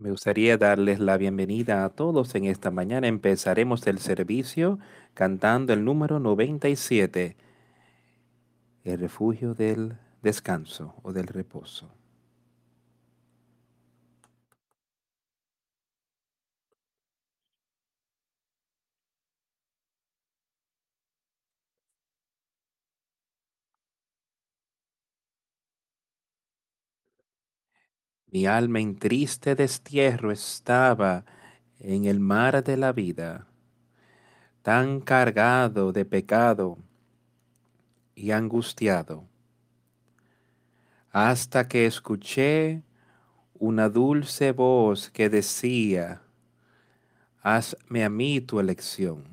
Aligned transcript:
Me 0.00 0.10
gustaría 0.10 0.56
darles 0.56 0.98
la 0.98 1.18
bienvenida 1.18 1.84
a 1.84 1.90
todos 1.90 2.34
en 2.34 2.46
esta 2.46 2.70
mañana. 2.70 3.06
Empezaremos 3.06 3.86
el 3.86 3.98
servicio 3.98 4.78
cantando 5.12 5.74
el 5.74 5.84
número 5.84 6.18
97, 6.18 7.36
el 8.84 8.98
refugio 8.98 9.52
del 9.52 9.98
descanso 10.22 10.94
o 11.02 11.12
del 11.12 11.26
reposo. 11.26 11.99
Mi 28.32 28.46
alma 28.46 28.78
en 28.78 28.96
triste 28.96 29.56
destierro 29.56 30.30
estaba 30.30 31.24
en 31.80 32.04
el 32.04 32.20
mar 32.20 32.62
de 32.62 32.76
la 32.76 32.92
vida, 32.92 33.48
tan 34.62 35.00
cargado 35.00 35.92
de 35.92 36.04
pecado 36.04 36.78
y 38.14 38.30
angustiado, 38.30 39.24
hasta 41.10 41.66
que 41.66 41.86
escuché 41.86 42.84
una 43.54 43.88
dulce 43.88 44.52
voz 44.52 45.10
que 45.10 45.28
decía, 45.28 46.22
hazme 47.42 48.04
a 48.04 48.10
mí 48.10 48.40
tu 48.40 48.60
elección. 48.60 49.24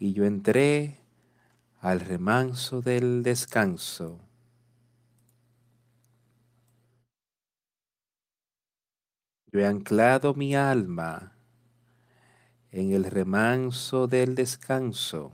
Y 0.00 0.12
yo 0.12 0.24
entré 0.24 0.98
al 1.80 2.00
remanso 2.00 2.82
del 2.82 3.22
descanso 3.22 4.18
Yo 9.52 9.60
he 9.60 9.66
anclado 9.66 10.34
mi 10.34 10.54
alma 10.54 11.32
en 12.70 12.92
el 12.92 13.04
remanso 13.04 14.06
del 14.06 14.34
descanso. 14.34 15.32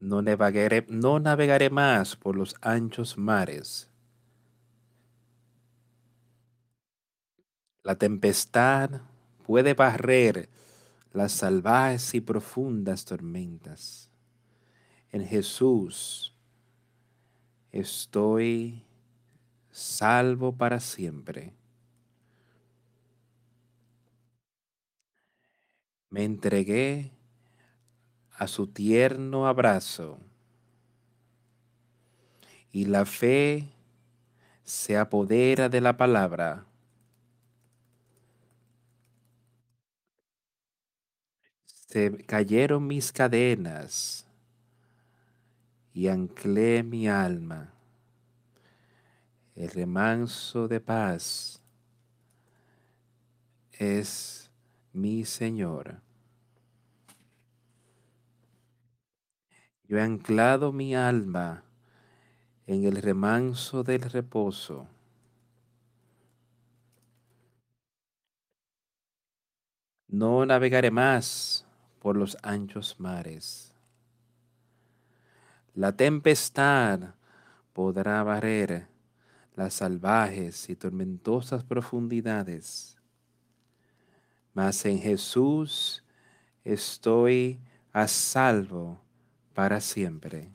No 0.00 0.20
navegaré, 0.22 0.86
no 0.88 1.18
navegaré 1.18 1.70
más 1.70 2.14
por 2.14 2.36
los 2.36 2.54
anchos 2.60 3.16
mares. 3.16 3.88
La 7.82 7.96
tempestad 7.96 9.00
puede 9.46 9.72
barrer 9.72 10.50
las 11.12 11.32
salvajes 11.32 12.14
y 12.14 12.20
profundas 12.20 13.06
tormentas. 13.06 14.10
En 15.10 15.26
Jesús 15.26 16.36
estoy 17.72 18.84
salvo 19.78 20.56
para 20.56 20.80
siempre. 20.80 21.54
Me 26.10 26.24
entregué 26.24 27.12
a 28.32 28.48
su 28.48 28.66
tierno 28.66 29.46
abrazo 29.46 30.18
y 32.72 32.86
la 32.86 33.04
fe 33.04 33.68
se 34.64 34.96
apodera 34.96 35.68
de 35.68 35.80
la 35.80 35.96
palabra. 35.96 36.66
Se 41.66 42.24
cayeron 42.26 42.86
mis 42.86 43.12
cadenas 43.12 44.26
y 45.94 46.08
anclé 46.08 46.82
mi 46.82 47.08
alma 47.08 47.77
el 49.58 49.70
remanso 49.70 50.68
de 50.68 50.80
paz 50.80 51.60
es 53.72 54.52
mi 54.92 55.24
Señor. 55.24 56.00
Yo 59.82 59.98
he 59.98 60.00
anclado 60.00 60.70
mi 60.70 60.94
alma 60.94 61.64
en 62.68 62.84
el 62.84 63.02
remanso 63.02 63.82
del 63.82 64.02
reposo. 64.02 64.86
No 70.06 70.46
navegaré 70.46 70.92
más 70.92 71.66
por 71.98 72.16
los 72.16 72.36
anchos 72.44 73.00
mares. 73.00 73.74
La 75.74 75.90
tempestad 75.96 77.14
podrá 77.72 78.22
barrer 78.22 78.97
las 79.58 79.74
salvajes 79.74 80.70
y 80.70 80.76
tormentosas 80.76 81.64
profundidades. 81.64 82.96
Mas 84.54 84.84
en 84.84 85.00
Jesús 85.00 86.04
estoy 86.62 87.58
a 87.92 88.06
salvo 88.06 89.02
para 89.54 89.80
siempre. 89.80 90.52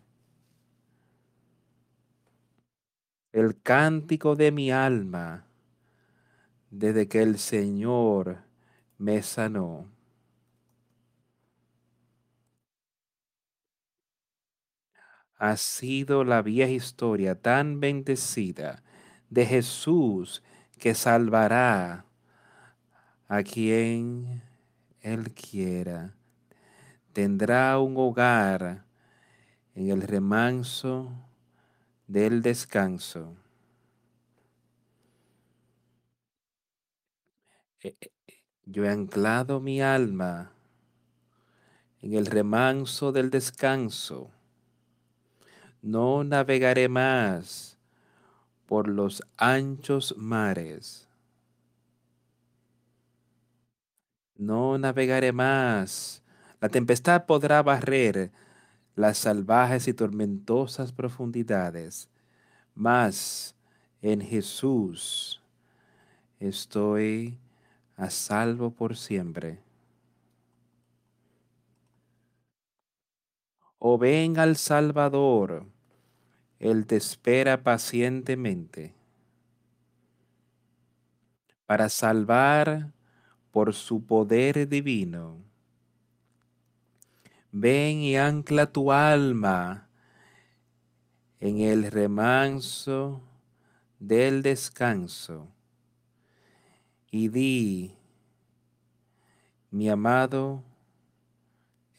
El 3.34 3.62
cántico 3.62 4.38
de 4.38 4.54
mi 4.54 4.72
alma 4.72 5.48
desde 6.72 7.10
que 7.10 7.24
el 7.24 7.40
Señor 7.40 8.38
me 8.98 9.22
sanó. 9.22 9.86
Ha 15.36 15.58
sido 15.58 16.24
la 16.24 16.42
vieja 16.42 16.72
historia 16.72 17.36
tan 17.42 17.82
bendecida 17.82 18.83
de 19.34 19.48
Jesús 19.48 20.44
que 20.78 20.94
salvará 20.94 22.06
a 23.28 23.42
quien 23.42 24.44
Él 25.02 25.34
quiera. 25.34 26.14
Tendrá 27.14 27.80
un 27.80 27.98
hogar 27.98 28.86
en 29.74 29.90
el 29.90 30.04
remanso 30.04 31.12
del 32.06 32.44
descanso. 32.44 33.36
Eh, 37.82 37.98
eh, 38.00 38.12
yo 38.66 38.86
he 38.86 38.90
anclado 38.90 39.60
mi 39.60 39.82
alma 39.82 40.52
en 42.04 42.14
el 42.14 42.28
remanso 42.28 43.12
del 43.12 43.32
descanso. 43.32 44.30
No 45.82 46.24
navegaré 46.24 46.88
más 46.88 47.73
por 48.74 48.88
los 48.88 49.22
anchos 49.38 50.16
mares. 50.18 51.08
No 54.36 54.80
navegaré 54.80 55.32
más. 55.32 56.24
La 56.60 56.70
tempestad 56.70 57.28
podrá 57.28 57.62
barrer 57.62 58.32
las 58.96 59.20
salvajes 59.20 59.88
y 59.88 59.94
tormentosas 59.94 60.92
profundidades, 60.92 62.10
mas 62.74 63.54
en 64.02 64.22
Jesús 64.22 65.40
estoy 66.40 67.38
a 67.96 68.10
salvo 68.10 68.72
por 68.72 68.98
siempre. 68.98 69.60
O 73.78 74.00
ven 74.00 74.40
al 74.40 74.56
Salvador 74.56 75.68
él 76.64 76.88
te 76.88 76.96
espera 76.96 77.62
pacientemente 77.62 78.94
para 81.66 81.90
salvar 81.90 82.94
por 83.52 83.74
su 83.74 84.06
poder 84.06 84.70
divino. 84.70 85.44
Ven 87.52 88.00
y 88.00 88.16
ancla 88.16 88.72
tu 88.72 88.94
alma 88.94 89.90
en 91.42 91.60
el 91.60 91.92
remanso 91.92 93.22
del 94.00 94.42
descanso 94.42 95.50
y 97.12 97.28
di, 97.28 97.94
mi 99.70 99.90
amado 99.90 100.64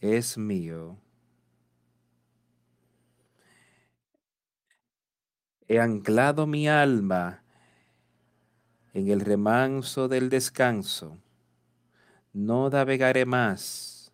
es 0.00 0.38
mío. 0.38 1.03
He 5.66 5.80
anclado 5.80 6.46
mi 6.46 6.68
alma 6.68 7.42
en 8.92 9.08
el 9.08 9.20
remanso 9.20 10.08
del 10.08 10.28
descanso. 10.28 11.18
No 12.32 12.68
navegaré 12.68 13.24
más 13.24 14.12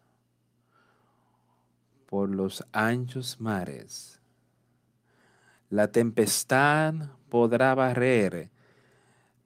por 2.07 2.29
los 2.31 2.65
anchos 2.73 3.41
mares. 3.41 4.21
La 5.69 5.89
tempestad 5.89 6.95
podrá 7.29 7.75
barrer 7.75 8.51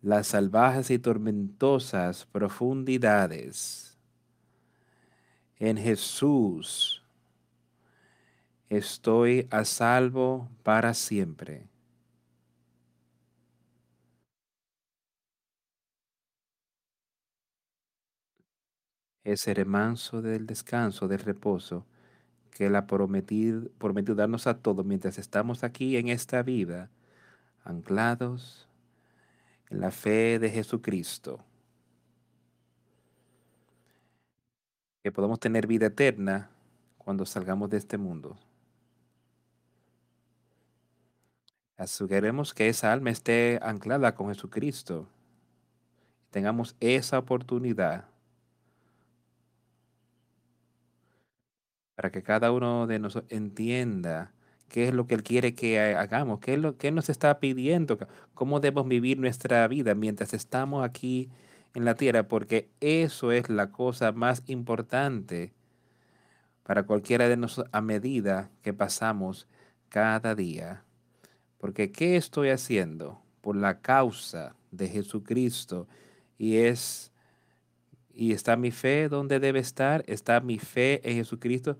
las 0.00 0.28
salvajes 0.28 0.90
y 0.90 0.98
tormentosas 0.98 2.26
profundidades. 2.26 3.96
En 5.58 5.78
Jesús 5.78 7.02
estoy 8.68 9.46
a 9.50 9.64
salvo 9.64 10.48
para 10.62 10.92
siempre. 10.94 11.73
Ese 19.24 19.54
remanso 19.54 20.22
del 20.22 20.46
descanso, 20.46 21.08
del 21.08 21.20
reposo, 21.20 21.86
que 22.50 22.66
Él 22.66 22.76
ha 22.76 22.86
prometido 22.86 24.14
darnos 24.14 24.46
a 24.46 24.58
todos 24.58 24.84
mientras 24.84 25.18
estamos 25.18 25.64
aquí 25.64 25.96
en 25.96 26.08
esta 26.08 26.42
vida, 26.42 26.90
anclados 27.64 28.68
en 29.70 29.80
la 29.80 29.90
fe 29.90 30.38
de 30.38 30.50
Jesucristo. 30.50 31.40
Que 35.02 35.10
podamos 35.10 35.40
tener 35.40 35.66
vida 35.66 35.86
eterna 35.86 36.50
cuando 36.98 37.26
salgamos 37.26 37.70
de 37.70 37.78
este 37.78 37.98
mundo. 37.98 38.38
Aseguremos 41.76 42.54
que 42.54 42.68
esa 42.68 42.92
alma 42.92 43.10
esté 43.10 43.58
anclada 43.62 44.14
con 44.14 44.28
Jesucristo. 44.28 45.08
Tengamos 46.30 46.76
esa 46.80 47.18
oportunidad 47.18 48.13
para 51.94 52.10
que 52.10 52.22
cada 52.22 52.52
uno 52.52 52.86
de 52.86 52.98
nosotros 52.98 53.30
entienda 53.32 54.32
qué 54.68 54.88
es 54.88 54.94
lo 54.94 55.06
que 55.06 55.14
Él 55.14 55.22
quiere 55.22 55.54
que 55.54 55.78
hagamos, 55.78 56.40
qué 56.40 56.54
es 56.54 56.58
lo 56.58 56.76
que 56.76 56.90
nos 56.90 57.08
está 57.08 57.38
pidiendo, 57.38 57.98
cómo 58.34 58.60
debemos 58.60 58.88
vivir 58.88 59.18
nuestra 59.18 59.66
vida 59.68 59.94
mientras 59.94 60.34
estamos 60.34 60.84
aquí 60.84 61.30
en 61.74 61.84
la 61.84 61.94
tierra, 61.94 62.28
porque 62.28 62.70
eso 62.80 63.32
es 63.32 63.48
la 63.48 63.70
cosa 63.70 64.12
más 64.12 64.42
importante 64.46 65.52
para 66.64 66.84
cualquiera 66.84 67.28
de 67.28 67.36
nosotros 67.36 67.70
a 67.72 67.80
medida 67.80 68.50
que 68.62 68.72
pasamos 68.72 69.46
cada 69.88 70.34
día. 70.34 70.84
Porque 71.58 71.92
¿qué 71.92 72.16
estoy 72.16 72.50
haciendo? 72.50 73.22
Por 73.40 73.56
la 73.56 73.80
causa 73.80 74.56
de 74.70 74.88
Jesucristo. 74.88 75.88
Y 76.36 76.56
es 76.56 77.12
¿Y 78.14 78.32
está 78.32 78.56
mi 78.56 78.70
fe 78.70 79.08
donde 79.08 79.40
debe 79.40 79.58
estar? 79.58 80.04
¿Está 80.06 80.40
mi 80.40 80.58
fe 80.58 81.00
en 81.08 81.16
Jesucristo? 81.16 81.76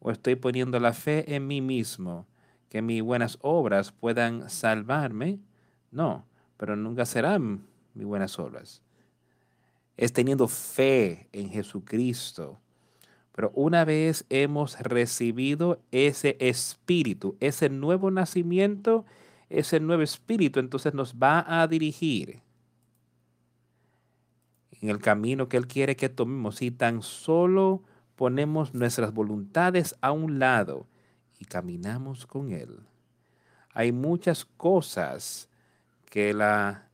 ¿O 0.00 0.10
estoy 0.10 0.34
poniendo 0.34 0.80
la 0.80 0.92
fe 0.92 1.34
en 1.34 1.46
mí 1.46 1.60
mismo? 1.60 2.26
Que 2.68 2.82
mis 2.82 3.00
buenas 3.02 3.38
obras 3.42 3.92
puedan 3.92 4.50
salvarme. 4.50 5.38
No, 5.92 6.26
pero 6.56 6.74
nunca 6.74 7.06
serán 7.06 7.64
mis 7.94 8.06
buenas 8.06 8.38
obras. 8.40 8.82
Es 9.96 10.12
teniendo 10.12 10.48
fe 10.48 11.28
en 11.32 11.48
Jesucristo. 11.50 12.60
Pero 13.32 13.52
una 13.54 13.84
vez 13.84 14.24
hemos 14.30 14.78
recibido 14.80 15.78
ese 15.92 16.36
espíritu, 16.40 17.36
ese 17.38 17.68
nuevo 17.68 18.10
nacimiento, 18.10 19.04
ese 19.48 19.78
nuevo 19.78 20.02
espíritu, 20.02 20.58
entonces 20.58 20.92
nos 20.92 21.14
va 21.14 21.44
a 21.46 21.68
dirigir 21.68 22.45
en 24.86 24.90
el 24.90 24.98
camino 24.98 25.48
que 25.48 25.56
Él 25.56 25.66
quiere 25.66 25.96
que 25.96 26.08
tomemos. 26.08 26.56
Si 26.56 26.70
tan 26.70 27.02
solo 27.02 27.82
ponemos 28.14 28.72
nuestras 28.72 29.12
voluntades 29.12 29.96
a 30.00 30.12
un 30.12 30.38
lado 30.38 30.86
y 31.40 31.44
caminamos 31.44 32.24
con 32.26 32.52
Él. 32.52 32.80
Hay 33.74 33.90
muchas 33.92 34.44
cosas 34.44 35.48
que 36.08 36.30
Él 36.30 36.40
ha 36.40 36.88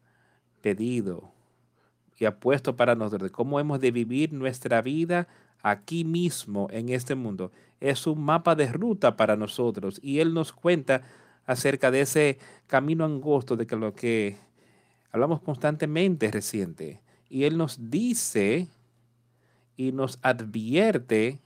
pedido 0.63 1.33
y 2.19 2.25
ha 2.25 2.39
puesto 2.39 2.77
para 2.77 2.95
nosotros, 2.95 3.31
de 3.31 3.31
cómo 3.31 3.61
hemos 3.61 3.81
de 3.81 3.91
vivir 3.91 4.33
nuestra 4.33 4.81
vida 4.81 5.29
aquí 5.63 6.05
mismo 6.05 6.69
en 6.71 6.89
este 6.89 7.15
mundo. 7.15 7.53
Es 7.79 8.07
un 8.07 8.25
mapa 8.25 8.55
de 8.55 8.73
ruta 8.73 9.17
para 9.17 9.37
nosotros 9.37 10.01
y 10.03 10.21
Él 10.21 10.33
nos 10.33 10.53
cuenta 10.53 11.03
acerca 11.47 11.91
de 11.91 12.01
ese 12.01 12.39
camino 12.67 13.05
angosto 13.05 13.57
de 13.57 13.67
que 13.67 13.77
lo 13.77 13.93
que 13.93 14.39
hablamos 15.11 15.41
constantemente 15.43 16.31
reciente 16.31 17.01
y 17.33 17.45
Él 17.45 17.57
nos 17.57 17.91
dice 17.91 18.69
y 19.75 19.93
nos 19.93 20.19
advierte 20.21 21.41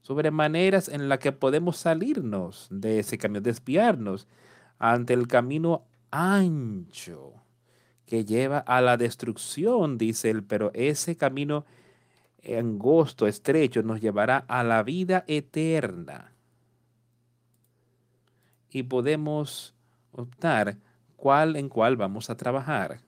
sobre 0.00 0.30
maneras 0.30 0.88
en 0.88 1.08
las 1.08 1.18
que 1.18 1.32
podemos 1.32 1.78
salirnos 1.78 2.68
de 2.70 3.00
ese 3.00 3.18
camino, 3.18 3.40
desviarnos 3.40 4.28
ante 4.78 5.14
el 5.14 5.26
camino 5.26 5.82
ancho 6.12 7.32
que 8.06 8.24
lleva 8.24 8.58
a 8.58 8.80
la 8.80 8.96
destrucción, 8.96 9.98
dice 9.98 10.30
él, 10.30 10.44
pero 10.44 10.70
ese 10.74 11.16
camino 11.16 11.66
angosto, 12.48 13.26
estrecho, 13.26 13.82
nos 13.82 14.00
llevará 14.00 14.44
a 14.46 14.62
la 14.62 14.84
vida 14.84 15.24
eterna. 15.26 16.30
Y 18.70 18.84
podemos 18.84 19.74
optar 20.12 20.76
cuál 21.16 21.56
en 21.56 21.68
cuál 21.68 21.96
vamos 21.96 22.30
a 22.30 22.36
trabajar, 22.36 23.00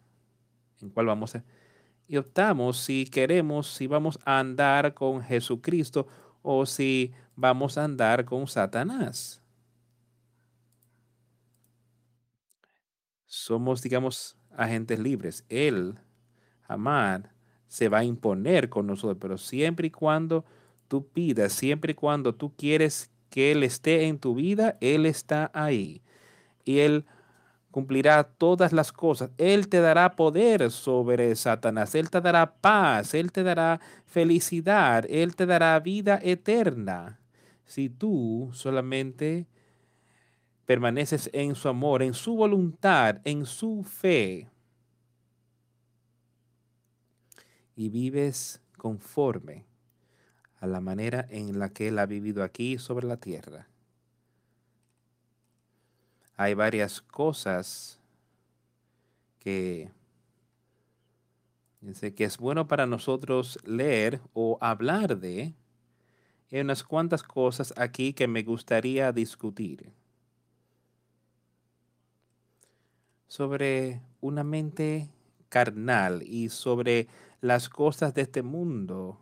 en 0.81 0.91
cuál 0.91 1.07
vamos 1.07 1.37
a 1.37 1.45
y 2.07 2.17
optamos 2.17 2.79
si 2.79 3.07
queremos, 3.07 3.69
si 3.69 3.87
vamos 3.87 4.19
a 4.25 4.39
andar 4.39 4.95
con 4.95 5.23
Jesucristo 5.23 6.07
o 6.43 6.67
si 6.67 7.13
vamos 7.37 7.79
a 7.79 7.85
andar 7.85 8.25
con 8.25 8.47
Satanás. 8.47 9.41
Somos, 13.27 13.83
digamos, 13.83 14.37
agentes 14.57 14.99
libres. 14.99 15.45
Él, 15.49 15.99
amar, 16.69 17.33
se 17.67 17.89
va 17.89 17.99
a 17.99 18.05
imponer 18.05 18.69
con 18.69 18.87
nosotros, 18.87 19.19
pero 19.21 19.39
siempre 19.39 19.89
y 19.89 19.91
cuando 19.91 20.45
tú 20.89 21.09
pidas, 21.09 21.53
siempre 21.53 21.93
y 21.93 21.95
cuando 21.95 22.35
tú 22.35 22.55
quieres 22.55 23.11
que 23.31 23.51
Él 23.51 23.65
esté 23.65 24.07
en 24.07 24.19
tu 24.19 24.35
vida, 24.35 24.79
Él 24.81 25.07
está 25.07 25.51
ahí. 25.55 26.03
Y 26.65 26.79
Él 26.79 27.05
cumplirá 27.75 28.23
todas 28.23 28.73
las 28.73 28.93
cosas. 28.93 29.33
Él 29.37 29.69
te 29.69 29.81
dará 29.81 30.15
poder 30.15 30.71
sobre 30.71 31.35
Satanás. 31.35 31.97
Él 31.97 32.09
te 32.09 32.21
dará 32.21 32.55
paz. 32.55 33.15
Él 33.15 33.33
te 33.33 33.43
dará 33.43 33.81
felicidad. 34.07 35.05
Él 35.09 35.35
te 35.35 35.45
dará 35.45 35.81
vida 35.81 36.21
eterna. 36.23 37.19
Si 37.65 37.91
tú 37.91 38.51
solamente 38.53 39.49
permaneces 40.67 41.29
en 41.33 41.57
su 41.57 41.69
amor, 41.69 42.05
en 42.05 42.15
su 42.15 42.37
voluntad, 42.37 43.21
en 43.25 43.45
su 43.45 43.83
fe. 43.83 44.49
Y 47.75 47.89
vives 47.89 48.63
conforme 48.77 49.67
a 50.61 50.69
la 50.69 50.81
manera 50.81 51.27
en 51.29 51.59
la 51.59 51.71
que 51.71 51.89
Él 51.89 51.99
ha 51.99 52.07
vivido 52.07 52.45
aquí 52.45 52.79
sobre 52.79 53.09
la 53.09 53.17
tierra 53.17 53.67
hay 56.37 56.55
varias 56.55 57.01
cosas 57.01 58.01
que, 59.39 59.91
que 62.17 62.25
es 62.25 62.39
bueno 62.39 62.67
para 62.67 62.87
nosotros 62.87 63.59
leer 63.65 64.21
o 64.33 64.59
hablar 64.61 65.19
de. 65.19 65.55
Hay 66.51 66.61
unas 66.61 66.83
cuantas 66.83 67.23
cosas 67.23 67.73
aquí 67.77 68.13
que 68.13 68.27
me 68.27 68.43
gustaría 68.43 69.13
discutir. 69.13 69.93
Sobre 73.29 74.01
una 74.21 74.45
mente 74.45 75.11
carnal 75.49 76.23
y 76.23 76.49
sobre 76.49 77.09
las 77.41 77.69
cosas 77.69 78.15
de 78.15 78.23
este 78.23 78.43
mundo 78.43 79.21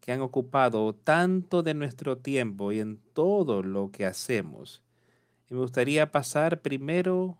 que 0.00 0.12
han 0.12 0.20
ocupado 0.20 0.94
tanto 0.94 1.62
de 1.62 1.74
nuestro 1.74 2.18
tiempo 2.18 2.72
y 2.72 2.80
en 2.80 2.98
todo 3.12 3.62
lo 3.62 3.90
que 3.90 4.06
hacemos 4.06 4.85
me 5.48 5.58
gustaría 5.58 6.10
pasar 6.10 6.60
primero 6.60 7.38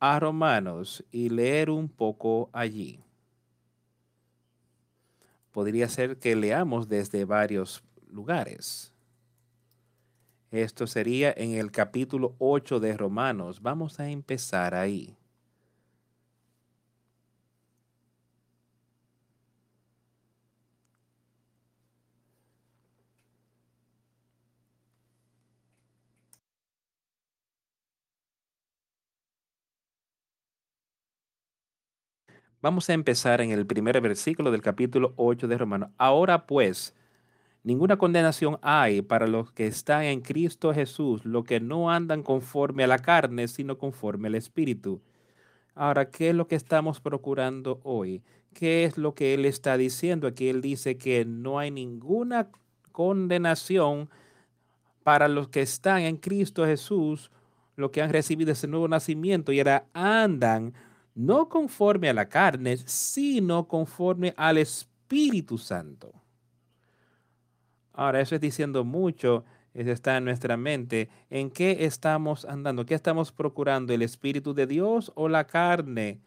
a 0.00 0.18
Romanos 0.18 1.04
y 1.12 1.28
leer 1.28 1.70
un 1.70 1.88
poco 1.88 2.50
allí. 2.52 3.04
Podría 5.52 5.88
ser 5.88 6.18
que 6.18 6.36
leamos 6.36 6.88
desde 6.88 7.24
varios 7.24 7.82
lugares. 8.08 8.92
Esto 10.50 10.86
sería 10.86 11.32
en 11.36 11.52
el 11.52 11.70
capítulo 11.70 12.34
8 12.38 12.80
de 12.80 12.96
Romanos. 12.96 13.62
Vamos 13.62 14.00
a 14.00 14.08
empezar 14.08 14.74
ahí. 14.74 15.15
Vamos 32.66 32.90
a 32.90 32.94
empezar 32.94 33.40
en 33.42 33.52
el 33.52 33.64
primer 33.64 34.00
versículo 34.00 34.50
del 34.50 34.60
capítulo 34.60 35.12
8 35.14 35.46
de 35.46 35.56
Romanos. 35.56 35.90
Ahora 35.98 36.48
pues, 36.48 36.96
ninguna 37.62 37.96
condenación 37.96 38.58
hay 38.60 39.02
para 39.02 39.28
los 39.28 39.52
que 39.52 39.68
están 39.68 40.02
en 40.02 40.20
Cristo 40.20 40.74
Jesús, 40.74 41.24
los 41.24 41.44
que 41.44 41.60
no 41.60 41.92
andan 41.92 42.24
conforme 42.24 42.82
a 42.82 42.88
la 42.88 42.98
carne, 42.98 43.46
sino 43.46 43.78
conforme 43.78 44.26
al 44.26 44.34
Espíritu. 44.34 45.00
Ahora, 45.76 46.10
¿qué 46.10 46.30
es 46.30 46.34
lo 46.34 46.48
que 46.48 46.56
estamos 46.56 46.98
procurando 46.98 47.78
hoy? 47.84 48.24
¿Qué 48.52 48.82
es 48.82 48.98
lo 48.98 49.14
que 49.14 49.34
Él 49.34 49.44
está 49.44 49.76
diciendo? 49.76 50.26
Aquí 50.26 50.48
Él 50.48 50.60
dice 50.60 50.98
que 50.98 51.24
no 51.24 51.60
hay 51.60 51.70
ninguna 51.70 52.48
condenación 52.90 54.10
para 55.04 55.28
los 55.28 55.46
que 55.50 55.62
están 55.62 56.00
en 56.00 56.16
Cristo 56.16 56.66
Jesús, 56.66 57.30
los 57.76 57.92
que 57.92 58.02
han 58.02 58.10
recibido 58.10 58.50
ese 58.50 58.66
nuevo 58.66 58.88
nacimiento 58.88 59.52
y 59.52 59.60
ahora 59.60 59.86
andan 59.92 60.74
no 61.16 61.48
conforme 61.48 62.10
a 62.10 62.14
la 62.14 62.28
carne, 62.28 62.76
sino 62.76 63.66
conforme 63.66 64.34
al 64.36 64.58
Espíritu 64.58 65.56
Santo. 65.58 66.12
Ahora, 67.94 68.20
eso 68.20 68.34
es 68.34 68.40
diciendo 68.40 68.84
mucho, 68.84 69.44
está 69.72 70.18
en 70.18 70.26
nuestra 70.26 70.58
mente. 70.58 71.08
¿En 71.30 71.50
qué 71.50 71.86
estamos 71.86 72.44
andando? 72.44 72.84
¿Qué 72.84 72.94
estamos 72.94 73.32
procurando? 73.32 73.94
¿El 73.94 74.02
Espíritu 74.02 74.52
de 74.52 74.66
Dios 74.66 75.10
o 75.14 75.30
la 75.30 75.46
carne? 75.46 76.20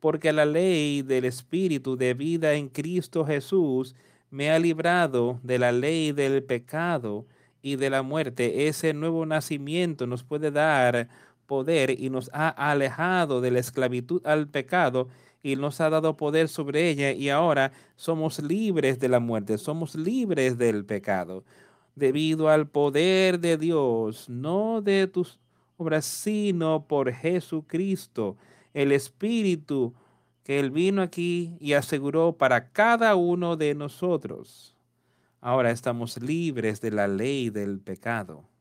Porque 0.00 0.32
la 0.32 0.46
ley 0.46 1.02
del 1.02 1.26
Espíritu 1.26 1.96
de 1.96 2.14
vida 2.14 2.54
en 2.54 2.70
Cristo 2.70 3.26
Jesús 3.26 3.94
me 4.30 4.50
ha 4.50 4.58
librado 4.58 5.40
de 5.42 5.58
la 5.58 5.72
ley 5.72 6.12
del 6.12 6.42
pecado 6.42 7.26
y 7.60 7.76
de 7.76 7.90
la 7.90 8.02
muerte. 8.02 8.66
Ese 8.66 8.94
nuevo 8.94 9.26
nacimiento 9.26 10.06
nos 10.06 10.24
puede 10.24 10.50
dar 10.50 11.10
poder 11.46 11.98
y 11.98 12.10
nos 12.10 12.30
ha 12.32 12.48
alejado 12.48 13.40
de 13.40 13.50
la 13.50 13.60
esclavitud 13.60 14.26
al 14.26 14.48
pecado 14.48 15.08
y 15.42 15.56
nos 15.56 15.80
ha 15.80 15.90
dado 15.90 16.16
poder 16.16 16.48
sobre 16.48 16.88
ella 16.88 17.12
y 17.12 17.28
ahora 17.28 17.72
somos 17.96 18.40
libres 18.42 18.98
de 19.00 19.08
la 19.08 19.20
muerte, 19.20 19.58
somos 19.58 19.94
libres 19.94 20.56
del 20.56 20.84
pecado, 20.84 21.44
debido 21.94 22.48
al 22.48 22.68
poder 22.68 23.40
de 23.40 23.56
Dios, 23.56 24.28
no 24.28 24.80
de 24.80 25.06
tus 25.08 25.38
obras, 25.76 26.04
sino 26.04 26.86
por 26.86 27.12
Jesucristo, 27.12 28.36
el 28.72 28.92
Espíritu 28.92 29.94
que 30.44 30.58
Él 30.60 30.70
vino 30.70 31.02
aquí 31.02 31.56
y 31.60 31.72
aseguró 31.74 32.32
para 32.32 32.70
cada 32.70 33.16
uno 33.16 33.56
de 33.56 33.74
nosotros. 33.74 34.74
Ahora 35.40 35.70
estamos 35.72 36.20
libres 36.22 36.80
de 36.80 36.92
la 36.92 37.08
ley 37.08 37.50
del 37.50 37.80
pecado 37.80 38.51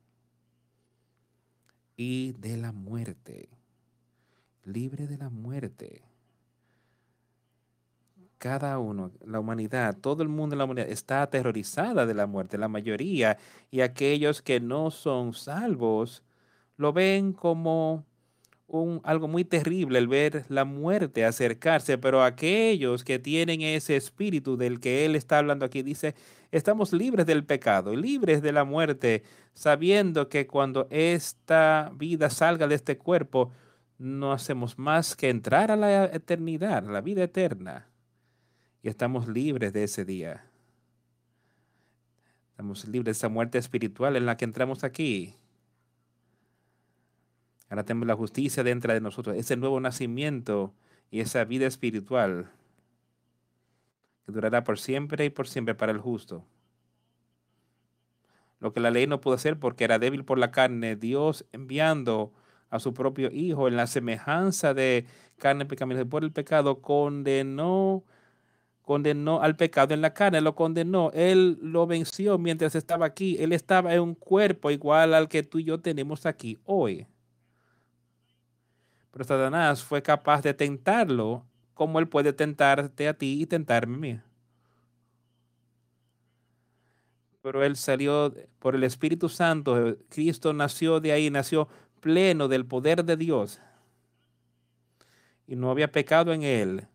y 2.01 2.31
de 2.39 2.58
la 2.58 2.72
muerte. 2.72 3.48
Libre 4.63 5.05
de 5.05 5.20
la 5.20 5.29
muerte. 5.29 6.01
Cada 8.39 8.79
uno, 8.79 9.12
la 9.24 9.39
humanidad, 9.39 9.96
todo 10.01 10.24
el 10.24 10.29
mundo 10.29 10.55
de 10.55 10.58
la 10.58 10.63
humanidad 10.65 10.89
está 10.89 11.22
aterrorizada 11.22 12.08
de 12.08 12.15
la 12.15 12.25
muerte, 12.25 12.58
la 12.58 12.67
mayoría, 12.67 13.38
y 13.70 13.81
aquellos 13.81 14.41
que 14.41 14.60
no 14.60 14.89
son 14.89 15.36
salvos 15.36 16.24
lo 16.75 16.91
ven 16.91 17.34
como 17.34 18.03
un, 18.65 19.00
algo 19.03 19.27
muy 19.27 19.46
terrible 19.46 20.00
el 20.00 20.08
ver 20.08 20.46
la 20.50 20.65
muerte 20.65 21.24
acercarse, 21.24 22.00
pero 22.00 22.24
aquellos 22.24 23.03
que 23.03 23.20
tienen 23.20 23.62
ese 23.62 23.96
espíritu 23.96 24.58
del 24.58 24.79
que 24.79 25.05
él 25.05 25.15
está 25.15 25.38
hablando 25.38 25.65
aquí, 25.65 25.84
dice, 25.84 26.15
estamos 26.51 26.93
libres 26.93 27.25
del 27.25 27.46
pecado, 27.46 27.96
libres 27.96 28.41
de 28.41 28.51
la 28.51 28.63
muerte, 28.63 29.24
sabiendo 29.53 30.29
que 30.29 30.48
cuando 30.48 30.88
esta 30.89 31.91
vida 31.96 32.29
salga 32.29 32.67
de 32.67 32.75
este 32.75 32.98
cuerpo, 32.98 33.51
no 33.98 34.34
hacemos 34.34 34.77
más 34.77 35.15
que 35.15 35.29
entrar 35.29 35.72
a 35.72 35.75
la 35.75 36.05
eternidad, 36.05 36.84
la 36.84 37.01
vida 37.01 37.24
eterna 37.24 37.88
y 38.84 38.89
estamos 38.89 39.27
libres 39.27 39.74
de 39.74 39.84
ese 39.84 40.05
día. 40.05 40.46
Estamos 42.51 42.88
libres 42.88 43.05
de 43.05 43.12
esa 43.12 43.29
muerte 43.29 43.58
espiritual 43.58 44.15
en 44.15 44.25
la 44.25 44.38
que 44.38 44.46
entramos 44.46 44.84
aquí. 44.84 45.36
Ahora 47.70 47.84
tenemos 47.84 48.08
la 48.08 48.15
justicia 48.15 48.63
dentro 48.63 48.93
de 48.93 49.01
nosotros, 49.01 49.36
ese 49.38 49.55
nuevo 49.55 49.79
nacimiento 49.79 50.74
y 51.10 51.22
esa 51.22 51.46
vida 51.46 51.67
espiritual 51.67 52.51
que 54.25 54.32
durará 54.32 54.63
por 54.63 54.80
siempre 54.80 55.25
y 55.25 55.30
por 55.30 55.48
siempre 55.48 55.75
para 55.75 55.92
el 55.92 56.00
justo. 56.00 56.46
Lo 58.60 58.74
que 58.74 58.80
la 58.80 58.92
ley 58.92 59.08
no 59.08 59.22
pudo 59.22 59.36
hacer 59.36 59.60
porque 59.60 59.84
era 59.84 60.00
débil 60.00 60.24
por 60.24 60.38
la 60.38 60.51
carne, 60.51 60.96
Dios 60.96 61.46
enviando 61.51 62.32
a 62.70 62.80
su 62.80 62.94
propio 62.94 63.32
Hijo 63.32 63.68
en 63.68 63.75
la 63.75 63.88
semejanza 63.88 64.74
de 64.74 65.06
carne 65.38 65.66
pecaminosa 65.66 66.06
por 66.06 66.24
el 66.24 66.32
pecado, 66.32 66.82
condenó 66.82 68.04
condenó 68.92 69.42
al 69.42 69.56
pecado 69.56 69.94
en 69.94 70.01
la 70.01 70.13
carne, 70.13 70.42
lo 70.42 70.56
condenó, 70.56 71.12
él 71.13 71.58
lo 71.62 71.88
venció 71.88 72.38
mientras 72.38 72.75
estaba 72.75 73.06
aquí, 73.06 73.38
él 73.40 73.54
estaba 73.54 73.94
en 73.94 74.01
un 74.01 74.16
cuerpo 74.16 74.72
igual 74.72 75.14
al 75.14 75.29
que 75.29 75.44
tú 75.44 75.60
y 75.60 75.64
yo 75.66 75.79
tenemos 75.79 76.25
aquí 76.25 76.60
hoy. 76.66 77.07
Pero 79.12 79.25
Satanás 79.25 79.84
fue 79.84 80.01
capaz 80.01 80.42
de 80.42 80.53
tentarlo 80.53 81.46
como 81.81 81.98
él 81.98 82.07
puede 82.07 82.31
tentarte 82.31 83.07
a 83.07 83.15
ti 83.15 83.41
y 83.41 83.48
tentarme 83.48 83.96
a 83.96 84.00
mí. 84.00 84.20
Pero 87.41 87.63
él 87.63 87.75
salió 87.75 88.31
por 88.59 88.75
el 88.75 88.83
Espíritu 88.83 89.29
Santo, 89.29 89.98
Cristo 90.07 90.53
nació 90.53 91.00
de 91.00 91.11
ahí, 91.11 91.31
nació 91.31 91.67
pleno 92.00 92.48
del 92.48 92.67
poder 92.67 93.03
de 93.03 93.17
Dios. 93.17 93.59
Y 95.48 95.55
no 95.55 95.72
había 95.72 95.91
pecado 95.91 96.31
en 96.33 96.44
él 96.44 96.87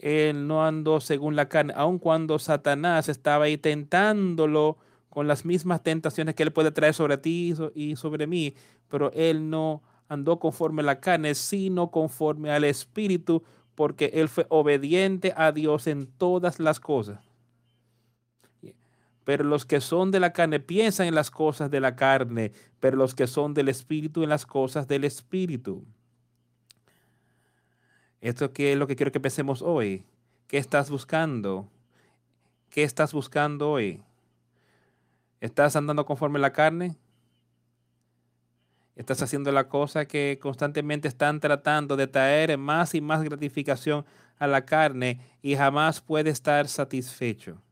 él 0.00 0.48
no 0.48 0.64
andó 0.66 1.00
según 1.00 1.36
la 1.36 1.48
carne, 1.48 1.72
aun 1.76 2.00
cuando 2.00 2.40
Satanás 2.40 3.08
estaba 3.08 3.44
ahí 3.44 3.56
tentándolo 3.56 4.78
con 5.10 5.28
las 5.28 5.44
mismas 5.44 5.80
tentaciones 5.84 6.34
que 6.34 6.42
él 6.42 6.52
puede 6.52 6.72
traer 6.72 6.94
sobre 6.94 7.18
ti 7.18 7.54
y 7.74 7.94
sobre 7.94 8.26
mí, 8.26 8.56
pero 8.88 9.12
él 9.12 9.48
no 9.48 9.82
andó 10.08 10.40
conforme 10.40 10.82
a 10.82 10.86
la 10.86 11.00
carne, 11.00 11.36
sino 11.36 11.92
conforme 11.92 12.50
al 12.50 12.64
Espíritu, 12.64 13.44
porque 13.74 14.10
él 14.14 14.28
fue 14.28 14.46
obediente 14.48 15.32
a 15.36 15.52
Dios 15.52 15.86
en 15.86 16.06
todas 16.06 16.60
las 16.60 16.80
cosas. 16.80 17.20
Pero 19.24 19.44
los 19.44 19.64
que 19.64 19.80
son 19.80 20.10
de 20.10 20.20
la 20.20 20.32
carne 20.32 20.60
piensan 20.60 21.06
en 21.06 21.14
las 21.14 21.30
cosas 21.30 21.70
de 21.70 21.80
la 21.80 21.94
carne, 21.94 22.52
pero 22.80 22.96
los 22.96 23.14
que 23.14 23.26
son 23.26 23.54
del 23.54 23.68
Espíritu 23.68 24.22
en 24.22 24.28
las 24.28 24.46
cosas 24.46 24.88
del 24.88 25.04
Espíritu. 25.04 25.84
Esto 28.20 28.50
es 28.54 28.76
lo 28.76 28.86
que 28.86 28.96
quiero 28.96 29.12
que 29.12 29.20
pensemos 29.20 29.62
hoy. 29.62 30.04
¿Qué 30.46 30.58
estás 30.58 30.90
buscando? 30.90 31.68
¿Qué 32.70 32.82
estás 32.82 33.12
buscando 33.12 33.70
hoy? 33.70 34.02
¿Estás 35.40 35.74
andando 35.76 36.04
conforme 36.04 36.38
a 36.38 36.42
la 36.42 36.52
carne? 36.52 36.96
¿Estás 39.00 39.22
haciendo 39.22 39.50
la 39.50 39.66
cosa 39.66 40.04
que 40.04 40.38
constantemente 40.42 41.08
están 41.08 41.40
tratando 41.40 41.96
de 41.96 42.06
traer 42.06 42.58
más 42.58 42.94
y 42.94 43.00
más 43.00 43.22
gratificación 43.22 44.04
a 44.38 44.46
la 44.46 44.66
carne 44.66 45.20
y 45.40 45.56
jamás 45.56 46.02
puede 46.02 46.28
estar 46.28 46.68
satisfecho? 46.68 47.62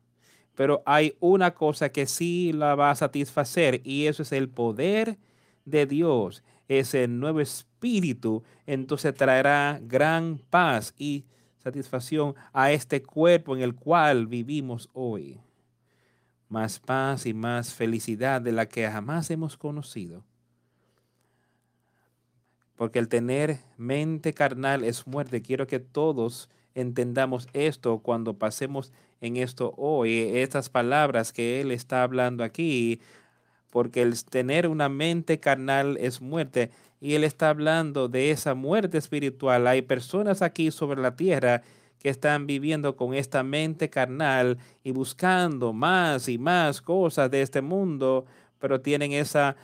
Pero 0.55 0.81
hay 0.87 1.15
una 1.19 1.51
cosa 1.51 1.89
que 1.89 2.07
sí 2.07 2.51
la 2.51 2.73
va 2.73 2.89
a 2.89 2.95
satisfacer 2.95 3.79
y 3.83 4.07
eso 4.07 4.23
es 4.23 4.31
el 4.31 4.49
poder 4.49 5.19
de 5.65 5.85
Dios 5.85 6.43
ese 6.67 7.07
nuevo 7.07 7.41
espíritu, 7.41 8.41
entonces 8.65 9.13
traerá 9.13 9.79
gran 9.83 10.39
paz 10.49 10.95
y 10.97 11.25
satisfacción 11.59 12.33
a 12.53 12.71
este 12.71 13.03
cuerpo 13.03 13.55
en 13.55 13.61
el 13.61 13.75
cual 13.75 14.25
vivimos 14.25 14.89
hoy. 14.93 15.39
Más 16.47 16.79
paz 16.79 17.27
y 17.27 17.35
más 17.35 17.71
felicidad 17.75 18.41
de 18.41 18.51
la 18.51 18.65
que 18.65 18.89
jamás 18.89 19.29
hemos 19.29 19.57
conocido. 19.57 20.23
Porque 22.79 22.99
el 22.99 23.09
tener 23.09 23.57
mente 23.75 24.33
carnal 24.33 24.85
es 24.85 25.05
muerte. 25.05 25.41
Quiero 25.41 25.67
que 25.67 25.79
todos 25.79 26.47
entendamos 26.75 27.49
esto 27.51 27.99
cuando 27.99 28.35
pasemos 28.35 28.93
en 29.19 29.35
esto 29.35 29.73
hoy. 29.75 30.31
Estas 30.37 30.69
palabras 30.69 31.33
que 31.33 31.59
Él 31.59 31.71
está 31.71 32.03
hablando 32.03 32.41
aquí 32.41 33.01
porque 33.69 34.01
el 34.01 34.23
tener 34.23 34.65
una 34.65 34.87
mente 34.87 35.41
carnal 35.41 35.97
es 35.97 36.21
muerte. 36.21 36.71
Y 37.01 37.15
él 37.15 37.23
está 37.23 37.49
hablando 37.49 38.07
de 38.07 38.31
esa 38.31 38.55
muerte 38.55 38.97
espiritual. 38.97 39.67
Hay 39.67 39.81
personas 39.81 40.41
aquí 40.41 40.71
sobre 40.71 41.01
la 41.01 41.15
tierra 41.15 41.61
que 41.99 42.09
están 42.09 42.47
viviendo 42.47 42.95
con 42.95 43.13
esta 43.13 43.43
mente 43.43 43.89
carnal 43.89 44.57
y 44.83 44.91
buscando 44.91 45.73
más 45.73 46.29
y 46.29 46.37
más 46.37 46.81
cosas 46.81 47.29
de 47.29 47.41
este 47.41 47.61
mundo, 47.61 48.25
pero 48.57 48.81
tienen 48.81 49.11
esa 49.11 49.57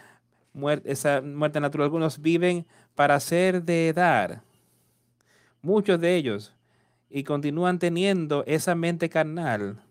muerte, 0.54 0.92
esa 0.92 1.22
muerte 1.22 1.60
natural. 1.60 1.86
Algunos 1.86 2.22
viven 2.22 2.66
para 2.96 3.20
ser 3.20 3.64
de 3.64 3.90
edad. 3.90 4.42
Muchos 5.62 6.00
de 6.00 6.16
ellos. 6.16 6.54
Y 7.10 7.24
continúan 7.24 7.80
teniendo 7.80 8.44
esa 8.48 8.76
mente 8.76 9.10
carnal. 9.10 9.82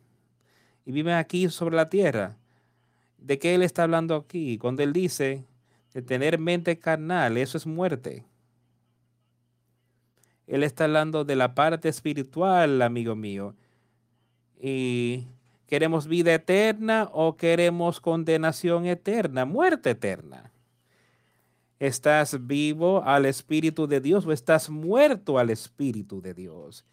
Y 0.85 0.93
viven 0.93 1.15
aquí 1.15 1.49
sobre 1.49 1.77
la 1.77 1.89
tierra 1.89 2.37
¿De 3.25 3.39
qué 3.39 3.55
él 3.55 3.63
está 3.63 3.85
hablando 3.85 4.17
aquí? 4.17 4.59
Cuando 4.59 4.83
él 4.83 4.93
dice 4.93 5.47
de 5.95 6.03
tener 6.03 6.39
mente 6.39 6.79
carnal, 6.79 7.39
eso 7.39 7.57
es 7.57 7.67
muerte. 7.67 8.27
Él 10.47 10.63
está 10.63 10.85
hablando 10.85 11.25
de 11.25 11.35
la 11.35 11.55
parte 11.55 11.89
espiritual, 11.89 12.83
amigo 12.83 13.17
mío. 13.17 13.55
Y 14.61 15.25
queremos 15.67 16.07
vida 16.07 16.35
eterna 16.35 17.09
o 17.15 17.39
queremos 17.39 17.99
condenación 17.99 18.85
eterna, 18.85 19.47
muerte 19.47 19.91
eterna. 19.91 20.51
¿Estás 21.79 22.47
vivo 22.47 23.03
al 23.05 23.27
Espíritu 23.27 23.87
de 23.87 24.01
Dios 24.01 24.27
o 24.27 24.33
estás 24.33 24.71
muerto 24.71 25.39
al 25.39 25.51
Espíritu 25.51 26.21
de 26.21 26.35
Dios? 26.35 26.85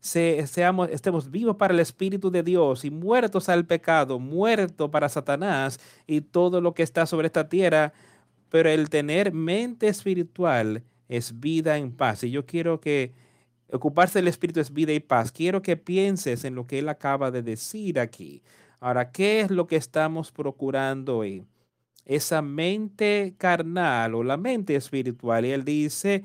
seamos, 0.00 0.88
estemos 0.90 1.30
vivos 1.30 1.56
para 1.56 1.74
el 1.74 1.80
Espíritu 1.80 2.30
de 2.30 2.42
Dios 2.42 2.84
y 2.84 2.90
muertos 2.90 3.48
al 3.48 3.66
pecado, 3.66 4.18
muertos 4.18 4.90
para 4.90 5.08
Satanás 5.08 5.78
y 6.06 6.22
todo 6.22 6.60
lo 6.60 6.72
que 6.72 6.82
está 6.82 7.04
sobre 7.06 7.26
esta 7.26 7.48
tierra, 7.48 7.92
pero 8.48 8.70
el 8.70 8.88
tener 8.88 9.32
mente 9.32 9.88
espiritual 9.88 10.82
es 11.08 11.38
vida 11.40 11.76
en 11.76 11.92
paz. 11.92 12.24
Y 12.24 12.30
yo 12.30 12.46
quiero 12.46 12.80
que 12.80 13.12
ocuparse 13.72 14.18
del 14.18 14.28
Espíritu 14.28 14.60
es 14.60 14.72
vida 14.72 14.92
y 14.92 15.00
paz. 15.00 15.32
Quiero 15.32 15.62
que 15.62 15.76
pienses 15.76 16.44
en 16.44 16.54
lo 16.54 16.66
que 16.66 16.78
Él 16.78 16.88
acaba 16.88 17.30
de 17.30 17.42
decir 17.42 18.00
aquí. 18.00 18.42
Ahora, 18.80 19.10
¿qué 19.12 19.40
es 19.40 19.50
lo 19.50 19.66
que 19.66 19.76
estamos 19.76 20.32
procurando 20.32 21.18
hoy? 21.18 21.46
Esa 22.10 22.42
mente 22.42 23.34
carnal 23.38 24.16
o 24.16 24.24
la 24.24 24.36
mente 24.36 24.74
espiritual. 24.74 25.46
Y 25.46 25.52
él 25.52 25.64
dice, 25.64 26.24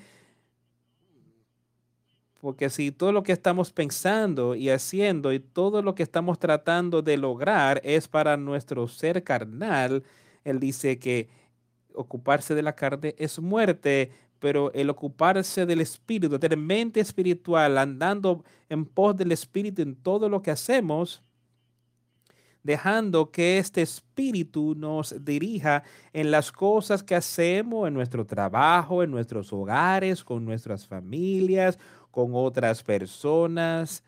porque 2.41 2.71
si 2.71 2.91
todo 2.91 3.11
lo 3.11 3.21
que 3.21 3.33
estamos 3.33 3.71
pensando 3.71 4.55
y 4.55 4.71
haciendo 4.71 5.31
y 5.31 5.39
todo 5.39 5.83
lo 5.83 5.93
que 5.93 6.01
estamos 6.01 6.39
tratando 6.39 7.03
de 7.03 7.17
lograr 7.17 7.81
es 7.83 8.07
para 8.07 8.35
nuestro 8.35 8.87
ser 8.87 9.23
carnal, 9.23 10.03
él 10.43 10.59
dice 10.59 10.97
que 10.97 11.29
ocuparse 11.93 12.55
de 12.55 12.63
la 12.63 12.75
carne 12.75 13.13
es 13.19 13.39
muerte, 13.39 14.11
pero 14.39 14.73
el 14.73 14.89
ocuparse 14.89 15.67
del 15.67 15.81
espíritu, 15.81 16.39
tener 16.39 16.57
mente 16.57 16.99
espiritual, 16.99 17.77
andando 17.77 18.43
en 18.69 18.85
pos 18.85 19.15
del 19.15 19.31
espíritu 19.31 19.83
en 19.83 19.95
todo 19.95 20.29
lo 20.29 20.41
que 20.41 20.49
hacemos, 20.49 21.21
dejando 22.65 23.29
que 23.29 23.59
este 23.59 23.83
espíritu 23.83 24.73
nos 24.75 25.23
dirija 25.23 25.83
en 26.13 26.31
las 26.31 26.51
cosas 26.51 27.03
que 27.03 27.13
hacemos, 27.13 27.87
en 27.87 27.93
nuestro 27.93 28.25
trabajo, 28.25 29.03
en 29.03 29.11
nuestros 29.11 29.53
hogares, 29.53 30.23
con 30.23 30.43
nuestras 30.43 30.87
familias, 30.87 31.77
con 32.09 32.31
otras 32.33 32.81
personas, 32.81 34.03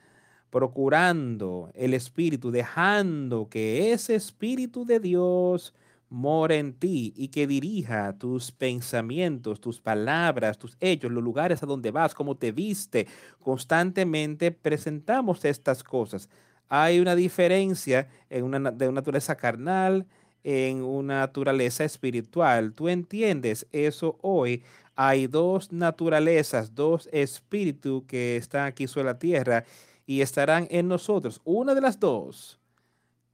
procurando 0.49 1.69
el 1.75 1.93
espíritu, 1.93 2.49
dejando 2.49 3.47
que 3.47 3.93
ese 3.93 4.15
espíritu 4.15 4.85
de 4.85 4.99
Dios 5.01 5.75
mora 6.09 6.55
en 6.55 6.73
ti 6.73 7.13
y 7.15 7.27
que 7.27 7.45
dirija 7.45 8.17
tus 8.17 8.51
pensamientos, 8.51 9.61
tus 9.61 9.79
palabras, 9.79 10.57
tus 10.57 10.77
hechos, 10.79 11.11
los 11.11 11.23
lugares 11.23 11.61
a 11.61 11.67
donde 11.67 11.91
vas, 11.91 12.15
cómo 12.15 12.35
te 12.35 12.51
viste. 12.51 13.05
Constantemente 13.39 14.51
presentamos 14.51 15.45
estas 15.45 15.83
cosas. 15.83 16.27
Hay 16.69 16.99
una 16.99 17.15
diferencia 17.15 18.07
en 18.29 18.43
una, 18.43 18.71
de 18.71 18.87
una 18.87 19.01
naturaleza 19.01 19.35
carnal, 19.35 20.05
en 20.43 20.83
una 20.83 21.19
naturaleza 21.19 21.83
espiritual. 21.83 22.73
¿Tú 22.73 22.89
entiendes 22.89 23.67
eso 23.71 24.17
hoy? 24.21 24.63
Hay 24.95 25.27
dos 25.27 25.71
naturalezas, 25.71 26.73
dos 26.73 27.09
espíritus 27.11 28.03
que 28.07 28.37
están 28.37 28.65
aquí 28.65 28.87
sobre 28.87 29.05
la 29.05 29.19
tierra 29.19 29.63
y 30.05 30.21
estarán 30.21 30.67
en 30.71 30.87
nosotros. 30.87 31.41
Una 31.43 31.75
de 31.75 31.81
las 31.81 31.99
dos 31.99 32.59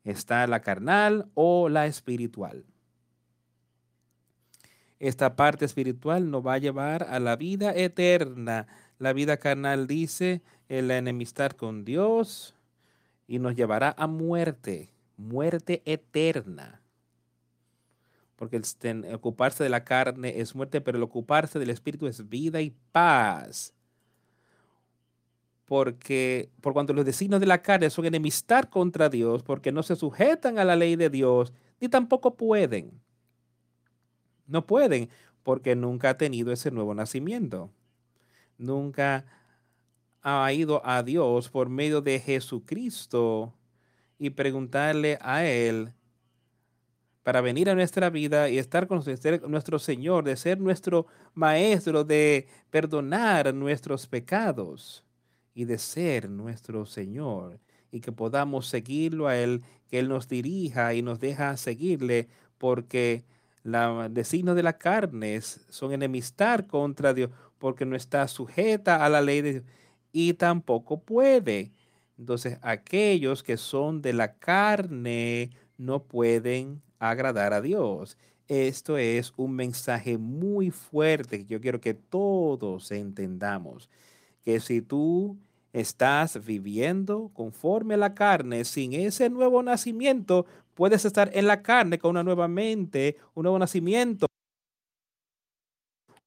está 0.03 0.45
la 0.47 0.61
carnal 0.61 1.29
o 1.35 1.69
la 1.69 1.85
espiritual. 1.85 2.65
Esta 4.99 5.35
parte 5.35 5.65
espiritual 5.65 6.31
nos 6.31 6.45
va 6.45 6.53
a 6.53 6.59
llevar 6.59 7.03
a 7.03 7.19
la 7.19 7.35
vida 7.35 7.73
eterna. 7.75 8.67
La 8.99 9.13
vida 9.13 9.37
carnal 9.37 9.85
dice 9.85 10.41
el 10.67 10.89
enemistad 10.91 11.51
con 11.51 11.85
Dios 11.85 12.55
y 13.27 13.39
nos 13.39 13.55
llevará 13.55 13.95
a 13.97 14.07
muerte, 14.07 14.93
muerte 15.17 15.81
eterna. 15.85 16.81
Porque 18.35 18.57
el 18.57 19.15
ocuparse 19.15 19.63
de 19.63 19.69
la 19.69 19.83
carne 19.83 20.39
es 20.39 20.55
muerte, 20.55 20.81
pero 20.81 20.97
el 20.97 21.03
ocuparse 21.03 21.59
del 21.59 21.69
espíritu 21.69 22.07
es 22.07 22.27
vida 22.27 22.61
y 22.61 22.75
paz 22.91 23.73
porque 25.65 26.51
por 26.61 26.73
cuanto 26.73 26.93
los 26.93 27.03
designios 27.03 27.39
de 27.39 27.47
la 27.47 27.61
carne 27.61 27.89
son 27.89 28.05
enemistad 28.05 28.65
contra 28.65 29.09
Dios, 29.09 29.43
porque 29.43 29.71
no 29.71 29.83
se 29.83 29.95
sujetan 29.95 30.59
a 30.59 30.65
la 30.65 30.75
ley 30.75 30.95
de 30.95 31.09
Dios, 31.09 31.53
ni 31.79 31.89
tampoco 31.89 32.35
pueden. 32.35 33.01
No 34.45 34.67
pueden, 34.67 35.09
porque 35.41 35.75
nunca 35.75 36.11
ha 36.11 36.17
tenido 36.17 36.51
ese 36.51 36.69
nuevo 36.69 36.93
nacimiento. 36.93 37.71
Nunca 38.57 39.25
ha 40.23 40.51
ido 40.53 40.81
a 40.85 41.03
Dios 41.03 41.49
por 41.49 41.69
medio 41.69 42.01
de 42.01 42.19
Jesucristo 42.19 43.53
y 44.17 44.29
preguntarle 44.29 45.19
a 45.21 45.45
Él 45.45 45.91
para 47.23 47.41
venir 47.41 47.69
a 47.69 47.75
nuestra 47.75 48.09
vida 48.09 48.49
y 48.49 48.57
estar 48.57 48.87
con 48.87 49.03
nuestro 49.47 49.79
Señor, 49.79 50.23
de 50.23 50.35
ser 50.37 50.59
nuestro 50.59 51.07
Maestro, 51.33 52.03
de 52.03 52.47
perdonar 52.69 53.53
nuestros 53.53 54.07
pecados 54.07 55.03
y 55.53 55.65
de 55.65 55.77
ser 55.77 56.29
nuestro 56.29 56.85
Señor 56.85 57.59
y 57.91 58.01
que 58.01 58.11
podamos 58.11 58.67
seguirlo 58.67 59.27
a 59.27 59.37
Él, 59.37 59.61
que 59.87 59.99
Él 59.99 60.09
nos 60.09 60.27
dirija 60.27 60.93
y 60.93 61.01
nos 61.01 61.19
deja 61.19 61.55
seguirle, 61.57 62.27
porque 62.57 63.23
la 63.63 64.09
designo 64.09 64.55
de 64.55 64.63
la 64.63 64.77
carne 64.77 65.39
son 65.41 65.93
enemistar 65.93 66.65
contra 66.67 67.13
Dios, 67.13 67.29
porque 67.57 67.85
no 67.85 67.95
está 67.95 68.27
sujeta 68.27 69.05
a 69.05 69.09
la 69.09 69.21
ley 69.21 69.41
de 69.41 69.51
Dios 69.53 69.63
y 70.13 70.35
tampoco 70.35 71.01
puede. 71.01 71.73
Entonces, 72.17 72.57
aquellos 72.61 73.43
que 73.43 73.57
son 73.57 74.01
de 74.01 74.13
la 74.13 74.35
carne 74.35 75.49
no 75.77 76.03
pueden 76.03 76.81
agradar 76.99 77.53
a 77.53 77.61
Dios. 77.61 78.17
Esto 78.47 78.97
es 78.97 79.33
un 79.35 79.55
mensaje 79.55 80.17
muy 80.17 80.69
fuerte 80.71 81.39
que 81.39 81.45
yo 81.53 81.59
quiero 81.61 81.81
que 81.81 81.93
todos 81.93 82.91
entendamos 82.91 83.89
que 84.43 84.59
si 84.59 84.81
tú 84.81 85.37
estás 85.73 86.45
viviendo 86.45 87.31
conforme 87.33 87.95
a 87.95 87.97
la 87.97 88.13
carne, 88.13 88.65
sin 88.65 88.93
ese 88.93 89.29
nuevo 89.29 89.63
nacimiento, 89.63 90.45
puedes 90.75 91.05
estar 91.05 91.31
en 91.33 91.47
la 91.47 91.63
carne 91.63 91.97
con 91.99 92.11
una 92.11 92.23
nueva 92.23 92.47
mente, 92.47 93.17
un 93.33 93.43
nuevo 93.43 93.59
nacimiento, 93.59 94.27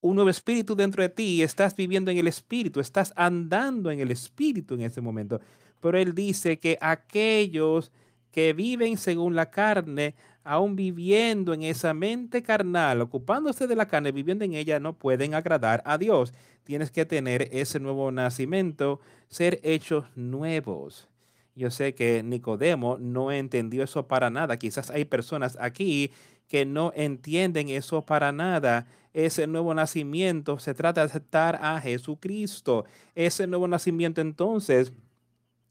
un 0.07 0.17
nuevo 0.17 0.31
espíritu 0.31 0.75
dentro 0.75 1.03
de 1.03 1.09
ti, 1.09 1.43
estás 1.43 1.75
viviendo 1.75 2.11
en 2.11 2.19
el 2.19 2.29
espíritu, 2.29 2.81
estás 2.81 3.13
andando 3.17 3.91
en 3.91 4.01
el 4.01 4.11
espíritu 4.11 4.75
en 4.75 4.83
ese 4.83 5.01
momento. 5.01 5.41
Pero 5.81 5.99
él 5.99 6.15
dice 6.15 6.59
que 6.59 6.79
aquellos 6.81 7.93
que 8.31 8.53
viven 8.53 8.99
según 8.99 9.35
la 9.35 9.51
carne, 9.51 10.15
aún 10.45 10.77
viviendo 10.77 11.55
en 11.55 11.63
esa 11.63 11.93
mente 11.95 12.43
carnal, 12.43 13.01
ocupándose 13.01 13.67
de 13.67 13.77
la 13.77 13.87
carne, 13.87 14.13
viviendo 14.13 14.45
en 14.45 14.55
ella, 14.55 14.79
no 14.79 14.93
pueden 14.93 15.35
agradar 15.35 15.83
a 15.85 15.99
Dios. 15.99 16.33
Tienes 16.65 16.91
que 16.91 17.05
tener 17.05 17.49
ese 17.53 17.81
nuevo 17.81 18.11
nacimiento, 18.13 19.01
ser 19.29 19.61
hechos 19.63 20.05
nuevos. 20.15 21.09
Yo 21.55 21.71
sé 21.71 21.95
que 21.95 22.23
Nicodemo 22.23 22.99
no 22.99 23.33
entendió 23.33 23.83
eso 23.83 24.07
para 24.07 24.29
nada. 24.29 24.59
Quizás 24.59 24.91
hay 24.91 25.05
personas 25.07 25.57
aquí 25.61 26.13
que 26.49 26.65
no 26.65 26.93
entienden 26.95 27.71
eso 27.71 28.03
para 28.03 28.31
nada. 28.31 28.87
Ese 29.17 29.47
nuevo 29.47 29.73
nacimiento 29.73 30.59
se 30.59 30.75
trata 30.75 31.01
de 31.01 31.07
aceptar 31.07 31.59
a 31.63 31.81
Jesucristo. 31.81 32.85
Ese 33.15 33.47
nuevo 33.47 33.67
nacimiento 33.67 34.21
entonces 34.21 34.93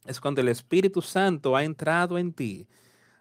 es 0.05 0.19
cuando 0.19 0.41
el 0.41 0.47
Espíritu 0.47 1.01
Santo 1.01 1.55
ha 1.55 1.63
entrado 1.63 2.17
en 2.17 2.33
ti 2.33 2.67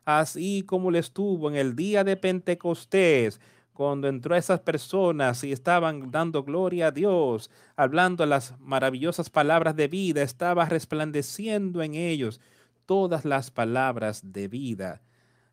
así 0.04 0.62
como 0.62 0.90
le 0.90 0.98
estuvo 0.98 1.48
en 1.48 1.56
el 1.56 1.76
día 1.76 2.04
de 2.04 2.16
Pentecostés, 2.16 3.40
cuando 3.72 4.06
entró 4.06 4.34
a 4.34 4.38
esas 4.38 4.60
personas 4.60 5.42
y 5.42 5.50
estaban 5.50 6.12
dando 6.12 6.44
gloria 6.44 6.88
a 6.88 6.90
Dios, 6.92 7.50
hablando 7.74 8.24
las 8.24 8.58
maravillosas 8.60 9.30
palabras 9.30 9.74
de 9.74 9.88
vida, 9.88 10.22
estaba 10.22 10.66
resplandeciendo 10.66 11.82
en 11.82 11.94
ellos. 11.94 12.40
Todas 12.86 13.24
las 13.24 13.50
palabras 13.50 14.32
de 14.32 14.46
vida 14.46 15.02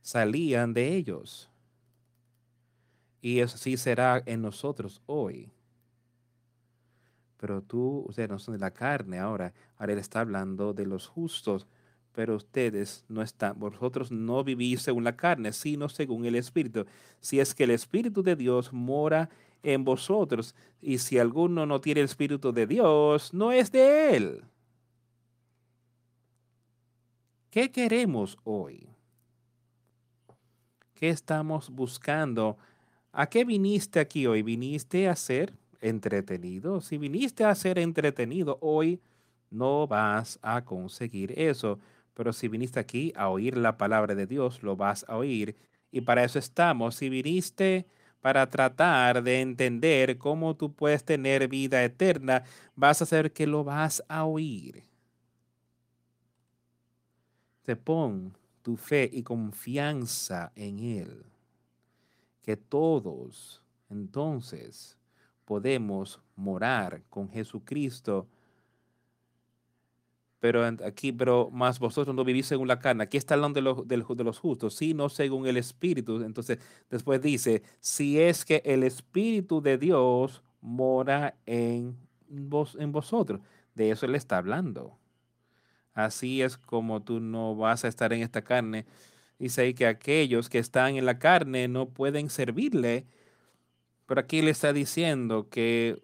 salían 0.01 0.73
de 0.73 0.95
ellos. 0.95 1.50
Y 3.21 3.39
eso 3.39 3.57
sí 3.57 3.77
será 3.77 4.21
en 4.25 4.41
nosotros 4.41 5.01
hoy. 5.05 5.51
Pero 7.37 7.61
tú, 7.61 8.05
ustedes 8.07 8.29
no 8.29 8.39
son 8.39 8.55
de 8.55 8.59
la 8.59 8.71
carne 8.71 9.19
ahora. 9.19 9.53
Ahora 9.77 9.93
él 9.93 9.99
está 9.99 10.21
hablando 10.21 10.73
de 10.73 10.85
los 10.85 11.07
justos 11.07 11.67
pero 12.13 12.35
ustedes 12.35 13.05
no 13.07 13.21
están, 13.21 13.57
vosotros 13.57 14.11
no 14.11 14.43
vivís 14.43 14.81
según 14.81 15.03
la 15.03 15.15
carne, 15.15 15.53
sino 15.53 15.87
según 15.89 16.25
el 16.25 16.35
Espíritu. 16.35 16.85
Si 17.19 17.39
es 17.39 17.55
que 17.55 17.63
el 17.63 17.71
Espíritu 17.71 18.21
de 18.21 18.35
Dios 18.35 18.73
mora 18.73 19.29
en 19.63 19.83
vosotros, 19.83 20.55
y 20.81 20.97
si 20.97 21.19
alguno 21.19 21.65
no 21.65 21.79
tiene 21.79 22.01
el 22.01 22.05
Espíritu 22.05 22.51
de 22.51 22.67
Dios, 22.67 23.33
no 23.33 23.51
es 23.51 23.71
de 23.71 24.15
Él. 24.15 24.43
¿Qué 27.49 27.71
queremos 27.71 28.37
hoy? 28.43 28.89
¿Qué 30.93 31.09
estamos 31.09 31.69
buscando? 31.69 32.57
¿A 33.11 33.27
qué 33.27 33.43
viniste 33.45 33.99
aquí 33.99 34.25
hoy? 34.25 34.41
¿Viniste 34.41 35.07
a 35.07 35.15
ser 35.15 35.53
entretenido? 35.81 36.81
Si 36.81 36.97
viniste 36.97 37.43
a 37.43 37.55
ser 37.55 37.79
entretenido 37.79 38.57
hoy, 38.61 39.01
no 39.49 39.87
vas 39.87 40.39
a 40.41 40.63
conseguir 40.63 41.37
eso 41.37 41.79
pero 42.13 42.33
si 42.33 42.47
viniste 42.47 42.79
aquí 42.79 43.13
a 43.15 43.29
oír 43.29 43.57
la 43.57 43.77
palabra 43.77 44.15
de 44.15 44.27
Dios, 44.27 44.63
lo 44.63 44.75
vas 44.75 45.05
a 45.07 45.17
oír. 45.17 45.55
Y 45.91 46.01
para 46.01 46.23
eso 46.23 46.39
estamos. 46.39 46.95
Si 46.95 47.09
viniste 47.09 47.87
para 48.21 48.49
tratar 48.49 49.23
de 49.23 49.41
entender 49.41 50.17
cómo 50.17 50.55
tú 50.55 50.73
puedes 50.73 51.03
tener 51.03 51.47
vida 51.47 51.83
eterna, 51.83 52.43
vas 52.75 53.01
a 53.01 53.05
hacer 53.05 53.31
que 53.33 53.47
lo 53.47 53.63
vas 53.63 54.03
a 54.07 54.25
oír. 54.25 54.83
Te 57.63 57.75
pon 57.75 58.37
tu 58.61 58.77
fe 58.77 59.09
y 59.11 59.23
confianza 59.23 60.51
en 60.55 60.79
Él. 60.79 61.25
Que 62.41 62.57
todos 62.57 63.61
entonces 63.89 64.97
podemos 65.45 66.19
morar 66.35 67.03
con 67.09 67.29
Jesucristo 67.29 68.27
pero 70.41 70.65
aquí, 70.83 71.11
pero 71.11 71.51
más 71.51 71.77
vosotros 71.77 72.15
no 72.15 72.23
vivís 72.23 72.47
según 72.47 72.67
la 72.67 72.79
carne. 72.79 73.03
Aquí 73.03 73.15
está 73.15 73.35
hablando 73.35 73.57
de 73.57 73.61
los, 73.61 73.87
de, 73.87 74.23
los, 74.23 74.39
justos, 74.39 74.73
sino 74.73 75.07
según 75.07 75.45
el 75.45 75.55
Espíritu. 75.55 76.23
Entonces, 76.23 76.57
después 76.89 77.21
dice, 77.21 77.61
si 77.79 78.19
es 78.19 78.43
que 78.43 78.63
el 78.65 78.81
Espíritu 78.81 79.61
de 79.61 79.77
Dios 79.77 80.41
mora 80.59 81.35
en, 81.45 81.95
vos, 82.27 82.75
en 82.79 82.91
vosotros. 82.91 83.39
De 83.75 83.91
eso 83.91 84.07
él 84.07 84.15
está 84.15 84.37
hablando. 84.37 84.97
Así 85.93 86.41
es 86.41 86.57
como 86.57 87.03
tú 87.03 87.19
no 87.19 87.55
vas 87.55 87.85
a 87.85 87.87
estar 87.87 88.11
en 88.11 88.23
esta 88.23 88.41
carne. 88.41 88.87
Dice 89.41 89.73
que 89.73 89.87
aquellos 89.87 90.49
que 90.49 90.59
están 90.59 90.97
en 90.97 91.05
la 91.07 91.17
carne 91.17 91.67
no 91.67 91.89
pueden 91.89 92.29
servirle. 92.29 93.07
Pero 94.05 94.21
aquí 94.21 94.43
le 94.43 94.51
está 94.51 94.71
diciendo 94.71 95.49
que 95.49 96.03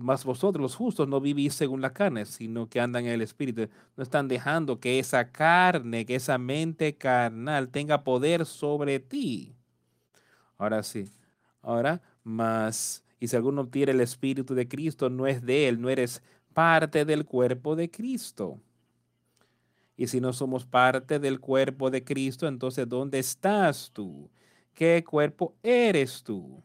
más 0.00 0.22
vosotros 0.22 0.60
los 0.60 0.74
justos 0.74 1.08
no 1.08 1.18
vivís 1.18 1.54
según 1.54 1.80
la 1.80 1.94
carne, 1.94 2.26
sino 2.26 2.68
que 2.68 2.78
andan 2.78 3.06
en 3.06 3.12
el 3.12 3.22
espíritu. 3.22 3.70
No 3.96 4.02
están 4.02 4.28
dejando 4.28 4.80
que 4.80 4.98
esa 4.98 5.32
carne, 5.32 6.04
que 6.04 6.16
esa 6.16 6.36
mente 6.36 6.94
carnal 6.98 7.70
tenga 7.70 8.04
poder 8.04 8.44
sobre 8.44 9.00
ti. 9.00 9.56
Ahora 10.58 10.82
sí. 10.82 11.10
Ahora, 11.62 12.02
más, 12.22 13.02
y 13.18 13.28
si 13.28 13.36
alguno 13.36 13.66
tiene 13.66 13.92
el 13.92 14.00
espíritu 14.02 14.54
de 14.54 14.68
Cristo, 14.68 15.08
no 15.08 15.26
es 15.26 15.40
de 15.40 15.68
él, 15.68 15.80
no 15.80 15.88
eres 15.88 16.22
parte 16.52 17.06
del 17.06 17.24
cuerpo 17.24 17.76
de 17.76 17.90
Cristo. 17.90 18.60
Y 19.96 20.08
si 20.08 20.20
no 20.20 20.32
somos 20.32 20.66
parte 20.66 21.18
del 21.18 21.40
cuerpo 21.40 21.90
de 21.90 22.04
Cristo, 22.04 22.46
entonces 22.46 22.88
¿dónde 22.88 23.18
estás 23.18 23.90
tú? 23.92 24.30
¿Qué 24.74 25.02
cuerpo 25.04 25.54
eres 25.62 26.22
tú? 26.22 26.62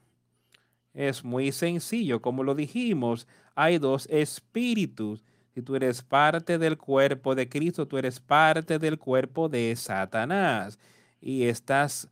Es 0.94 1.24
muy 1.24 1.52
sencillo, 1.52 2.22
como 2.22 2.44
lo 2.44 2.56
dijimos, 2.56 3.28
hay 3.56 3.78
dos 3.78 4.08
espíritus. 4.10 5.24
Si 5.54 5.62
tú 5.62 5.76
eres 5.76 6.02
parte 6.02 6.58
del 6.58 6.78
cuerpo 6.78 7.36
de 7.36 7.48
Cristo, 7.48 7.88
tú 7.88 7.98
eres 7.98 8.20
parte 8.20 8.80
del 8.80 8.98
cuerpo 8.98 9.48
de 9.48 9.76
Satanás 9.76 10.78
y 11.22 11.44
estás 11.44 12.10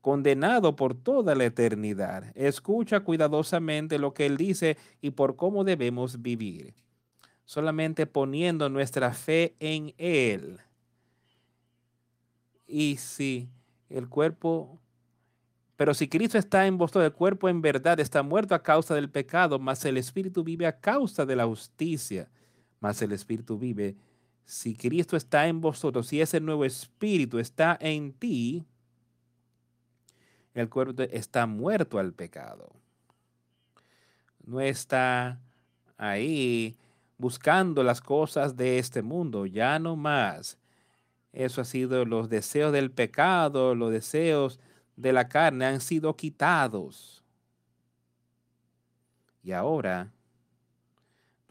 condenado 0.00 0.76
por 0.76 0.94
toda 0.94 1.34
la 1.34 1.44
eternidad. 1.44 2.24
Escucha 2.34 3.00
cuidadosamente 3.00 3.98
lo 3.98 4.14
que 4.14 4.26
él 4.26 4.36
dice 4.36 4.76
y 5.00 5.10
por 5.10 5.36
cómo 5.36 5.64
debemos 5.64 6.22
vivir. 6.22 6.74
Solamente 7.48 8.06
poniendo 8.06 8.68
nuestra 8.68 9.14
fe 9.14 9.56
en 9.58 9.94
él. 9.96 10.58
Y 12.66 12.98
si 12.98 13.48
el 13.88 14.06
cuerpo 14.10 14.78
pero 15.78 15.94
si 15.94 16.08
Cristo 16.08 16.38
está 16.38 16.66
en 16.66 16.76
vosotros, 16.76 17.04
el 17.04 17.12
cuerpo 17.12 17.48
en 17.48 17.62
verdad 17.62 18.00
está 18.00 18.24
muerto 18.24 18.52
a 18.52 18.64
causa 18.64 18.96
del 18.96 19.08
pecado, 19.08 19.60
mas 19.60 19.84
el 19.84 19.96
espíritu 19.96 20.42
vive 20.42 20.66
a 20.66 20.80
causa 20.80 21.24
de 21.24 21.36
la 21.36 21.46
justicia. 21.46 22.28
Mas 22.80 23.00
el 23.00 23.12
espíritu 23.12 23.56
vive. 23.56 23.94
Si 24.44 24.74
Cristo 24.74 25.16
está 25.16 25.46
en 25.46 25.60
vosotros, 25.60 26.08
si 26.08 26.20
ese 26.20 26.40
nuevo 26.40 26.64
espíritu 26.64 27.38
está 27.38 27.78
en 27.80 28.12
ti, 28.12 28.66
el 30.52 30.68
cuerpo 30.68 31.00
está 31.12 31.46
muerto 31.46 32.00
al 32.00 32.12
pecado. 32.12 32.72
No 34.44 34.60
está 34.60 35.38
ahí 35.96 36.76
buscando 37.18 37.82
las 37.82 38.00
cosas 38.00 38.56
de 38.56 38.78
este 38.78 39.02
mundo, 39.02 39.44
ya 39.44 39.78
no 39.78 39.96
más. 39.96 40.56
Eso 41.32 41.60
ha 41.60 41.64
sido 41.64 42.04
los 42.04 42.28
deseos 42.28 42.72
del 42.72 42.90
pecado, 42.90 43.74
los 43.74 43.90
deseos 43.90 44.58
de 44.96 45.12
la 45.12 45.28
carne 45.28 45.66
han 45.66 45.80
sido 45.80 46.16
quitados. 46.16 47.22
Y 49.42 49.52
ahora 49.52 50.12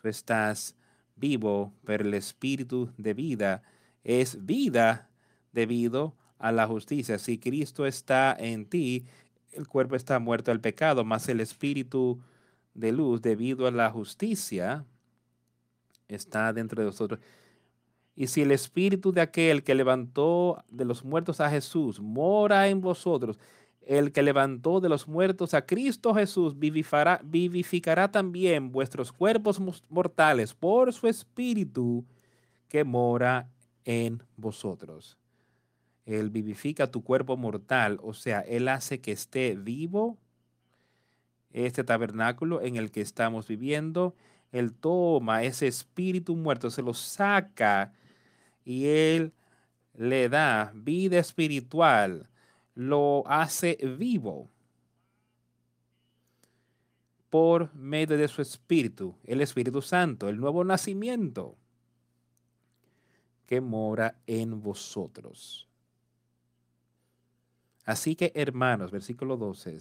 tú 0.02 0.08
estás 0.08 0.76
vivo, 1.16 1.74
pero 1.86 2.06
el 2.06 2.14
espíritu 2.14 2.90
de 2.98 3.14
vida 3.14 3.64
es 4.04 4.46
vida 4.46 5.10
debido 5.52 6.14
a 6.40 6.52
la 6.52 6.68
justicia. 6.68 7.20
Si 7.20 7.38
Cristo 7.38 7.86
está 7.86 8.36
en 8.38 8.66
ti, 8.66 9.06
el 9.52 9.68
cuerpo 9.68 9.96
está 9.96 10.20
muerto 10.20 10.52
al 10.52 10.62
pecado, 10.62 11.04
más 11.04 11.28
el 11.30 11.40
espíritu 11.40 12.22
de 12.74 12.92
luz 12.92 13.22
debido 13.22 13.68
a 13.68 13.72
la 13.72 13.90
justicia 13.90 14.86
está 16.08 16.54
dentro 16.54 16.82
de 16.82 16.88
nosotros. 16.88 17.20
Y 18.16 18.28
si 18.28 18.42
el 18.42 18.52
espíritu 18.52 19.12
de 19.12 19.22
aquel 19.22 19.64
que 19.64 19.76
levantó 19.76 20.64
de 20.70 20.86
los 20.86 21.04
muertos 21.04 21.40
a 21.40 21.50
Jesús 21.50 22.00
mora 22.00 22.68
en 22.68 22.82
vosotros, 22.82 23.38
el 23.82 24.12
que 24.12 24.22
levantó 24.22 24.82
de 24.82 24.90
los 24.90 25.08
muertos 25.08 25.54
a 25.54 25.66
Cristo 25.66 26.14
Jesús 26.14 26.58
vivificará, 26.58 27.22
vivificará 27.24 28.12
también 28.12 28.72
vuestros 28.72 29.14
cuerpos 29.14 29.62
mortales 29.90 30.54
por 30.54 30.92
su 30.94 31.08
espíritu 31.08 32.06
que 32.68 32.84
mora 32.84 33.50
en 33.86 34.22
vosotros. 34.36 35.18
Él 36.06 36.30
vivifica 36.30 36.90
tu 36.90 37.04
cuerpo 37.04 37.38
mortal, 37.38 38.00
o 38.02 38.14
sea, 38.14 38.40
Él 38.42 38.68
hace 38.68 39.00
que 39.00 39.12
esté 39.12 39.56
vivo 39.56 40.18
este 41.52 41.84
tabernáculo 41.84 42.62
en 42.62 42.78
el 42.78 42.92
que 42.92 43.02
estamos 43.02 43.48
viviendo. 43.48 44.16
Él 44.52 44.74
toma 44.74 45.44
ese 45.44 45.68
espíritu 45.68 46.36
muerto, 46.36 46.70
se 46.70 46.82
lo 46.82 46.94
saca 46.94 47.94
y 48.64 48.86
Él 48.86 49.34
le 49.94 50.30
da 50.30 50.72
vida 50.76 51.20
espiritual, 51.20 52.30
lo 52.76 53.24
hace 53.28 53.78
vivo 53.98 54.50
por 57.30 57.74
medio 57.76 58.18
de 58.18 58.28
su 58.28 58.42
Espíritu, 58.42 59.16
el 59.26 59.42
Espíritu 59.42 59.82
Santo, 59.82 60.30
el 60.30 60.38
nuevo 60.38 60.64
nacimiento 60.64 61.58
que 63.46 63.62
mora 63.62 64.16
en 64.28 64.62
vosotros. 64.62 65.68
Así 67.86 68.16
que, 68.16 68.32
hermanos, 68.36 68.92
versículo 68.92 69.38
12, 69.38 69.80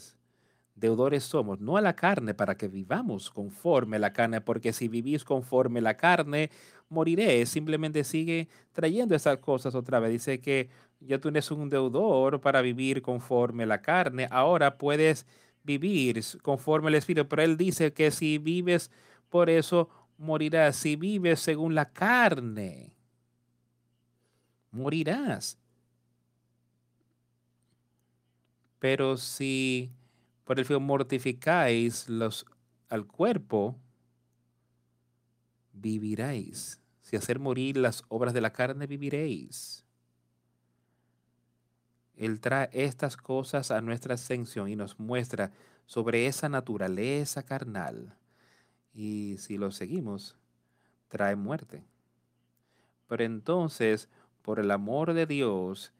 deudores 0.76 1.24
somos, 1.24 1.58
no 1.60 1.76
a 1.76 1.80
la 1.80 1.96
carne, 1.96 2.34
para 2.34 2.56
que 2.56 2.68
vivamos 2.68 3.30
conforme 3.30 3.96
a 3.96 4.00
la 4.00 4.12
carne, 4.12 4.40
porque 4.40 4.72
si 4.72 4.88
vivís 4.88 5.24
conforme 5.24 5.80
a 5.80 5.82
la 5.82 5.96
carne, 5.96 6.50
moriré. 6.88 7.44
Simplemente 7.46 8.04
sigue 8.04 8.48
trayendo 8.72 9.14
esas 9.14 9.38
cosas 9.38 9.74
otra 9.74 9.98
vez. 10.00 10.12
Dice 10.12 10.40
que 10.40 10.68
ya 11.00 11.18
tú 11.18 11.28
eres 11.28 11.50
un 11.50 11.68
deudor 11.68 12.40
para 12.40 12.62
vivir 12.62 13.02
conforme 13.02 13.64
a 13.64 13.66
la 13.66 13.82
carne. 13.82 14.28
Ahora 14.30 14.78
puedes 14.78 15.26
vivir 15.64 16.22
conforme 16.42 16.88
al 16.88 16.94
Espíritu. 16.94 17.28
Pero 17.28 17.42
él 17.42 17.56
dice 17.56 17.92
que 17.92 18.10
si 18.10 18.38
vives 18.38 18.90
por 19.28 19.50
eso, 19.50 19.88
morirás. 20.18 20.76
Si 20.76 20.96
vives 20.96 21.40
según 21.40 21.74
la 21.74 21.92
carne, 21.92 22.94
morirás. 24.70 25.58
Pero 28.78 29.16
si 29.16 29.90
por 30.46 30.60
el 30.60 30.64
fin 30.64 30.80
mortificáis 30.80 32.08
los, 32.08 32.46
al 32.88 33.04
cuerpo, 33.04 33.76
viviréis. 35.72 36.80
Si 37.02 37.16
hacer 37.16 37.40
morir 37.40 37.76
las 37.76 38.04
obras 38.08 38.32
de 38.32 38.40
la 38.40 38.52
carne, 38.52 38.86
viviréis. 38.86 39.84
Él 42.14 42.40
trae 42.40 42.70
estas 42.72 43.16
cosas 43.16 43.72
a 43.72 43.80
nuestra 43.80 44.14
ascensión 44.14 44.68
y 44.68 44.76
nos 44.76 45.00
muestra 45.00 45.50
sobre 45.84 46.28
esa 46.28 46.48
naturaleza 46.48 47.42
carnal. 47.42 48.16
Y 48.94 49.38
si 49.38 49.58
lo 49.58 49.72
seguimos, 49.72 50.36
trae 51.08 51.34
muerte. 51.34 51.82
Pero 53.08 53.24
entonces, 53.24 54.08
por 54.42 54.60
el 54.60 54.70
amor 54.70 55.12
de 55.12 55.26
Dios, 55.26 55.92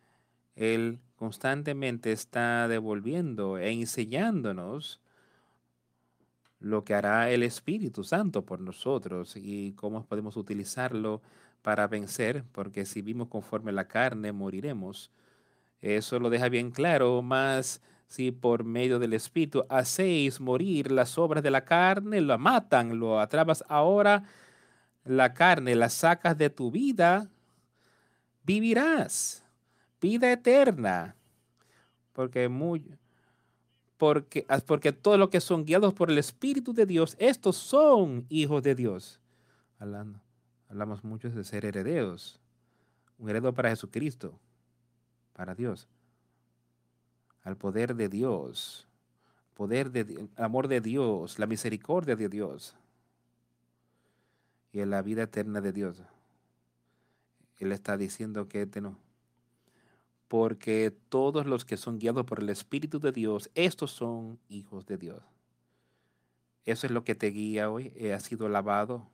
Él 0.55 1.01
constantemente 1.17 2.13
está 2.13 2.69
devolviendo 2.69 3.59
e 3.59 3.71
enseñándonos 3.71 5.01
lo 6.61 6.85
que 6.85 6.95
hará 6.95 7.31
el 7.31 7.43
Espíritu 7.43 8.05
Santo 8.05 8.45
por 8.45 8.61
nosotros 8.61 9.37
y 9.37 9.73
cómo 9.73 10.05
podemos 10.05 10.37
utilizarlo 10.37 11.23
para 11.63 11.87
vencer, 11.87 12.45
porque 12.53 12.87
si 12.87 13.03
vivimos 13.03 13.29
conforme 13.29 13.73
la 13.73 13.89
carne, 13.89 14.33
moriremos. 14.33 15.11
Eso 15.81 16.19
lo 16.19 16.31
deja 16.31 16.49
bien 16.49 16.71
claro, 16.71 17.23
más 17.23 17.83
si 18.09 18.31
por 18.31 18.65
medio 18.65 18.99
del 18.99 19.13
Espíritu 19.13 19.65
hacéis 19.69 20.41
morir 20.41 20.93
las 20.93 21.19
obras 21.19 21.43
de 21.43 21.51
la 21.51 21.65
carne, 21.65 22.21
lo 22.21 22.39
matan, 22.39 22.99
lo 22.99 23.21
atrapas 23.21 23.65
ahora, 23.69 24.25
la 25.05 25.35
carne 25.35 25.75
la 25.75 25.89
sacas 25.89 26.37
de 26.39 26.51
tu 26.51 26.71
vida, 26.71 27.29
vivirás, 28.45 29.46
vida 30.01 30.33
eterna, 30.33 31.17
porque 32.13 32.49
muy, 32.49 32.83
porque, 33.97 34.47
porque 34.67 34.93
todos 34.93 35.19
los 35.19 35.31
que 35.31 35.41
son 35.41 35.65
guiados 35.65 35.95
por 35.95 36.11
el 36.11 36.19
Espíritu 36.19 36.73
de 36.73 36.87
Dios, 36.87 37.17
estos 37.19 37.57
son 37.57 38.27
hijos 38.29 38.63
de 38.63 38.75
Dios. 38.75 39.21
Hablando, 39.79 40.21
hablamos 40.69 41.05
mucho 41.05 41.31
de 41.31 41.45
ser 41.45 41.65
herederos, 41.65 42.41
un 43.19 43.29
heredero 43.29 43.55
para 43.55 43.71
Jesucristo, 43.71 44.39
para 45.33 45.55
Dios, 45.55 45.89
al 47.43 47.57
poder 47.57 47.95
de 47.95 48.09
Dios, 48.09 48.87
poder 49.55 49.91
de 49.91 50.29
amor 50.37 50.69
de 50.69 50.81
Dios, 50.81 51.39
la 51.39 51.47
misericordia 51.47 52.17
de 52.17 52.29
Dios 52.29 52.77
y 54.73 54.81
en 54.81 54.91
la 54.91 55.01
vida 55.01 55.23
eterna 55.23 55.61
de 55.61 55.73
Dios. 55.73 56.03
Él 57.59 57.73
está 57.73 57.97
diciendo 57.97 58.49
que 58.49 58.67
te 58.67 58.83
no. 58.83 59.06
Porque 60.29 60.93
todos 61.09 61.47
los 61.47 61.65
que 61.65 61.77
son 61.77 61.99
guiados 61.99 62.27
por 62.27 62.41
el 62.41 62.49
Espíritu 62.49 62.99
de 62.99 63.13
Dios, 63.13 63.51
estos 63.55 63.93
son 63.93 64.39
hijos 64.49 64.87
de 64.87 64.99
Dios. 64.99 65.23
Eso 66.65 66.87
es 66.87 66.93
lo 66.93 67.05
que 67.05 67.15
te 67.15 67.29
guía 67.29 67.71
hoy. 67.71 67.93
Eh, 67.95 68.13
ha 68.13 68.21
sido 68.21 68.49
lavado 68.49 69.09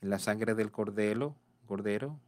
en 0.00 0.08
la 0.08 0.18
sangre 0.18 0.54
del 0.54 0.70
cordero, 0.70 1.36
cordero. 1.66 2.18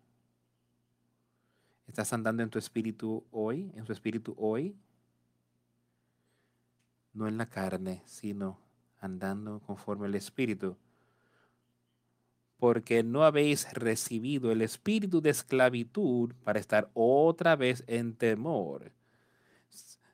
Estás 1.86 2.12
andando 2.12 2.42
en 2.42 2.50
tu 2.50 2.58
espíritu 2.58 3.24
hoy, 3.30 3.72
en 3.74 3.86
su 3.86 3.92
espíritu 3.92 4.34
hoy. 4.36 4.76
No 7.14 7.26
en 7.26 7.38
la 7.38 7.46
carne, 7.46 8.02
sino 8.04 8.60
andando 9.00 9.60
conforme 9.60 10.06
al 10.06 10.14
espíritu 10.14 10.76
porque 12.58 13.04
no 13.04 13.24
habéis 13.24 13.72
recibido 13.72 14.50
el 14.50 14.62
espíritu 14.62 15.20
de 15.20 15.30
esclavitud 15.30 16.32
para 16.44 16.58
estar 16.58 16.90
otra 16.92 17.54
vez 17.54 17.84
en 17.86 18.14
temor, 18.14 18.90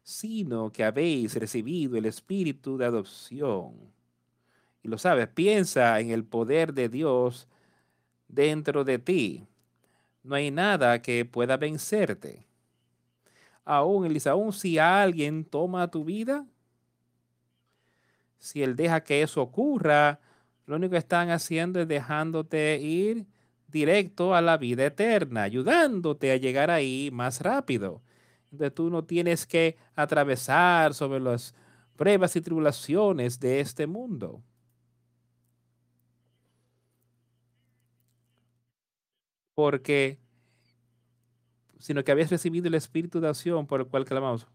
sino 0.03 0.71
que 0.71 0.85
habéis 0.85 1.35
recibido 1.35 1.97
el 1.97 2.05
espíritu 2.05 2.77
de 2.77 2.85
adopción. 2.85 3.73
Y 4.83 4.89
lo 4.89 4.99
sabes, 4.99 5.29
piensa 5.29 5.99
en 6.01 6.11
el 6.11 6.25
poder 6.25 6.75
de 6.75 6.91
Dios 6.91 7.49
dentro 8.29 8.85
de 8.85 8.99
ti. 8.99 9.47
No 10.23 10.35
hay 10.35 10.51
nada 10.51 11.01
que 11.01 11.25
pueda 11.25 11.57
vencerte. 11.57 12.45
Aún, 13.65 14.05
Elisa, 14.05 14.33
aún 14.33 14.53
si 14.53 14.79
alguien 14.79 15.47
toma 15.47 15.91
tu 15.91 16.05
vida, 16.05 16.45
si 18.39 18.63
él 18.63 18.77
deja 18.77 19.03
que 19.03 19.23
eso 19.23 19.41
ocurra, 19.41 20.21
lo 20.67 20.77
único 20.77 20.93
que 20.93 20.99
están 20.99 21.31
haciendo 21.31 21.81
es 21.81 21.89
dejándote 21.89 22.79
ir 22.81 23.27
directo 23.69 24.35
a 24.35 24.41
la 24.41 24.57
vida 24.57 24.87
eterna, 24.87 25.43
ayudándote 25.43 26.33
a 26.33 26.37
llegar 26.37 26.71
ahí 26.71 27.11
más 27.13 27.41
rápido. 27.41 28.03
Entonces 28.53 28.75
tú 28.75 28.91
no 28.91 29.05
tienes 29.05 29.47
que 29.47 29.77
atravesar 29.97 30.95
sobre 30.95 31.21
las 31.21 31.55
pruebas 31.97 32.37
y 32.37 32.41
tribulaciones 32.41 33.41
de 33.41 33.61
este 33.61 33.87
mundo. 33.87 34.43
Porque, 39.55 40.19
sino 41.79 42.03
que 42.05 42.13
habías 42.13 42.31
recibido 42.31 42.69
el 42.69 42.75
espíritu 42.75 43.21
de 43.21 43.29
acción 43.29 43.67
por 43.67 43.81
el 43.81 43.87
cual 43.87 44.05
clamamos 44.05 44.47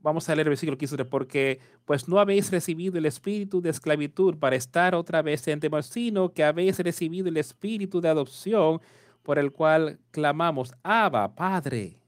vamos 0.00 0.28
a 0.28 0.34
leer 0.34 0.46
el 0.46 0.50
versículo 0.50 0.78
15, 0.78 1.04
porque 1.04 1.60
pues 1.84 2.08
no 2.08 2.18
habéis 2.18 2.50
recibido 2.50 2.98
el 2.98 3.06
espíritu 3.06 3.60
de 3.60 3.70
esclavitud 3.70 4.36
para 4.36 4.56
estar 4.56 4.94
otra 4.94 5.22
vez 5.22 5.46
en 5.48 5.60
temor, 5.60 5.82
sino 5.82 6.32
que 6.32 6.44
habéis 6.44 6.78
recibido 6.78 7.28
el 7.28 7.36
espíritu 7.36 8.00
de 8.00 8.08
adopción 8.08 8.80
por 9.22 9.38
el 9.38 9.52
cual 9.52 9.98
clamamos, 10.10 10.74
Abba, 10.82 11.34
Padre. 11.34 11.98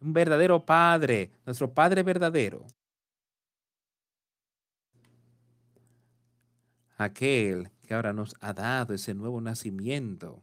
Un 0.00 0.12
verdadero 0.12 0.64
Padre, 0.64 1.30
nuestro 1.44 1.72
Padre 1.72 2.02
verdadero. 2.02 2.66
Aquel 6.96 7.70
que 7.86 7.94
ahora 7.94 8.12
nos 8.12 8.34
ha 8.40 8.52
dado 8.52 8.94
ese 8.94 9.14
nuevo 9.14 9.40
nacimiento. 9.40 10.42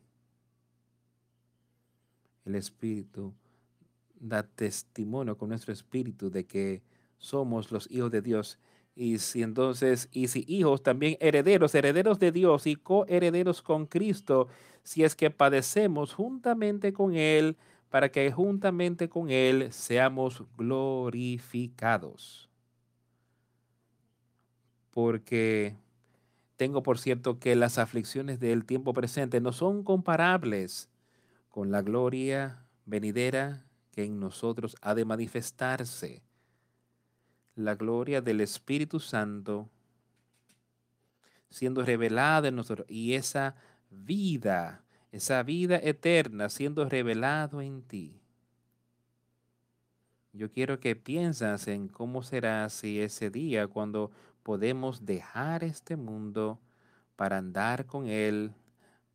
El 2.46 2.56
Espíritu 2.56 3.34
da 4.20 4.44
testimonio 4.44 5.38
con 5.38 5.50
nuestro 5.50 5.74
espíritu 5.74 6.30
de 6.30 6.46
que 6.46 6.82
somos 7.18 7.72
los 7.72 7.90
hijos 7.92 8.12
de 8.12 8.22
Dios. 8.22 8.60
Y 8.96 9.20
si 9.20 9.44
entonces, 9.44 10.10
y 10.12 10.28
si 10.28 10.44
hijos, 10.48 10.82
también 10.82 11.18
herederos, 11.20 11.76
herederos 11.76 12.20
de 12.20 12.32
Dios 12.32 12.66
y 12.66 12.76
coherederos 12.76 13.62
con 13.62 13.86
Cristo, 13.86 14.48
si 14.84 15.04
es 15.04 15.16
que 15.16 15.30
padecemos 15.30 16.14
juntamente 16.14 16.94
con 16.94 17.16
Él, 17.16 17.58
para 17.90 18.10
que 18.10 18.32
juntamente 18.32 19.08
con 19.08 19.30
Él 19.30 19.72
seamos 19.72 20.44
glorificados. 20.58 22.50
Porque 24.92 25.76
tengo 26.58 26.82
por 26.82 26.98
cierto 26.98 27.40
que 27.40 27.56
las 27.56 27.78
aflicciones 27.78 28.40
del 28.40 28.66
tiempo 28.66 28.94
presente 28.94 29.40
no 29.40 29.54
son 29.54 29.84
comparables 29.84 30.90
con 31.50 31.72
la 31.72 31.82
gloria 31.82 32.66
venidera 32.86 33.67
en 34.04 34.20
nosotros 34.20 34.76
ha 34.82 34.96
de 34.96 35.06
manifestarse 35.06 36.22
la 37.56 37.76
gloria 37.76 38.22
del 38.22 38.42
Espíritu 38.42 39.00
Santo 39.00 39.70
siendo 41.50 41.84
revelada 41.84 42.50
en 42.50 42.56
nosotros 42.56 42.88
y 42.90 43.14
esa 43.14 43.56
vida, 43.90 44.84
esa 45.12 45.44
vida 45.44 45.78
eterna 45.78 46.50
siendo 46.50 46.88
revelado 46.88 47.62
en 47.62 47.82
ti. 47.82 48.22
Yo 50.34 50.52
quiero 50.52 50.80
que 50.80 50.96
piensas 50.96 51.68
en 51.68 51.88
cómo 51.88 52.22
será 52.22 52.70
si 52.70 53.02
ese 53.02 53.32
día 53.32 53.68
cuando 53.68 54.12
podemos 54.44 55.06
dejar 55.06 55.64
este 55.64 55.96
mundo 55.96 56.60
para 57.16 57.38
andar 57.38 57.86
con 57.88 58.08
Él, 58.08 58.54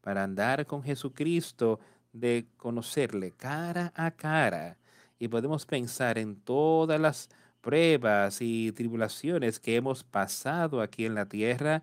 para 0.00 0.24
andar 0.24 0.66
con 0.66 0.82
Jesucristo, 0.82 1.78
de 2.12 2.46
conocerle 2.56 3.32
cara 3.32 3.92
a 3.96 4.10
cara 4.12 4.78
y 5.18 5.28
podemos 5.28 5.66
pensar 5.66 6.18
en 6.18 6.36
todas 6.36 7.00
las 7.00 7.30
pruebas 7.60 8.38
y 8.40 8.72
tribulaciones 8.72 9.60
que 9.60 9.76
hemos 9.76 10.04
pasado 10.04 10.80
aquí 10.80 11.06
en 11.06 11.14
la 11.14 11.26
tierra 11.26 11.82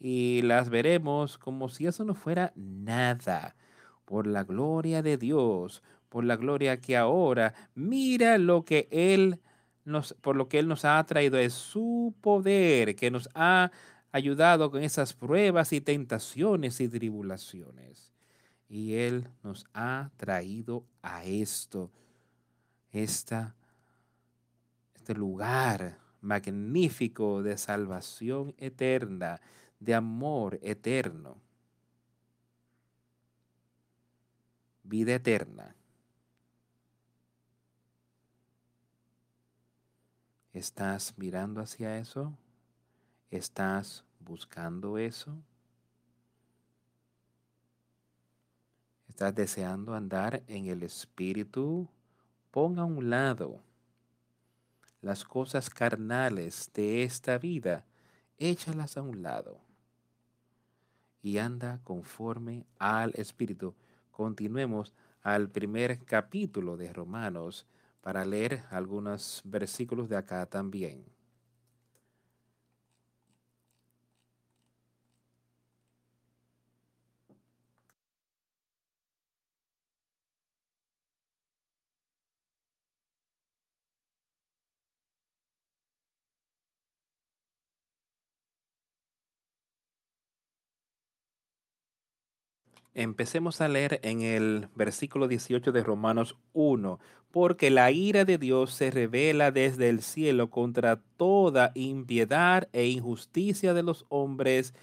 y 0.00 0.42
las 0.42 0.68
veremos 0.68 1.38
como 1.38 1.68
si 1.68 1.86
eso 1.86 2.04
no 2.04 2.14
fuera 2.14 2.52
nada. 2.56 3.54
Por 4.04 4.26
la 4.26 4.44
gloria 4.44 5.00
de 5.00 5.16
Dios, 5.16 5.82
por 6.08 6.24
la 6.24 6.36
gloria 6.36 6.80
que 6.80 6.96
ahora, 6.96 7.54
mira 7.74 8.36
lo 8.36 8.64
que 8.64 8.88
Él 8.90 9.40
nos, 9.84 10.14
por 10.14 10.36
lo 10.36 10.48
que 10.48 10.58
Él 10.58 10.68
nos 10.68 10.84
ha 10.84 11.02
traído, 11.04 11.38
es 11.38 11.54
su 11.54 12.14
poder 12.20 12.96
que 12.96 13.10
nos 13.10 13.28
ha 13.34 13.70
ayudado 14.10 14.70
con 14.70 14.82
esas 14.82 15.14
pruebas 15.14 15.72
y 15.72 15.80
tentaciones 15.80 16.80
y 16.80 16.88
tribulaciones. 16.88 18.11
Y 18.72 18.94
Él 18.94 19.28
nos 19.42 19.66
ha 19.74 20.10
traído 20.16 20.86
a 21.02 21.26
esto, 21.26 21.90
esta, 22.90 23.54
este 24.94 25.12
lugar 25.12 25.98
magnífico 26.22 27.42
de 27.42 27.58
salvación 27.58 28.54
eterna, 28.56 29.42
de 29.78 29.94
amor 29.94 30.58
eterno, 30.62 31.36
vida 34.84 35.16
eterna. 35.16 35.76
¿Estás 40.54 41.12
mirando 41.18 41.60
hacia 41.60 41.98
eso? 41.98 42.32
¿Estás 43.30 44.02
buscando 44.18 44.96
eso? 44.96 45.36
Estás 49.22 49.36
deseando 49.36 49.94
andar 49.94 50.42
en 50.48 50.66
el 50.66 50.82
Espíritu, 50.82 51.88
ponga 52.50 52.82
a 52.82 52.86
un 52.86 53.08
lado 53.08 53.60
las 55.00 55.22
cosas 55.22 55.70
carnales 55.70 56.68
de 56.74 57.04
esta 57.04 57.38
vida, 57.38 57.84
échalas 58.36 58.96
a 58.96 59.02
un 59.02 59.22
lado 59.22 59.60
y 61.22 61.38
anda 61.38 61.78
conforme 61.84 62.66
al 62.80 63.12
Espíritu. 63.14 63.76
Continuemos 64.10 64.92
al 65.22 65.48
primer 65.48 66.00
capítulo 66.00 66.76
de 66.76 66.92
Romanos 66.92 67.64
para 68.00 68.24
leer 68.24 68.64
algunos 68.70 69.40
versículos 69.44 70.08
de 70.08 70.16
acá 70.16 70.46
también. 70.46 71.04
Empecemos 92.94 93.62
a 93.62 93.68
leer 93.68 94.00
en 94.02 94.20
el 94.20 94.68
versículo 94.74 95.26
18 95.26 95.72
de 95.72 95.82
Romanos 95.82 96.36
1, 96.52 96.98
porque 97.30 97.70
la 97.70 97.90
ira 97.90 98.26
de 98.26 98.36
Dios 98.36 98.74
se 98.74 98.90
revela 98.90 99.50
desde 99.50 99.88
el 99.88 100.02
cielo 100.02 100.50
contra 100.50 101.00
toda 101.16 101.72
impiedad 101.74 102.68
e 102.72 102.86
injusticia 102.88 103.72
de 103.72 103.82
los 103.82 104.04
hombres 104.10 104.74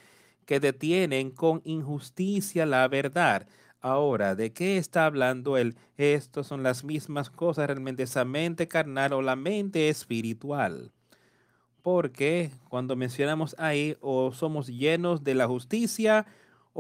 que 0.48 0.60
detienen 0.60 1.30
con 1.30 1.62
injusticia 1.64 2.66
la 2.66 2.88
verdad. 2.88 3.48
Ahora, 3.80 4.34
¿de 4.34 4.52
qué 4.54 4.78
está 4.78 5.06
hablando 5.06 5.58
él? 5.58 5.76
Estas 5.96 6.48
son 6.48 6.64
las 6.64 6.84
mismas 6.84 7.30
cosas 7.30 7.68
realmente, 7.68 8.04
esa 8.04 8.26
mente 8.26 8.68
carnal 8.68 9.14
o 9.14 9.22
la 9.22 9.36
mente 9.36 9.88
espiritual. 9.88 10.92
Porque 11.84 12.52
cuando 12.68 12.96
mencionamos 12.96 13.56
ahí, 13.60 13.96
o 14.02 14.34
somos 14.34 14.68
llenos 14.68 15.24
de 15.24 15.36
la 15.36 15.48
justicia, 15.48 16.26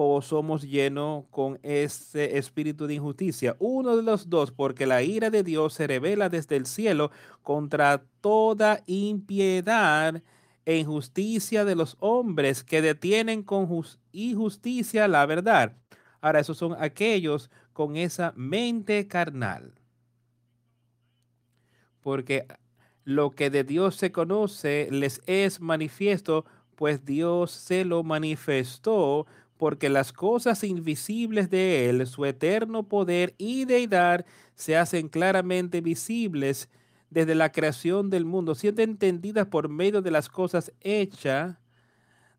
o 0.01 0.21
somos 0.21 0.61
llenos 0.63 1.25
con 1.29 1.59
ese 1.61 2.37
espíritu 2.37 2.87
de 2.87 2.93
injusticia. 2.93 3.57
Uno 3.59 3.97
de 3.97 4.03
los 4.03 4.29
dos, 4.29 4.49
porque 4.49 4.85
la 4.85 5.03
ira 5.03 5.29
de 5.29 5.43
Dios 5.43 5.73
se 5.73 5.87
revela 5.87 6.29
desde 6.29 6.55
el 6.55 6.67
cielo 6.67 7.11
contra 7.43 8.01
toda 8.21 8.81
impiedad 8.85 10.23
e 10.63 10.77
injusticia 10.77 11.65
de 11.65 11.75
los 11.75 11.97
hombres 11.99 12.63
que 12.63 12.81
detienen 12.81 13.43
con 13.43 13.67
injusticia 14.13 15.09
la 15.09 15.25
verdad. 15.25 15.75
Ahora, 16.21 16.39
esos 16.39 16.57
son 16.57 16.77
aquellos 16.79 17.51
con 17.73 17.97
esa 17.97 18.31
mente 18.37 19.05
carnal. 19.05 19.73
Porque 21.99 22.47
lo 23.03 23.31
que 23.31 23.49
de 23.49 23.65
Dios 23.65 23.97
se 23.97 24.13
conoce 24.13 24.87
les 24.91 25.21
es 25.25 25.59
manifiesto, 25.59 26.45
pues 26.75 27.03
Dios 27.03 27.51
se 27.51 27.83
lo 27.83 28.05
manifestó 28.05 29.27
porque 29.59 29.89
las 29.89 30.13
cosas 30.13 30.63
invisibles 30.63 31.49
de 31.49 31.89
Él, 31.89 32.07
su 32.07 32.23
eterno 32.23 32.83
poder 32.83 33.35
y 33.37 33.65
deidad, 33.65 34.25
se 34.55 34.77
hacen 34.77 35.09
claramente 35.09 35.81
visibles 35.81 36.69
desde 37.09 37.35
la 37.35 37.51
creación 37.51 38.09
del 38.09 38.23
mundo, 38.23 38.55
siendo 38.55 38.83
entendidas 38.83 39.47
por 39.47 39.67
medio 39.67 40.01
de 40.01 40.11
las 40.11 40.29
cosas 40.29 40.71
hechas, 40.79 41.57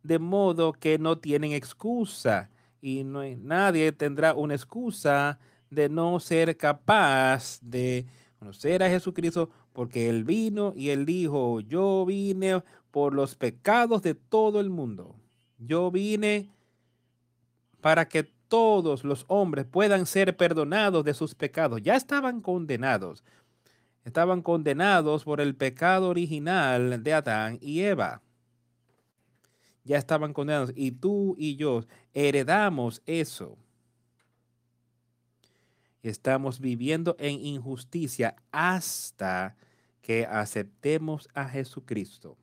de 0.03 0.19
modo 0.19 0.73
que 0.73 0.99
no 0.99 1.19
tienen 1.19 1.53
excusa. 1.53 2.49
Y 2.81 3.05
no, 3.05 3.21
nadie 3.37 3.93
tendrá 3.93 4.33
una 4.33 4.55
excusa 4.55 5.39
de 5.69 5.91
no 5.91 6.21
ser 6.21 6.57
capaz 6.57 7.61
de 7.61 8.07
conocer 8.39 8.83
a 8.83 8.89
Jesucristo, 8.89 9.51
porque 9.75 10.09
Él 10.09 10.25
vino 10.25 10.73
y 10.75 10.89
Él 10.89 11.05
dijo, 11.05 11.61
yo 11.61 12.07
vine 12.07 12.63
por 12.91 13.13
los 13.13 13.35
pecados 13.35 14.01
de 14.01 14.15
todo 14.15 14.59
el 14.59 14.71
mundo. 14.71 15.17
Yo 15.59 15.91
vine 15.91 16.49
para 17.81 18.09
que 18.09 18.25
todos 18.25 19.05
los 19.05 19.25
hombres 19.29 19.65
puedan 19.65 20.07
ser 20.07 20.37
perdonados 20.37 21.05
de 21.05 21.15
sus 21.15 21.35
pecados. 21.35 21.81
Ya 21.83 21.97
estaban 21.97 22.41
condenados. 22.41 23.23
Estaban 24.05 24.43
condenados 24.43 25.25
por 25.25 25.41
el 25.41 25.55
pecado 25.55 26.09
original 26.09 27.03
de 27.03 27.15
Adán 27.15 27.59
y 27.61 27.81
Eva. 27.81 28.23
Ya 29.85 29.99
estaban 29.99 30.33
condenados. 30.33 30.73
Y 30.75 30.93
tú 30.93 31.37
y 31.39 31.57
yo 31.57 31.85
heredamos 32.13 33.03
eso. 33.07 33.57
Estamos 36.03 36.61
viviendo 36.61 37.15
en 37.19 37.45
injusticia 37.45 38.35
hasta 38.51 39.57
que 40.01 40.27
aceptemos 40.27 41.29
a 41.35 41.49
Jesucristo. 41.49 42.37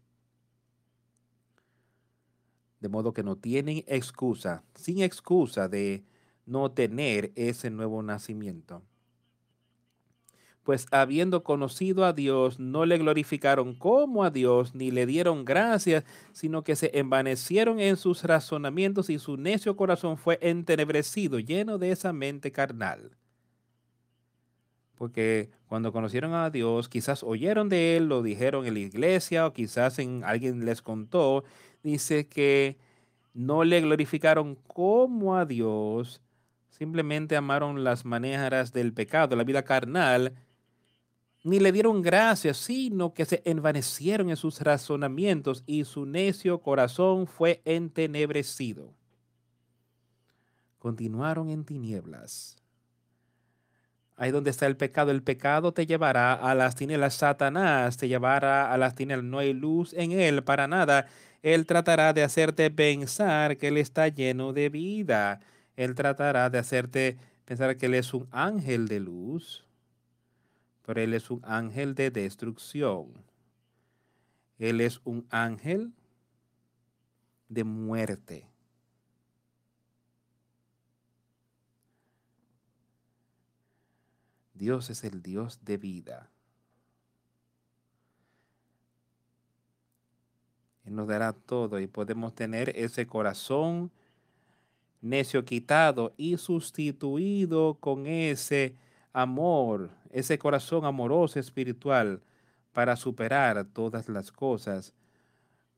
De 2.80 2.89
modo 2.89 3.13
que 3.13 3.23
no 3.23 3.36
tienen 3.36 3.84
excusa, 3.88 4.63
sin 4.75 5.01
excusa 5.01 5.67
de 5.67 6.03
no 6.45 6.71
tener 6.71 7.32
ese 7.36 7.69
nuevo 7.69 8.01
nacimiento. 8.01 8.82
Pues 10.63 10.86
habiendo 10.91 11.43
conocido 11.43 12.03
a 12.03 12.11
Dios, 12.11 12.59
no 12.59 12.86
le 12.86 12.97
glorificaron 12.97 13.73
como 13.73 14.25
a 14.25 14.32
Dios, 14.32 14.75
ni 14.75 14.91
le 14.91 15.05
dieron 15.05 15.45
gracias, 15.45 16.03
sino 16.34 16.63
que 16.63 16.75
se 16.75 16.91
envanecieron 16.99 17.80
en 17.80 17.95
sus 17.95 18.23
razonamientos 18.23 19.09
y 19.09 19.17
su 19.17 19.38
necio 19.38 19.78
corazón 19.78 20.17
fue 20.17 20.39
entenebrecido, 20.41 21.39
lleno 21.39 21.78
de 21.78 21.91
esa 21.91 22.11
mente 22.11 22.51
carnal. 22.51 23.11
Porque 24.97 25.51
cuando 25.67 25.93
conocieron 25.93 26.34
a 26.34 26.49
Dios, 26.49 26.89
quizás 26.89 27.23
oyeron 27.23 27.69
de 27.69 27.95
Él, 27.95 28.09
lo 28.09 28.21
dijeron 28.21 28.65
en 28.65 28.73
la 28.73 28.80
iglesia 28.80 29.45
o 29.45 29.53
quizás 29.53 29.99
en, 29.99 30.23
alguien 30.25 30.65
les 30.65 30.82
contó 30.82 31.45
dice 31.88 32.28
que 32.28 32.78
no 33.34 33.64
le 33.64 33.82
glorificaron 33.82 34.56
como 34.68 35.38
a 35.38 35.46
Dios, 35.46 36.22
simplemente 36.70 37.36
amaron 37.36 37.84
las 37.84 38.04
maneras 38.04 38.74
del 38.74 38.94
pecado, 38.94 39.36
la 39.36 39.44
vida 39.44 39.64
carnal, 39.64 40.34
ni 41.44 41.60
le 41.60 41.72
dieron 41.72 42.02
gracias, 42.02 42.58
sino 42.58 43.14
que 43.14 43.26
se 43.26 43.42
envanecieron 43.46 44.30
en 44.30 44.36
sus 44.36 44.60
razonamientos 44.60 45.64
y 45.66 45.86
su 45.86 46.06
necio 46.06 46.60
corazón 46.60 47.26
fue 47.26 47.62
entenebrecido. 47.64 48.94
Continuaron 50.78 51.50
en 51.50 51.64
tinieblas. 51.64 52.58
Ahí 54.18 54.32
donde 54.32 54.50
está 54.50 54.66
el 54.66 54.76
pecado, 54.76 55.12
el 55.12 55.22
pecado 55.22 55.74
te 55.74 55.86
llevará 55.86 56.34
a 56.34 56.56
las 56.56 56.76
tinieblas. 56.76 57.14
Satanás 57.14 57.98
te 57.98 58.08
llevará 58.08 58.74
a 58.74 58.78
las 58.78 58.96
tinieblas. 58.96 59.30
No 59.30 59.38
hay 59.38 59.54
luz 59.54 59.94
en 59.94 60.12
él 60.12 60.44
para 60.44 60.68
nada. 60.68 61.06
Él 61.42 61.66
tratará 61.66 62.14
de 62.14 62.24
hacerte 62.24 62.70
pensar 62.72 63.58
que 63.58 63.68
Él 63.68 63.78
está 63.78 64.08
lleno 64.08 64.54
de 64.54 64.70
vida. 64.70 65.40
Él 65.76 65.96
tratará 65.96 66.50
de 66.50 66.58
hacerte 66.58 67.18
pensar 67.46 67.78
que 67.78 67.86
Él 67.86 67.94
es 67.94 68.14
un 68.14 68.28
ángel 68.32 68.88
de 68.88 69.00
luz, 69.00 69.66
pero 70.86 71.02
Él 71.02 71.14
es 71.14 71.30
un 71.30 71.42
ángel 71.44 71.96
de 71.96 72.12
destrucción. 72.12 73.14
Él 74.58 74.82
es 74.82 75.02
un 75.04 75.28
ángel 75.30 75.94
de 77.48 77.64
muerte. 77.64 78.48
Dios 84.54 84.90
es 84.90 85.04
el 85.04 85.22
Dios 85.22 85.64
de 85.64 85.78
vida. 85.78 86.32
Nos 90.90 91.08
dará 91.08 91.34
todo 91.34 91.80
y 91.80 91.88
podemos 91.88 92.34
tener 92.34 92.72
ese 92.76 93.06
corazón 93.06 93.92
necio 95.02 95.44
quitado 95.46 96.14
y 96.18 96.38
sustituido 96.38 97.76
con 97.76 98.08
ese 98.08 98.76
amor, 99.14 99.90
ese 100.12 100.38
corazón 100.40 100.86
amoroso 100.86 101.40
espiritual 101.40 102.22
para 102.72 102.96
superar 102.96 103.66
todas 103.66 104.08
las 104.08 104.32
cosas. 104.32 104.94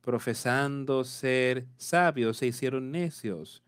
Profesando 0.01 1.03
ser 1.03 1.65
sabios, 1.77 2.37
se 2.37 2.47
hicieron 2.47 2.91
necios. 2.91 3.63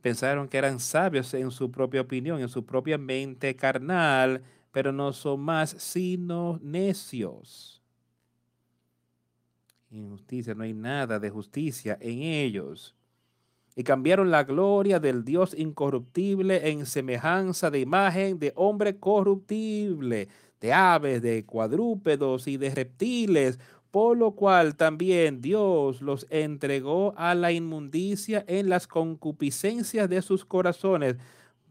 Pensaron 0.00 0.48
que 0.48 0.58
eran 0.58 0.80
sabios 0.80 1.34
en 1.34 1.50
su 1.50 1.70
propia 1.70 2.00
opinión, 2.00 2.40
en 2.40 2.48
su 2.48 2.64
propia 2.64 2.98
mente 2.98 3.54
carnal, 3.56 4.42
pero 4.72 4.92
no 4.92 5.12
son 5.12 5.40
más 5.40 5.70
sino 5.78 6.58
necios 6.62 7.75
injusticia, 9.96 10.54
no 10.54 10.64
hay 10.64 10.74
nada 10.74 11.18
de 11.18 11.30
justicia 11.30 11.96
en 12.00 12.22
ellos. 12.22 12.94
Y 13.74 13.84
cambiaron 13.84 14.30
la 14.30 14.44
gloria 14.44 15.00
del 15.00 15.24
Dios 15.24 15.54
incorruptible 15.56 16.70
en 16.70 16.86
semejanza 16.86 17.70
de 17.70 17.80
imagen 17.80 18.38
de 18.38 18.52
hombre 18.56 18.98
corruptible, 18.98 20.28
de 20.60 20.72
aves, 20.72 21.20
de 21.20 21.44
cuadrúpedos 21.44 22.48
y 22.48 22.56
de 22.56 22.74
reptiles, 22.74 23.58
por 23.90 24.16
lo 24.16 24.32
cual 24.32 24.76
también 24.76 25.40
Dios 25.40 26.00
los 26.00 26.26
entregó 26.30 27.14
a 27.16 27.34
la 27.34 27.52
inmundicia 27.52 28.44
en 28.48 28.68
las 28.68 28.86
concupiscencias 28.86 30.08
de 30.08 30.22
sus 30.22 30.44
corazones, 30.44 31.16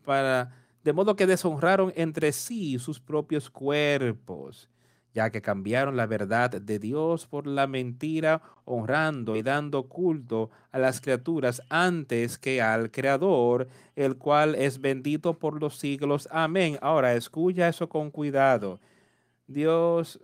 para, 0.03 0.51
de 0.83 0.93
modo 0.93 1.15
que 1.15 1.25
deshonraron 1.25 1.91
entre 1.95 2.31
sí 2.31 2.77
sus 2.77 2.99
propios 2.99 3.49
cuerpos 3.49 4.69
ya 5.15 5.29
que 5.29 5.41
cambiaron 5.41 5.95
la 5.95 6.07
verdad 6.07 6.49
de 6.49 6.77
Dios 6.77 7.25
por 7.25 7.47
la 7.47 7.67
mentira, 7.67 8.41
honrando 8.65 9.37
y 9.37 9.43
dando 9.43 9.83
culto 9.87 10.51
a 10.73 10.77
las 10.77 10.99
criaturas 10.99 11.61
antes 11.69 12.37
que 12.37 12.61
al 12.61 12.91
Creador, 12.91 13.69
el 13.95 14.17
cual 14.17 14.55
es 14.55 14.81
bendito 14.81 15.39
por 15.39 15.61
los 15.61 15.77
siglos. 15.77 16.27
Amén. 16.31 16.77
Ahora, 16.81 17.13
escucha 17.13 17.69
eso 17.69 17.87
con 17.87 18.11
cuidado. 18.11 18.81
Dios, 19.47 20.19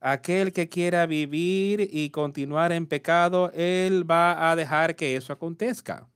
aquel 0.00 0.52
que 0.52 0.68
quiera 0.68 1.06
vivir 1.06 1.88
y 1.92 2.10
continuar 2.10 2.72
en 2.72 2.88
pecado, 2.88 3.52
Él 3.54 4.10
va 4.10 4.50
a 4.50 4.56
dejar 4.56 4.96
que 4.96 5.14
eso 5.14 5.32
acontezca. 5.32 6.08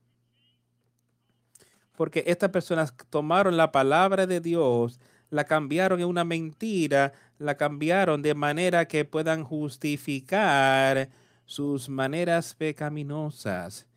Porque 1.95 2.25
estas 2.27 2.49
personas 2.49 2.93
tomaron 3.09 3.55
la 3.55 3.71
palabra 3.71 4.27
de 4.27 4.41
Dios, 4.41 4.99
la 5.33 5.45
cambiaron 5.45 5.99
en 5.99 6.05
una 6.05 6.23
mentira, 6.23 7.11
la 7.39 7.57
cambiaron 7.57 8.21
de 8.21 8.35
manera 8.35 8.87
que 8.87 9.03
puedan 9.03 9.43
justificar 9.43 11.09
sus 11.45 11.89
maneras 11.89 12.53
pecaminosas. 12.53 13.87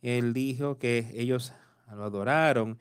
Él 0.00 0.32
dijo 0.32 0.78
que 0.78 1.12
ellos 1.14 1.52
lo 1.94 2.04
adoraron 2.04 2.78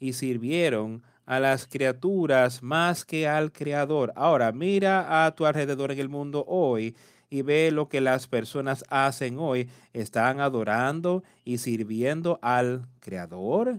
y 0.00 0.14
sirvieron 0.14 1.02
a 1.26 1.40
las 1.40 1.66
criaturas 1.66 2.62
más 2.62 3.04
que 3.04 3.28
al 3.28 3.52
Creador. 3.52 4.14
Ahora, 4.16 4.50
mira 4.50 5.26
a 5.26 5.34
tu 5.34 5.44
alrededor 5.44 5.92
en 5.92 5.98
el 5.98 6.08
mundo 6.08 6.46
hoy 6.48 6.96
y 7.28 7.42
ve 7.42 7.70
lo 7.70 7.90
que 7.90 8.00
las 8.00 8.28
personas 8.28 8.82
hacen 8.88 9.38
hoy. 9.38 9.68
¿Están 9.92 10.40
adorando 10.40 11.22
y 11.44 11.58
sirviendo 11.58 12.38
al 12.40 12.86
Creador? 13.00 13.78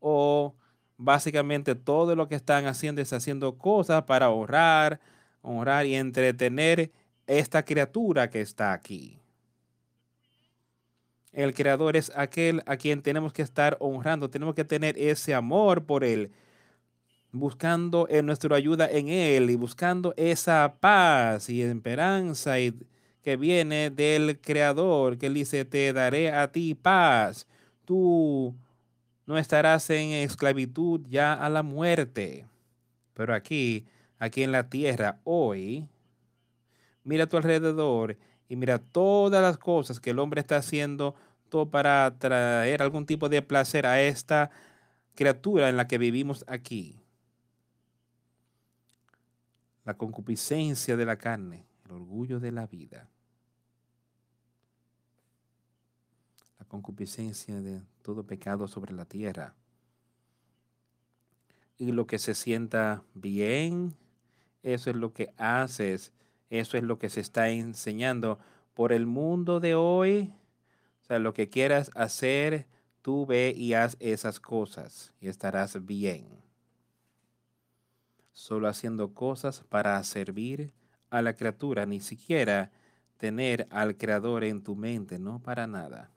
¿O 0.00 0.54
básicamente 0.98 1.74
todo 1.76 2.14
lo 2.14 2.28
que 2.28 2.34
están 2.34 2.66
haciendo 2.66 3.00
es 3.00 3.12
haciendo 3.12 3.56
cosas 3.56 4.02
para 4.02 4.26
ahorrar, 4.26 5.00
honrar 5.40 5.86
y 5.86 5.94
entretener 5.94 6.90
esta 7.26 7.64
criatura 7.64 8.28
que 8.28 8.40
está 8.40 8.72
aquí. 8.72 9.18
El 11.32 11.54
creador 11.54 11.96
es 11.96 12.10
aquel 12.16 12.62
a 12.66 12.76
quien 12.76 13.00
tenemos 13.00 13.32
que 13.32 13.42
estar 13.42 13.76
honrando, 13.80 14.28
tenemos 14.28 14.54
que 14.54 14.64
tener 14.64 14.98
ese 14.98 15.34
amor 15.34 15.84
por 15.84 16.02
él, 16.02 16.32
buscando 17.30 18.08
en 18.10 18.26
nuestra 18.26 18.56
ayuda 18.56 18.88
en 18.90 19.08
él 19.08 19.50
y 19.50 19.54
buscando 19.54 20.14
esa 20.16 20.74
paz 20.80 21.48
y 21.48 21.62
esperanza 21.62 22.58
y 22.58 22.74
que 23.22 23.36
viene 23.36 23.90
del 23.90 24.40
creador, 24.40 25.18
que 25.18 25.26
él 25.26 25.34
dice, 25.34 25.64
te 25.64 25.92
daré 25.92 26.32
a 26.32 26.50
ti 26.50 26.74
paz, 26.74 27.46
tú 27.84 28.54
no 29.28 29.36
estarás 29.36 29.90
en 29.90 30.12
esclavitud 30.12 31.02
ya 31.06 31.34
a 31.34 31.50
la 31.50 31.62
muerte. 31.62 32.46
Pero 33.12 33.34
aquí, 33.34 33.84
aquí 34.18 34.42
en 34.42 34.52
la 34.52 34.70
tierra, 34.70 35.20
hoy, 35.22 35.86
mira 37.04 37.24
a 37.24 37.26
tu 37.26 37.36
alrededor 37.36 38.16
y 38.48 38.56
mira 38.56 38.78
todas 38.78 39.42
las 39.42 39.58
cosas 39.58 40.00
que 40.00 40.10
el 40.10 40.18
hombre 40.18 40.40
está 40.40 40.56
haciendo 40.56 41.14
todo 41.50 41.70
para 41.70 42.16
traer 42.18 42.80
algún 42.80 43.04
tipo 43.04 43.28
de 43.28 43.42
placer 43.42 43.84
a 43.84 44.00
esta 44.00 44.50
criatura 45.14 45.68
en 45.68 45.76
la 45.76 45.86
que 45.86 45.98
vivimos 45.98 46.42
aquí. 46.48 46.98
La 49.84 49.92
concupiscencia 49.92 50.96
de 50.96 51.04
la 51.04 51.16
carne, 51.16 51.66
el 51.84 51.92
orgullo 51.92 52.40
de 52.40 52.52
la 52.52 52.66
vida. 52.66 53.06
Concupiscencia 56.68 57.60
de 57.60 57.82
todo 58.02 58.24
pecado 58.24 58.68
sobre 58.68 58.94
la 58.94 59.04
tierra. 59.04 59.54
Y 61.78 61.92
lo 61.92 62.06
que 62.06 62.18
se 62.18 62.34
sienta 62.34 63.02
bien, 63.14 63.94
eso 64.62 64.90
es 64.90 64.96
lo 64.96 65.12
que 65.12 65.32
haces 65.36 66.12
eso 66.50 66.78
es 66.78 66.82
lo 66.82 66.98
que 66.98 67.10
se 67.10 67.20
está 67.20 67.50
enseñando 67.50 68.38
por 68.74 68.92
el 68.92 69.06
mundo 69.06 69.60
de 69.60 69.74
hoy. 69.74 70.32
O 71.02 71.06
sea, 71.06 71.18
lo 71.18 71.34
que 71.34 71.48
quieras 71.48 71.90
hacer, 71.94 72.66
tú 73.02 73.26
ve 73.26 73.52
y 73.56 73.74
haz 73.74 73.96
esas 74.00 74.40
cosas 74.40 75.12
y 75.20 75.28
estarás 75.28 75.84
bien. 75.84 76.26
Solo 78.32 78.68
haciendo 78.68 79.12
cosas 79.14 79.62
para 79.68 80.02
servir 80.04 80.72
a 81.10 81.22
la 81.22 81.34
criatura, 81.34 81.86
ni 81.86 82.00
siquiera 82.00 82.70
tener 83.16 83.66
al 83.70 83.96
creador 83.96 84.44
en 84.44 84.62
tu 84.62 84.76
mente, 84.76 85.18
no 85.18 85.40
para 85.40 85.66
nada. 85.66 86.10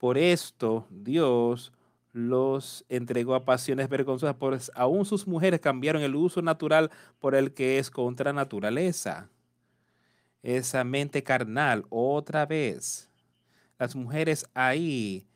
Por 0.00 0.16
esto 0.16 0.86
Dios 0.88 1.74
los 2.14 2.86
entregó 2.88 3.34
a 3.34 3.44
pasiones 3.44 3.90
vergonzosas, 3.90 4.34
pues 4.34 4.72
aún 4.74 5.04
sus 5.04 5.26
mujeres 5.26 5.60
cambiaron 5.60 6.00
el 6.00 6.16
uso 6.16 6.40
natural 6.40 6.90
por 7.18 7.34
el 7.34 7.52
que 7.52 7.78
es 7.78 7.90
contra 7.90 8.32
naturaleza. 8.32 9.28
Esa 10.42 10.84
mente 10.84 11.22
carnal, 11.22 11.84
otra 11.90 12.46
vez. 12.46 13.10
Las 13.78 13.94
mujeres 13.94 14.46
ahí, 14.54 15.26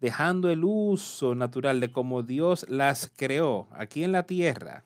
dejando 0.00 0.50
el 0.50 0.64
uso 0.64 1.36
natural 1.36 1.78
de 1.78 1.92
como 1.92 2.24
Dios 2.24 2.66
las 2.68 3.08
creó 3.16 3.68
aquí 3.70 4.02
en 4.02 4.10
la 4.10 4.24
tierra. 4.24 4.82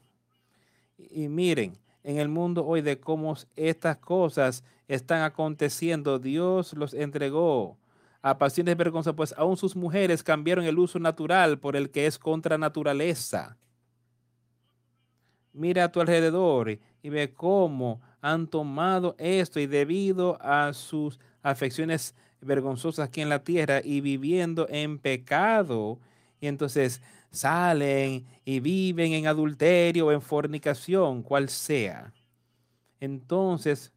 Y 0.98 1.28
miren, 1.28 1.78
en 2.04 2.18
el 2.18 2.28
mundo 2.28 2.66
hoy 2.66 2.82
de 2.82 3.00
cómo 3.00 3.34
estas 3.56 3.96
cosas 3.96 4.62
están 4.88 5.22
aconteciendo, 5.22 6.18
Dios 6.18 6.74
los 6.74 6.92
entregó 6.92 7.78
a 8.22 8.38
pasiones 8.38 8.76
vergonzosas, 8.76 9.16
pues 9.16 9.34
aún 9.36 9.56
sus 9.56 9.74
mujeres 9.74 10.22
cambiaron 10.22 10.64
el 10.64 10.78
uso 10.78 10.98
natural 10.98 11.58
por 11.58 11.74
el 11.76 11.90
que 11.90 12.06
es 12.06 12.18
contra 12.18 12.56
naturaleza. 12.56 13.56
Mira 15.52 15.84
a 15.84 15.92
tu 15.92 16.00
alrededor 16.00 16.78
y 17.02 17.08
ve 17.08 17.32
cómo 17.34 18.00
han 18.20 18.46
tomado 18.46 19.16
esto 19.18 19.58
y 19.58 19.66
debido 19.66 20.38
a 20.40 20.72
sus 20.72 21.18
afecciones 21.42 22.14
vergonzosas 22.40 23.08
aquí 23.08 23.20
en 23.20 23.28
la 23.28 23.42
tierra 23.42 23.80
y 23.84 24.00
viviendo 24.00 24.66
en 24.70 24.98
pecado, 24.98 25.98
y 26.40 26.46
entonces 26.46 27.02
salen 27.30 28.24
y 28.44 28.60
viven 28.60 29.12
en 29.12 29.26
adulterio 29.26 30.06
o 30.06 30.12
en 30.12 30.22
fornicación, 30.22 31.22
cual 31.22 31.48
sea. 31.48 32.12
Entonces, 33.00 33.92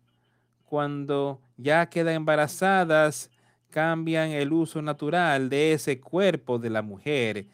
cuando 0.66 1.40
ya 1.58 1.88
quedan 1.88 2.16
embarazadas, 2.16 3.30
cambian 3.76 4.30
el 4.30 4.54
uso 4.54 4.82
natural 4.82 5.50
de 5.50 5.74
ese 5.74 6.00
cuerpo 6.00 6.60
de 6.60 6.70
la 6.70 6.82
mujer 6.82 7.48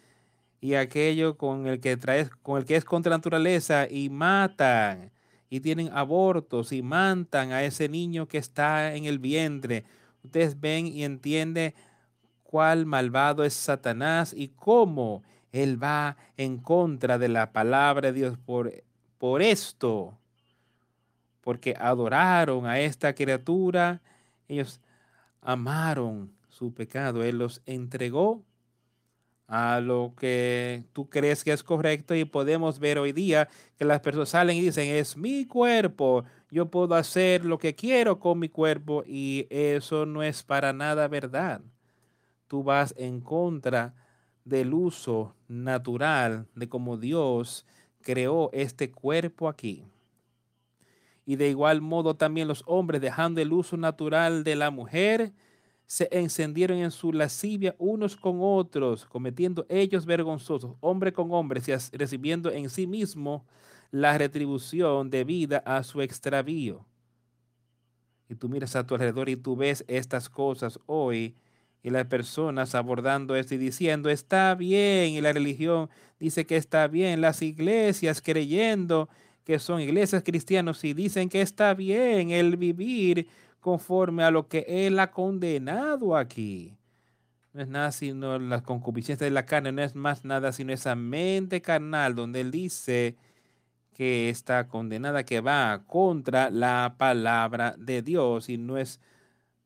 y 0.62 0.76
aquello 0.76 1.36
con 1.36 1.66
el 1.66 1.80
que 1.80 1.98
trae, 1.98 2.30
con 2.44 2.60
el 2.60 2.66
que 2.66 2.76
es 2.76 2.86
contra 2.86 3.10
naturaleza 3.10 3.88
y 3.90 4.12
matan 4.12 5.10
y 5.50 5.62
tienen 5.62 5.90
abortos 5.92 6.74
y 6.74 6.84
matan 6.84 7.52
a 7.54 7.64
ese 7.64 7.90
niño 7.90 8.28
que 8.28 8.38
está 8.38 8.94
en 8.94 9.06
el 9.06 9.18
vientre. 9.18 9.84
Ustedes 10.24 10.62
ven 10.62 10.86
y 10.86 11.06
entienden 11.06 11.74
cuál 12.44 12.86
malvado 12.86 13.44
es 13.44 13.56
Satanás 13.56 14.32
y 14.38 14.50
cómo 14.50 15.24
él 15.52 15.82
va 15.82 16.18
en 16.38 16.60
contra 16.60 17.18
de 17.18 17.30
la 17.30 17.52
palabra 17.52 18.12
de 18.12 18.20
Dios 18.20 18.38
por, 18.38 18.72
por 19.18 19.42
esto, 19.42 20.20
porque 21.42 21.76
adoraron 21.80 22.68
a 22.68 22.80
esta 22.80 23.16
criatura, 23.16 24.02
ellos 24.48 24.80
amaron 25.42 26.32
su 26.50 26.74
pecado. 26.74 27.24
Él 27.24 27.40
los 27.40 27.62
entregó 27.66 28.44
a 29.48 29.82
lo 29.82 30.14
que 30.18 30.86
tú 30.94 31.10
crees 31.10 31.44
que 31.44 31.52
es 31.52 31.62
correcto 31.62 32.16
y 32.16 32.24
podemos 32.24 32.80
ver 32.80 32.98
hoy 32.98 33.12
día 33.12 33.50
que 33.78 33.84
las 33.84 34.00
personas 34.00 34.30
salen 34.30 34.56
y 34.56 34.62
dicen, 34.62 34.88
es 34.88 35.18
mi 35.18 35.46
cuerpo, 35.46 36.24
yo 36.50 36.68
puedo 36.68 36.96
hacer 36.96 37.44
lo 37.44 37.58
que 37.58 37.76
quiero 37.76 38.18
con 38.18 38.40
mi 38.40 38.48
cuerpo 38.48 39.04
y 39.06 39.48
eso 39.50 40.06
no 40.06 40.24
es 40.24 40.42
para 40.44 40.72
nada 40.72 41.08
verdad. 41.10 41.62
Tú 42.48 42.64
vas 42.64 42.94
en 42.98 43.20
contra 43.20 43.94
del 44.46 44.74
uso 44.74 45.36
natural 45.50 46.48
de 46.56 46.70
cómo 46.70 46.96
Dios 46.96 47.66
creó 48.02 48.50
este 48.54 48.92
cuerpo 48.92 49.50
aquí. 49.50 49.91
Y 51.32 51.38
de 51.38 51.48
igual 51.48 51.80
modo 51.80 52.14
también 52.14 52.50
los 52.50 52.62
hombres, 52.66 53.00
dejando 53.00 53.40
el 53.40 53.54
uso 53.54 53.78
natural 53.78 54.44
de 54.44 54.58
la 54.58 54.70
mujer, 54.70 55.32
se 55.88 56.10
encendieron 56.12 56.80
en 56.80 56.92
su 56.92 57.14
lascivia 57.14 57.74
unos 57.78 58.18
con 58.18 58.40
otros, 58.42 59.06
cometiendo 59.06 59.66
ellos 59.70 60.06
vergonzosos, 60.06 60.76
hombre 60.82 61.14
con 61.14 61.32
hombre, 61.32 61.62
recibiendo 61.94 62.52
en 62.52 62.70
sí 62.70 62.86
mismo 62.86 63.46
la 63.92 64.18
retribución 64.18 65.10
debida 65.10 65.60
a 65.60 65.84
su 65.84 66.02
extravío. 66.02 66.86
Y 68.28 68.36
tú 68.36 68.50
miras 68.50 68.76
a 68.76 68.86
tu 68.86 68.96
alrededor 68.96 69.30
y 69.30 69.38
tú 69.38 69.56
ves 69.56 69.86
estas 69.88 70.28
cosas 70.28 70.82
hoy 70.86 71.38
y 71.82 71.92
las 71.92 72.08
personas 72.08 72.76
abordando 72.76 73.38
esto 73.38 73.56
y 73.56 73.58
diciendo, 73.58 74.10
está 74.10 74.54
bien, 74.54 75.14
y 75.14 75.22
la 75.22 75.32
religión 75.32 75.90
dice 76.20 76.46
que 76.46 76.58
está 76.58 76.90
bien, 76.90 77.22
las 77.22 77.42
iglesias 77.42 78.22
creyendo 78.22 79.08
que 79.44 79.60
son 79.60 79.82
iglesias 79.82 80.24
cristianas 80.24 80.84
y 80.84 80.94
dicen 80.94 81.30
que 81.30 81.42
está 81.42 81.74
bien 81.74 82.32
el 82.32 82.58
vivir 82.58 83.28
conforme 83.60 84.24
a 84.24 84.32
lo 84.32 84.48
que 84.48 84.66
Él 84.68 85.00
ha 85.00 85.12
condenado 85.12 86.16
aquí. 86.16 86.78
No 87.54 87.62
es 87.62 87.68
nada 87.68 87.92
sino 87.92 88.40
las 88.40 88.62
concupiscencias 88.62 89.20
de 89.20 89.32
la 89.32 89.46
carne, 89.46 89.72
no 89.72 89.82
es 89.84 89.96
más 89.96 90.24
nada 90.24 90.52
sino 90.52 90.74
esa 90.74 90.96
mente 90.96 91.62
carnal 91.62 92.16
donde 92.16 92.42
Él 92.42 92.52
dice 92.52 93.18
que 93.94 94.30
está 94.30 94.68
condenada, 94.68 95.24
que 95.24 95.42
va 95.42 95.84
contra 95.86 96.50
la 96.50 96.96
palabra 96.98 97.76
de 97.78 98.02
Dios 98.02 98.50
y 98.50 98.58
no 98.58 98.78
es 98.78 99.02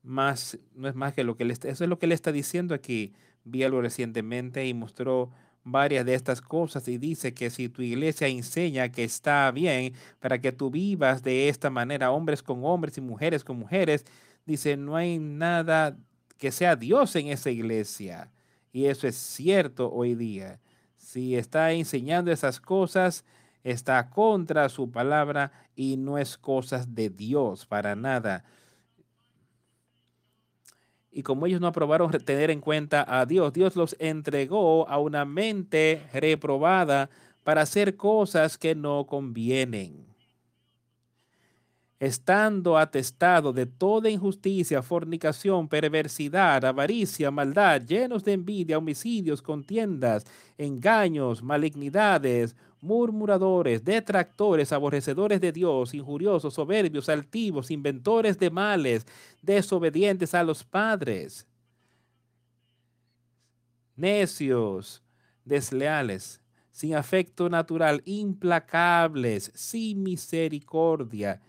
más, 0.02 0.60
no 0.74 0.88
es 0.88 0.96
más 0.96 1.14
que 1.14 1.24
lo 1.24 1.38
que 1.38 1.44
Él 1.44 1.52
está, 1.52 1.70
eso 1.70 1.84
es 1.84 1.90
lo 1.90 2.00
que 2.00 2.06
Él 2.06 2.12
está 2.12 2.32
diciendo 2.32 2.76
aquí. 2.76 3.14
Vi 3.44 3.64
algo 3.64 3.82
recientemente 3.82 4.66
y 4.66 4.74
mostró 4.74 5.32
varias 5.66 6.06
de 6.06 6.14
estas 6.14 6.42
cosas 6.42 6.88
y 6.88 6.98
dice 6.98 7.34
que 7.34 7.50
si 7.50 7.68
tu 7.68 7.82
iglesia 7.82 8.28
enseña 8.28 8.90
que 8.90 9.04
está 9.04 9.52
bien 9.52 9.94
para 10.20 10.40
que 10.40 10.52
tú 10.52 10.70
vivas 10.70 11.24
de 11.24 11.50
esta 11.50 11.70
manera, 11.70 12.12
hombres 12.12 12.42
con 12.44 12.64
hombres 12.64 12.98
y 12.98 13.02
mujeres 13.02 13.44
con 13.44 13.58
mujeres, 13.58 14.06
dice, 14.46 14.78
no 14.78 14.96
hay 14.96 15.18
nada 15.18 15.98
que 16.38 16.52
sea 16.52 16.76
Dios 16.76 17.16
en 17.16 17.28
esa 17.28 17.50
iglesia. 17.50 18.32
Y 18.72 18.86
eso 18.86 19.08
es 19.08 19.16
cierto 19.16 19.92
hoy 19.92 20.16
día. 20.16 20.60
Si 20.98 21.36
está 21.36 21.72
enseñando 21.72 22.32
esas 22.32 22.60
cosas, 22.62 23.26
está 23.64 24.10
contra 24.10 24.70
su 24.70 24.92
palabra 24.92 25.52
y 25.76 25.98
no 25.98 26.20
es 26.20 26.38
cosas 26.38 26.94
de 26.94 27.10
Dios 27.10 27.66
para 27.66 27.96
nada 27.96 28.44
y 31.16 31.24
como 31.24 31.46
ellos 31.46 31.62
no 31.62 31.68
aprobaron 31.68 32.12
tener 32.12 32.52
en 32.52 32.60
cuenta 32.60 33.06
a 33.08 33.26
Dios, 33.26 33.54
Dios 33.54 33.78
los 33.78 33.96
entregó 34.00 34.88
a 34.90 35.00
una 35.00 35.24
mente 35.24 36.02
reprobada 36.14 37.10
para 37.46 37.62
hacer 37.62 37.96
cosas 37.96 38.58
que 38.58 38.76
no 38.76 39.08
convienen. 39.08 40.06
Estando 42.02 42.78
atestado 42.78 43.54
de 43.54 43.66
toda 43.66 44.10
injusticia, 44.10 44.84
fornicación, 44.84 45.70
perversidad, 45.70 46.66
avaricia, 46.66 47.32
maldad, 47.32 47.82
llenos 47.82 48.26
de 48.26 48.34
envidia, 48.34 48.78
homicidios, 48.78 49.42
contiendas, 49.42 50.26
engaños, 50.58 51.42
malignidades, 51.42 52.58
murmuradores, 52.86 53.84
detractores, 53.84 54.72
aborrecedores 54.72 55.42
de 55.42 55.52
Dios, 55.52 55.94
injuriosos, 55.94 56.54
soberbios, 56.54 57.10
altivos, 57.10 57.72
inventores 57.72 58.38
de 58.40 58.50
males, 58.50 59.06
desobedientes 59.42 60.34
a 60.34 60.44
los 60.44 60.64
padres, 60.64 61.48
necios, 63.96 65.04
desleales, 65.44 66.42
sin 66.72 66.96
afecto 66.96 67.50
natural, 67.50 68.02
implacables, 68.06 69.52
sin 69.56 70.04
misericordia, 70.04 71.42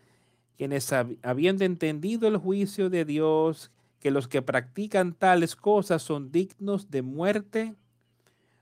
quienes 0.56 0.92
habiendo 1.22 1.64
entendido 1.64 2.28
el 2.28 2.36
juicio 2.36 2.88
de 2.88 3.04
Dios, 3.04 3.70
que 4.00 4.10
los 4.10 4.28
que 4.28 4.40
practican 4.40 5.12
tales 5.12 5.56
cosas 5.56 6.02
son 6.02 6.30
dignos 6.30 6.90
de 6.90 7.02
muerte, 7.02 7.74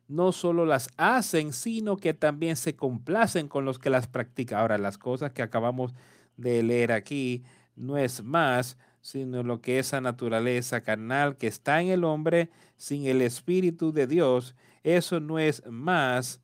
no 0.08 0.32
solo 0.32 0.66
las 0.66 0.88
hacen, 0.96 1.52
sino 1.52 1.96
que 1.96 2.14
también 2.14 2.56
se 2.56 2.76
complacen 2.76 3.48
con 3.48 3.64
los 3.64 3.78
que 3.78 3.90
las 3.90 4.06
practican. 4.06 4.60
Ahora, 4.60 4.78
las 4.78 4.98
cosas 4.98 5.32
que 5.32 5.42
acabamos 5.42 5.94
de 6.36 6.62
leer 6.62 6.92
aquí 6.92 7.42
no 7.76 7.96
es 7.96 8.22
más, 8.22 8.76
sino 9.00 9.42
lo 9.42 9.60
que 9.60 9.78
esa 9.78 10.00
naturaleza 10.00 10.80
carnal 10.82 11.36
que 11.36 11.46
está 11.46 11.80
en 11.80 11.88
el 11.88 12.04
hombre 12.04 12.50
sin 12.76 13.06
el 13.06 13.22
Espíritu 13.22 13.92
de 13.92 14.06
Dios, 14.06 14.54
eso 14.82 15.20
no 15.20 15.38
es 15.38 15.62
más 15.66 16.40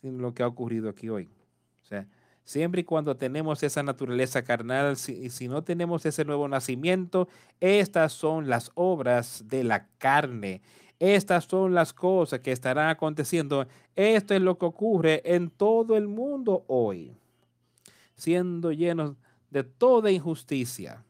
sino 0.00 0.18
lo 0.18 0.34
que 0.34 0.42
ha 0.42 0.46
ocurrido 0.46 0.88
aquí 0.88 1.08
hoy. 1.08 1.28
Siempre 2.44 2.80
y 2.80 2.84
cuando 2.84 3.16
tenemos 3.16 3.62
esa 3.62 3.82
naturaleza 3.84 4.42
carnal, 4.42 4.96
si, 4.96 5.30
si 5.30 5.46
no 5.46 5.62
tenemos 5.62 6.04
ese 6.04 6.24
nuevo 6.24 6.48
nacimiento, 6.48 7.28
estas 7.60 8.12
son 8.12 8.48
las 8.48 8.72
obras 8.74 9.44
de 9.46 9.62
la 9.62 9.86
carne. 9.98 10.60
Estas 11.00 11.46
son 11.46 11.74
las 11.74 11.94
cosas 11.94 12.40
que 12.40 12.52
estarán 12.52 12.90
aconteciendo. 12.90 13.66
Esto 13.96 14.34
es 14.34 14.42
lo 14.42 14.58
que 14.58 14.66
ocurre 14.66 15.22
en 15.24 15.48
todo 15.48 15.96
el 15.96 16.06
mundo 16.06 16.64
hoy, 16.68 17.16
siendo 18.16 18.70
llenos 18.70 19.16
de 19.48 19.64
toda 19.64 20.10
injusticia. 20.10 21.02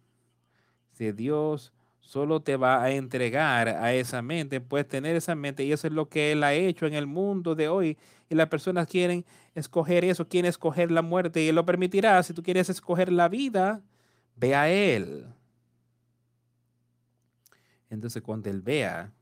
Si 0.93 1.11
Dios 1.11 1.73
solo 1.99 2.41
te 2.41 2.57
va 2.57 2.85
a 2.85 2.93
entregar 2.93 3.69
a 3.69 3.93
esa 3.93 4.23
mente, 4.23 4.61
puedes 4.61 4.87
tener 4.87 5.17
esa 5.17 5.35
mente 5.35 5.65
y 5.65 5.73
eso 5.73 5.89
es 5.89 5.93
lo 5.93 6.09
que 6.09 6.31
Él 6.31 6.45
ha 6.45 6.55
hecho 6.55 6.87
en 6.87 6.95
el 6.95 7.09
mundo 7.09 7.57
de 7.57 7.69
hoy. 7.69 7.99
Y 8.29 8.37
las 8.37 8.49
personas 8.49 8.87
quieren 8.87 9.25
escoger 9.57 10.05
eso, 10.05 10.29
quieren 10.29 10.49
escoger 10.49 10.93
la 10.93 11.03
muerte 11.03 11.43
y 11.43 11.49
Él 11.49 11.57
lo 11.57 11.67
permitirá. 11.67 12.23
Si 12.23 12.33
tú 12.33 12.45
quieres 12.45 12.71
escoger 12.71 13.11
la 13.11 13.29
vida, 13.29 13.83
ve 14.37 14.55
a 14.55 14.71
Él. 14.71 15.27
Entonces 17.89 18.23
cuando 18.23 18.49
Él 18.49 18.63
vea 18.63 19.13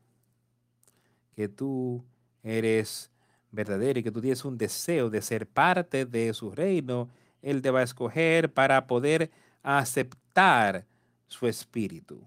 que 1.39 1.49
tú 1.49 2.05
eres 2.43 3.12
verdadero 3.53 4.01
y 4.01 4.03
que 4.03 4.11
tú 4.11 4.20
tienes 4.20 4.45
un 4.45 4.59
deseo 4.59 5.09
de 5.09 5.22
ser 5.22 5.47
parte 5.47 6.05
de 6.05 6.34
su 6.34 6.51
reino, 6.51 7.11
Él 7.43 7.62
te 7.62 7.70
va 7.70 7.78
a 7.78 7.84
escoger 7.84 8.53
para 8.53 8.89
poder 8.89 9.30
aceptar 9.62 10.84
su 11.28 11.47
espíritu. 11.47 12.20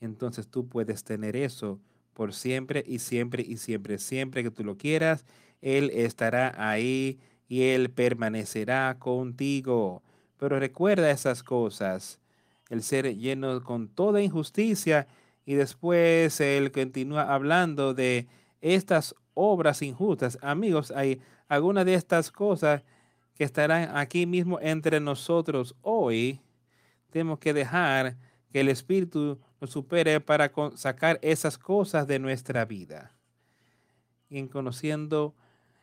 Entonces 0.00 0.48
tú 0.48 0.66
puedes 0.66 1.04
tener 1.04 1.36
eso 1.36 1.78
por 2.14 2.32
siempre 2.32 2.82
y 2.86 3.00
siempre 3.00 3.42
y 3.46 3.58
siempre, 3.58 3.98
siempre 3.98 4.42
que 4.42 4.50
tú 4.50 4.64
lo 4.64 4.78
quieras, 4.78 5.26
Él 5.60 5.90
estará 5.92 6.54
ahí 6.56 7.20
y 7.48 7.64
Él 7.64 7.90
permanecerá 7.90 8.96
contigo. 8.98 10.02
Pero 10.38 10.58
recuerda 10.58 11.10
esas 11.10 11.42
cosas, 11.42 12.18
el 12.70 12.82
ser 12.82 13.14
lleno 13.14 13.62
con 13.62 13.88
toda 13.88 14.22
injusticia 14.22 15.06
y 15.46 15.54
después 15.54 16.40
él 16.40 16.72
continúa 16.72 17.32
hablando 17.32 17.94
de 17.94 18.26
estas 18.60 19.14
obras 19.32 19.80
injustas. 19.80 20.38
Amigos, 20.42 20.90
hay 20.90 21.20
algunas 21.46 21.86
de 21.86 21.94
estas 21.94 22.32
cosas 22.32 22.82
que 23.36 23.44
estarán 23.44 23.96
aquí 23.96 24.26
mismo 24.26 24.58
entre 24.60 24.98
nosotros 24.98 25.76
hoy. 25.82 26.40
Tenemos 27.10 27.38
que 27.38 27.54
dejar 27.54 28.16
que 28.52 28.60
el 28.60 28.68
Espíritu 28.68 29.38
nos 29.60 29.70
supere 29.70 30.20
para 30.20 30.50
sacar 30.74 31.20
esas 31.22 31.58
cosas 31.58 32.08
de 32.08 32.18
nuestra 32.18 32.64
vida. 32.64 33.14
Y 34.28 34.38
en 34.38 34.48
conociendo, 34.48 35.36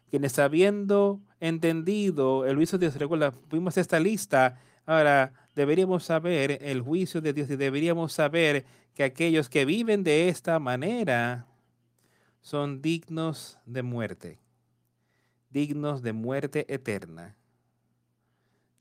quienes 0.09 0.37
habiendo 0.39 1.21
entendido 1.39 2.45
el 2.45 2.57
juicio 2.57 2.77
de 2.77 2.87
Dios, 2.87 2.99
recuerda, 2.99 3.31
fuimos 3.49 3.77
esta 3.77 3.99
lista, 3.99 4.59
ahora 4.85 5.31
deberíamos 5.55 6.03
saber 6.03 6.59
el 6.61 6.81
juicio 6.81 7.21
de 7.21 7.33
Dios 7.33 7.49
y 7.49 7.55
deberíamos 7.55 8.13
saber 8.13 8.65
que 8.93 9.03
aquellos 9.03 9.49
que 9.49 9.65
viven 9.65 10.03
de 10.03 10.29
esta 10.29 10.59
manera 10.59 11.47
son 12.41 12.81
dignos 12.81 13.57
de 13.65 13.83
muerte, 13.83 14.39
dignos 15.49 16.01
de 16.01 16.13
muerte 16.13 16.65
eterna. 16.73 17.35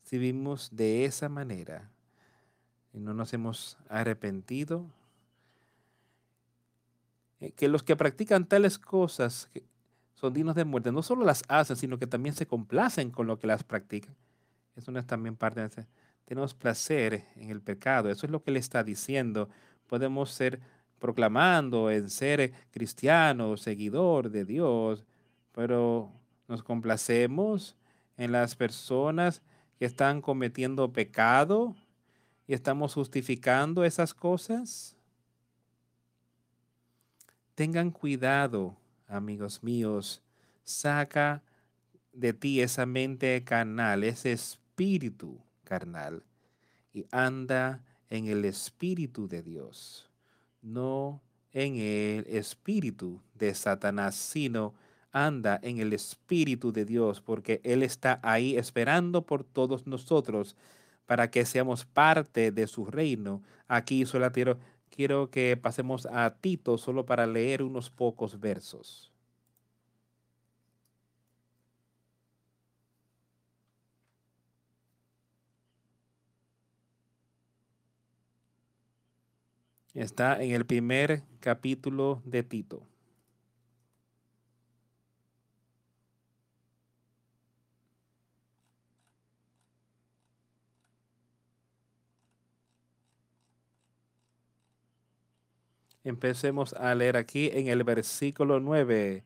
Si 0.03 0.19
vivimos 0.19 0.69
de 0.73 1.05
esa 1.05 1.29
manera 1.29 1.91
y 2.93 3.01
no 3.01 3.15
nos 3.15 3.33
hemos 3.33 3.79
arrepentido, 3.89 4.87
eh, 7.41 7.53
que 7.53 7.69
los 7.69 7.83
que 7.83 7.97
practican 7.97 8.47
tales 8.47 8.79
cosas 8.79 9.49
son 10.15 10.33
dignos 10.33 10.55
de 10.55 10.65
muerte, 10.65 10.93
no 10.93 11.03
solo 11.03 11.25
las 11.25 11.43
hacen, 11.49 11.77
sino 11.77 11.99
que 11.99 12.07
también 12.07 12.35
se 12.35 12.47
complacen 12.47 13.11
con 13.11 13.27
lo 13.27 13.39
que 13.39 13.47
las 13.47 13.65
practican. 13.65 14.15
Eso 14.77 14.93
no 14.93 14.99
es 14.99 15.07
también 15.07 15.37
parte 15.37 15.61
de 15.61 15.67
ese. 15.67 15.87
Tenemos 16.25 16.55
placer 16.55 17.25
en 17.37 17.51
el 17.51 17.61
pecado. 17.61 18.11
Eso 18.11 18.27
es 18.27 18.33
lo 18.33 18.43
que 18.43 18.51
le 18.51 18.59
está 18.59 18.83
diciendo 18.83 19.49
podemos 19.93 20.31
ser 20.31 20.59
proclamando 20.99 21.91
en 21.91 22.09
ser 22.09 22.55
cristiano, 22.71 23.59
seguidor 23.59 24.31
de 24.31 24.47
Dios, 24.47 25.05
pero 25.53 26.11
nos 26.49 26.63
complacemos 26.63 27.77
en 28.17 28.33
las 28.33 28.57
personas 28.57 29.43
que 29.79 29.85
están 29.85 30.23
cometiendo 30.23 30.91
pecado 30.95 31.77
y 32.47 32.55
estamos 32.55 32.95
justificando 32.95 33.85
esas 33.85 34.15
cosas. 34.15 34.97
Tengan 37.55 37.91
cuidado, 37.91 38.75
amigos 39.09 39.63
míos, 39.63 40.23
saca 40.65 41.43
de 42.15 42.33
ti 42.33 42.63
esa 42.63 42.87
mente 42.87 43.45
carnal, 43.45 44.05
ese 44.05 44.33
espíritu 44.33 45.39
carnal 45.73 46.23
y 46.93 47.07
anda 47.13 47.83
en 48.11 48.27
el 48.27 48.45
Espíritu 48.45 49.27
de 49.27 49.43
Dios, 49.43 50.11
no 50.61 51.23
en 51.51 51.77
el 51.77 52.27
Espíritu 52.27 53.23
de 53.33 53.55
Satanás, 53.55 54.15
sino 54.15 54.75
anda 55.13 55.59
en 55.63 55.79
el 55.79 55.95
Espíritu 55.95 56.73
de 56.73 56.85
Dios, 56.85 57.23
porque 57.23 57.63
Él 57.65 57.83
está 57.83 58.21
ahí 58.23 58.55
esperando 58.59 59.25
por 59.25 59.45
todos 59.45 59.87
nosotros 59.87 60.57
para 61.07 61.31
que 61.31 61.47
seamos 61.47 61.87
parte 61.87 62.53
de 62.53 62.67
su 62.67 62.85
reino. 62.85 63.43
Aquí 63.67 64.05
solo 64.05 64.31
quiero, 64.31 64.59
quiero 64.91 65.31
que 65.31 65.57
pasemos 65.57 66.05
a 66.05 66.35
Tito 66.39 66.77
solo 66.77 67.07
para 67.07 67.27
leer 67.27 67.63
unos 67.63 67.89
pocos 67.89 68.39
versos. 68.39 69.12
Está 79.95 80.43
en 80.43 80.53
el 80.53 80.65
primer 80.65 81.23
capítulo 81.41 82.23
de 82.25 82.43
Tito. 82.43 82.87
Empecemos 96.05 96.73
a 96.75 96.95
leer 96.95 97.17
aquí 97.17 97.51
en 97.53 97.69
el 97.69 97.85
versículo 97.85 98.61
9 98.61 99.25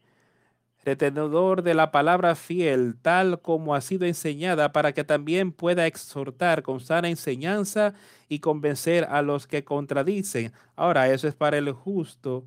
retenedor 0.86 1.64
de 1.64 1.74
la 1.74 1.90
palabra 1.90 2.36
fiel, 2.36 2.94
tal 3.02 3.40
como 3.40 3.74
ha 3.74 3.80
sido 3.80 4.06
enseñada, 4.06 4.72
para 4.72 4.92
que 4.92 5.02
también 5.02 5.50
pueda 5.50 5.84
exhortar 5.88 6.62
con 6.62 6.78
sana 6.78 7.08
enseñanza 7.08 7.92
y 8.28 8.38
convencer 8.38 9.04
a 9.10 9.20
los 9.20 9.48
que 9.48 9.64
contradicen. 9.64 10.52
Ahora, 10.76 11.10
eso 11.10 11.26
es 11.26 11.34
para 11.34 11.58
el 11.58 11.72
justo, 11.72 12.44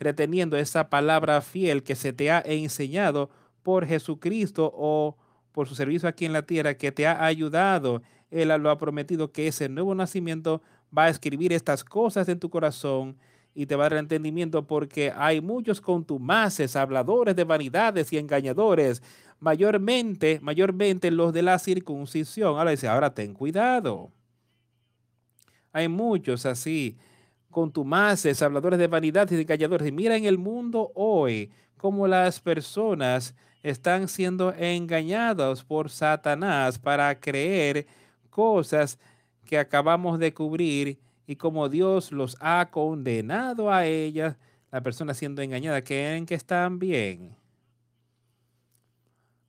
reteniendo 0.00 0.56
esa 0.56 0.88
palabra 0.88 1.42
fiel 1.42 1.82
que 1.82 1.94
se 1.94 2.14
te 2.14 2.30
ha 2.30 2.40
enseñado 2.40 3.28
por 3.62 3.86
Jesucristo 3.86 4.72
o 4.74 5.18
por 5.52 5.68
su 5.68 5.74
servicio 5.74 6.08
aquí 6.08 6.24
en 6.24 6.32
la 6.32 6.42
tierra, 6.42 6.72
que 6.74 6.92
te 6.92 7.06
ha 7.06 7.22
ayudado. 7.26 8.00
Él 8.30 8.48
lo 8.48 8.70
ha 8.70 8.78
prometido 8.78 9.32
que 9.32 9.48
ese 9.48 9.68
nuevo 9.68 9.94
nacimiento 9.94 10.62
va 10.96 11.04
a 11.04 11.10
escribir 11.10 11.52
estas 11.52 11.84
cosas 11.84 12.26
en 12.30 12.40
tu 12.40 12.48
corazón 12.48 13.18
y 13.54 13.66
te 13.66 13.76
va 13.76 13.86
a 13.86 13.88
dar 13.90 13.98
entendimiento 13.98 14.66
porque 14.66 15.12
hay 15.14 15.40
muchos 15.40 15.80
contumaces, 15.80 16.76
habladores 16.76 17.36
de 17.36 17.44
vanidades 17.44 18.12
y 18.12 18.18
engañadores, 18.18 19.02
mayormente, 19.40 20.38
mayormente 20.40 21.10
los 21.10 21.32
de 21.32 21.42
la 21.42 21.58
circuncisión. 21.58 22.56
Ahora 22.58 22.70
dice, 22.70 22.88
ahora 22.88 23.12
ten 23.12 23.34
cuidado. 23.34 24.10
Hay 25.72 25.88
muchos 25.88 26.46
así, 26.46 26.96
contumaces, 27.50 28.42
habladores 28.42 28.78
de 28.78 28.86
vanidades 28.86 29.38
y 29.38 29.42
engañadores. 29.42 29.88
Y 29.88 29.92
mira 29.92 30.16
en 30.16 30.24
el 30.24 30.38
mundo 30.38 30.92
hoy 30.94 31.50
cómo 31.76 32.06
las 32.06 32.40
personas 32.40 33.34
están 33.62 34.08
siendo 34.08 34.52
engañados 34.54 35.64
por 35.64 35.90
Satanás 35.90 36.78
para 36.78 37.18
creer 37.20 37.86
cosas 38.30 38.98
que 39.44 39.58
acabamos 39.58 40.18
de 40.18 40.32
cubrir 40.32 40.98
y 41.32 41.36
como 41.36 41.70
Dios 41.70 42.12
los 42.12 42.36
ha 42.40 42.68
condenado 42.70 43.72
a 43.72 43.86
ellas, 43.86 44.36
la 44.70 44.82
persona 44.82 45.14
siendo 45.14 45.40
engañada 45.40 45.82
creen 45.82 46.26
que 46.26 46.34
están 46.34 46.78
bien 46.78 47.36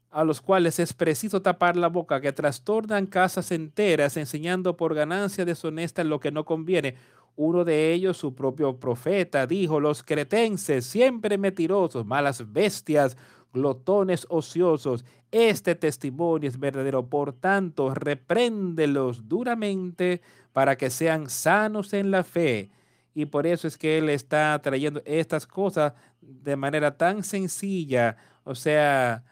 a 0.09 0.23
los 0.23 0.41
cuales 0.41 0.79
es 0.79 0.93
preciso 0.93 1.41
tapar 1.41 1.75
la 1.75 1.87
boca, 1.87 2.21
que 2.21 2.31
trastornan 2.31 3.07
casas 3.07 3.51
enteras, 3.51 4.15
enseñando 4.15 4.77
por 4.77 4.93
ganancia 4.93 5.43
deshonesta 5.43 6.03
lo 6.03 6.19
que 6.19 6.31
no 6.31 6.45
conviene. 6.45 6.95
Uno 7.35 7.65
de 7.65 7.91
ellos, 7.93 8.17
su 8.17 8.35
propio 8.35 8.79
profeta, 8.79 9.47
dijo, 9.47 9.79
los 9.79 10.03
cretenses, 10.03 10.85
siempre 10.85 11.39
mentirosos, 11.39 12.05
malas 12.05 12.53
bestias, 12.53 13.17
glotones 13.51 14.27
ociosos. 14.29 15.03
Este 15.33 15.73
testimonio 15.73 16.47
es 16.47 16.59
verdadero, 16.59 17.07
por 17.07 17.33
tanto, 17.33 17.95
repréndelos 17.95 19.27
duramente 19.27 20.21
para 20.51 20.77
que 20.77 20.91
sean 20.91 21.27
sanos 21.27 21.93
en 21.93 22.11
la 22.11 22.23
fe. 22.23 22.69
Y 23.15 23.25
por 23.25 23.47
eso 23.47 23.67
es 23.67 23.75
que 23.75 23.97
Él 23.97 24.09
está 24.09 24.59
trayendo 24.61 25.01
estas 25.05 25.47
cosas 25.47 25.93
de 26.21 26.55
manera 26.55 26.97
tan 26.97 27.23
sencilla, 27.23 28.15
o 28.43 28.53
sea, 28.53 29.23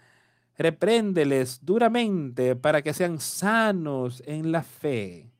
repréndeles 0.57 1.63
duramente 1.63 2.55
para 2.55 2.81
que 2.81 2.93
sean 2.93 3.19
sanos 3.19 4.23
en 4.25 4.51
la 4.51 4.63
fe. 4.63 5.30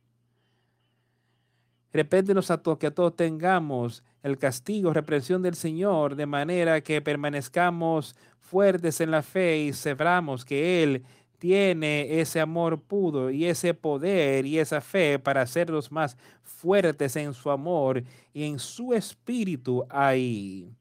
Repréndenos 1.93 2.51
a 2.51 2.57
todos, 2.57 2.77
que 2.77 2.87
a 2.87 2.93
todos 2.93 3.15
tengamos 3.15 4.03
el 4.23 4.37
castigo, 4.37 4.93
represión 4.93 5.41
del 5.41 5.55
Señor, 5.55 6.15
de 6.15 6.25
manera 6.25 6.81
que 6.81 7.01
permanezcamos 7.01 8.15
fuertes 8.39 9.01
en 9.01 9.11
la 9.11 9.23
fe 9.23 9.59
y 9.59 9.73
sebramos 9.73 10.45
que 10.45 10.83
Él 10.83 11.03
tiene 11.41 12.21
ese 12.21 12.39
amor 12.39 12.79
puro 12.79 13.31
y 13.31 13.45
ese 13.45 13.73
poder 13.73 14.45
y 14.45 14.59
esa 14.59 14.79
fe 14.79 15.17
para 15.17 15.41
hacernos 15.41 15.91
más 15.91 16.15
fuertes 16.43 17.15
en 17.15 17.33
su 17.33 17.49
amor 17.49 18.03
y 18.31 18.43
en 18.43 18.59
su 18.59 18.93
espíritu 18.93 19.83
ahí. 19.89 20.71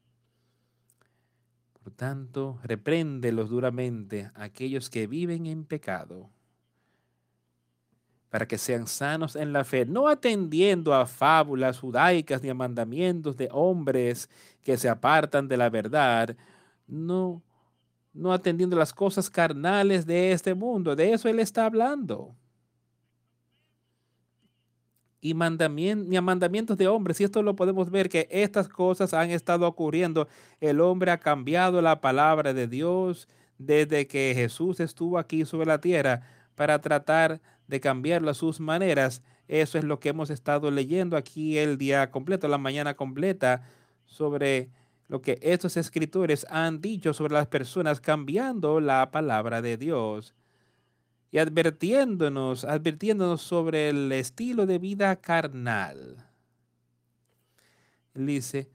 Por 1.83 1.91
tanto, 1.93 2.59
repréndelos 2.63 3.49
duramente 3.49 4.29
aquellos 4.35 4.91
que 4.91 5.07
viven 5.07 5.47
en 5.47 5.65
pecado, 5.65 6.29
para 8.31 8.47
que 8.47 8.57
sean 8.57 8.87
sanos 8.87 9.35
en 9.35 9.53
la 9.53 9.63
fe, 9.63 9.85
no 9.85 10.07
atendiendo 10.07 10.95
a 10.95 11.05
fábulas 11.05 11.79
judaicas 11.79 12.41
ni 12.41 12.49
a 12.49 12.55
mandamientos 12.55 13.37
de 13.37 13.49
hombres 13.51 14.29
que 14.63 14.77
se 14.77 14.89
apartan 14.89 15.47
de 15.47 15.57
la 15.57 15.69
verdad, 15.69 16.35
no, 16.87 17.43
no 18.13 18.33
atendiendo 18.33 18.75
las 18.75 18.93
cosas 18.93 19.29
carnales 19.29 20.07
de 20.07 20.31
este 20.31 20.55
mundo. 20.55 20.95
De 20.95 21.13
eso 21.13 21.29
él 21.29 21.39
está 21.39 21.65
hablando 21.65 22.35
y 25.21 25.35
ni 25.35 26.17
a 26.17 26.21
mandamientos 26.21 26.77
de 26.77 26.87
hombres. 26.87 27.21
Y 27.21 27.23
esto 27.23 27.43
lo 27.43 27.55
podemos 27.55 27.91
ver 27.91 28.09
que 28.09 28.27
estas 28.31 28.67
cosas 28.67 29.13
han 29.13 29.29
estado 29.29 29.67
ocurriendo. 29.67 30.27
El 30.59 30.81
hombre 30.81 31.11
ha 31.11 31.19
cambiado 31.19 31.81
la 31.81 32.01
palabra 32.01 32.53
de 32.53 32.67
Dios 32.67 33.27
desde 33.59 34.07
que 34.07 34.33
Jesús 34.35 34.79
estuvo 34.79 35.19
aquí 35.19 35.45
sobre 35.45 35.67
la 35.67 35.79
tierra 35.79 36.23
para 36.55 36.81
tratar 36.81 37.39
de 37.71 37.79
cambiarlo 37.79 38.29
a 38.29 38.33
sus 38.33 38.59
maneras. 38.59 39.23
Eso 39.47 39.77
es 39.77 39.85
lo 39.85 39.99
que 39.99 40.09
hemos 40.09 40.29
estado 40.29 40.69
leyendo 40.69 41.15
aquí 41.15 41.57
el 41.57 41.77
día 41.77 42.11
completo, 42.11 42.49
la 42.49 42.57
mañana 42.57 42.95
completa, 42.95 43.63
sobre 44.05 44.69
lo 45.07 45.21
que 45.21 45.39
estos 45.41 45.77
escritores 45.77 46.45
han 46.49 46.81
dicho 46.81 47.13
sobre 47.13 47.33
las 47.33 47.47
personas 47.47 48.01
cambiando 48.01 48.81
la 48.81 49.09
palabra 49.09 49.61
de 49.61 49.77
Dios 49.77 50.35
y 51.31 51.37
advirtiéndonos, 51.37 52.65
advirtiéndonos 52.65 53.41
sobre 53.41 53.89
el 53.89 54.11
estilo 54.11 54.65
de 54.65 54.77
vida 54.77 55.15
carnal. 55.15 56.17
dice 58.13 58.69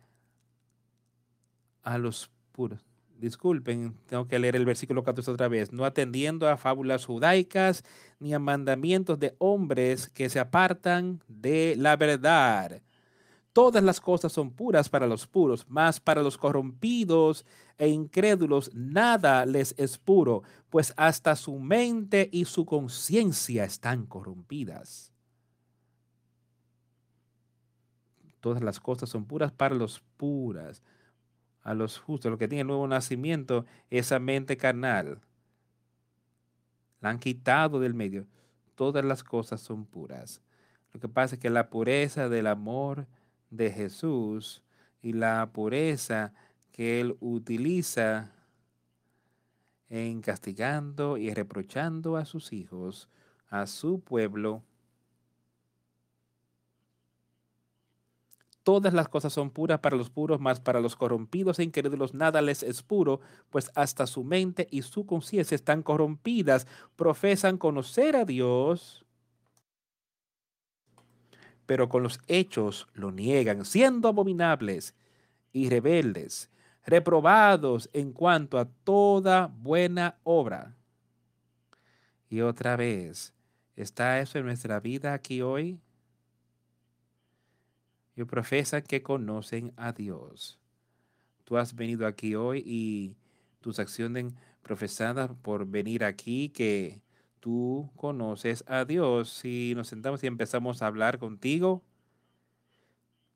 a 1.83 1.99
los 1.99 2.31
puros. 2.53 2.86
Disculpen, 3.19 3.95
tengo 4.07 4.29
que 4.29 4.39
leer 4.39 4.57
el 4.57 4.67
versículo 4.67 5.03
14 5.03 5.31
otra 5.31 5.49
vez. 5.49 5.73
No 5.73 5.85
atendiendo 5.85 6.49
a 6.49 6.57
fábulas 6.57 7.07
judaicas 7.07 7.85
ni 8.19 8.35
a 8.35 8.39
mandamientos 8.39 9.19
de 9.19 9.35
hombres 9.39 10.11
que 10.11 10.29
se 10.29 10.39
apartan 10.39 11.23
de 11.29 11.75
la 11.77 11.97
verdad 11.97 12.83
Todas 13.57 13.83
las 13.83 14.03
cosas 14.03 14.33
son 14.33 14.51
puras 14.51 14.91
para 14.91 15.07
los 15.07 15.27
puros, 15.27 15.65
mas 15.67 15.99
para 15.99 16.23
los 16.23 16.37
corrompidos 16.37 17.47
e 17.79 17.89
incrédulos 17.89 18.71
nada 18.75 19.47
les 19.47 19.75
es 19.79 19.97
puro, 19.97 20.43
pues 20.69 20.93
hasta 20.99 21.35
su 21.37 21.59
mente 21.59 22.29
y 22.31 22.45
su 22.45 22.67
conciencia 22.67 23.65
están 23.65 24.05
corrompidas. 24.05 25.11
Todas 28.41 28.63
las 28.63 28.79
cosas 28.79 29.09
son 29.09 29.25
puras 29.25 29.53
para 29.53 29.75
los 29.75 30.01
puras, 30.19 30.83
a 31.67 31.75
los 31.75 31.99
justos, 31.99 32.31
los 32.31 32.39
que 32.39 32.47
tienen 32.47 32.69
nuevo 32.69 32.87
nacimiento, 32.87 33.67
esa 33.91 34.21
mente 34.21 34.57
carnal. 34.57 35.19
La 37.01 37.11
han 37.11 37.19
quitado 37.19 37.81
del 37.81 37.93
medio. 37.93 38.25
Todas 38.77 39.05
las 39.05 39.25
cosas 39.25 39.63
son 39.63 39.85
puras. 39.85 40.41
Lo 40.93 41.01
que 41.01 41.09
pasa 41.09 41.35
es 41.35 41.41
que 41.41 41.51
la 41.51 41.69
pureza 41.69 42.29
del 42.29 42.47
amor 42.47 43.09
de 43.51 43.73
Jesús 43.73 44.63
y 45.03 45.13
la 45.13 45.51
pureza 45.53 46.33
que 46.71 47.01
Él 47.01 47.17
utiliza 47.19 48.31
en 49.89 50.21
castigando 50.21 51.17
y 51.17 51.35
reprochando 51.35 52.17
a 52.17 52.27
sus 52.27 52.53
hijos, 52.53 53.09
a 53.51 53.67
su 53.67 53.99
pueblo. 53.99 54.63
Todas 58.67 58.93
las 58.93 59.07
cosas 59.09 59.33
son 59.33 59.53
puras 59.53 59.79
para 59.79 59.97
los 59.97 60.11
puros, 60.11 60.41
mas 60.41 60.59
para 60.59 60.81
los 60.81 60.97
corrompidos 60.97 61.61
e 61.61 61.63
incrédulos 61.63 62.15
nada 62.15 62.43
les 62.43 62.65
es 62.65 62.83
puro, 62.83 63.21
pues 63.49 63.71
hasta 63.77 64.09
su 64.09 64.25
mente 64.25 64.67
y 64.73 64.83
su 64.83 65.07
conciencia 65.07 65.55
están 65.55 65.85
corrompidas, 65.85 66.67
profesan 66.97 67.59
conocer 67.59 68.17
a 68.17 68.25
Dios, 68.25 69.07
pero 71.65 71.89
con 71.89 72.03
los 72.03 72.19
hechos 72.27 72.89
lo 72.93 73.13
niegan, 73.13 73.65
siendo 73.65 74.09
abominables 74.09 74.97
y 75.53 75.69
rebeldes, 75.69 76.51
reprobados 76.85 77.89
en 77.93 78.13
cuanto 78.13 78.59
a 78.59 78.65
toda 78.65 79.47
buena 79.47 80.19
obra. 80.25 80.75
Y 82.29 82.41
otra 82.41 82.75
vez, 82.75 83.33
¿está 83.77 84.19
eso 84.19 84.41
en 84.41 84.47
nuestra 84.47 84.81
vida 84.81 85.15
aquí 85.15 85.41
hoy? 85.41 85.79
Y 88.17 88.25
profesan 88.25 88.83
que 88.83 89.03
conocen 89.03 89.73
a 89.77 89.93
Dios. 89.93 90.59
Tú 91.45 91.57
has 91.57 91.75
venido 91.75 92.07
aquí 92.07 92.35
hoy 92.35 92.63
y 92.67 93.17
tus 93.61 93.79
acciones 93.79 94.35
profesadas 94.63 95.31
por 95.43 95.67
venir 95.67 96.03
aquí 96.03 96.49
que 96.49 97.01
tú 97.41 97.91
conoces 97.95 98.65
a 98.67 98.85
Dios. 98.85 99.31
Si 99.31 99.75
nos 99.77 99.89
sentamos 99.89 100.25
y 100.25 100.27
empezamos 100.27 100.83
a 100.83 100.89
hablar 100.89 101.19
contigo, 101.19 101.85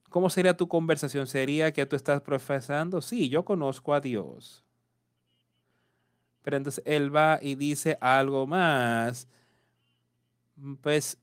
¿cómo 0.09 0.31
sería 0.31 0.57
tu 0.57 0.67
conversación? 0.67 1.27
¿Sería 1.27 1.73
que 1.73 1.87
tú 1.87 1.95
estás 1.95 2.21
profesando? 2.23 3.01
Sí, 3.01 3.29
yo 3.29 3.45
conozco 3.45 3.95
a 3.95 4.01
Dios. 4.01 4.65
Pero 6.43 6.57
entonces 6.57 6.83
él 6.87 7.15
va 7.15 7.39
y 7.41 7.55
dice 7.55 7.99
algo 8.01 8.47
más. 8.47 9.29
Mm, 10.57 10.75
pues 10.77 11.19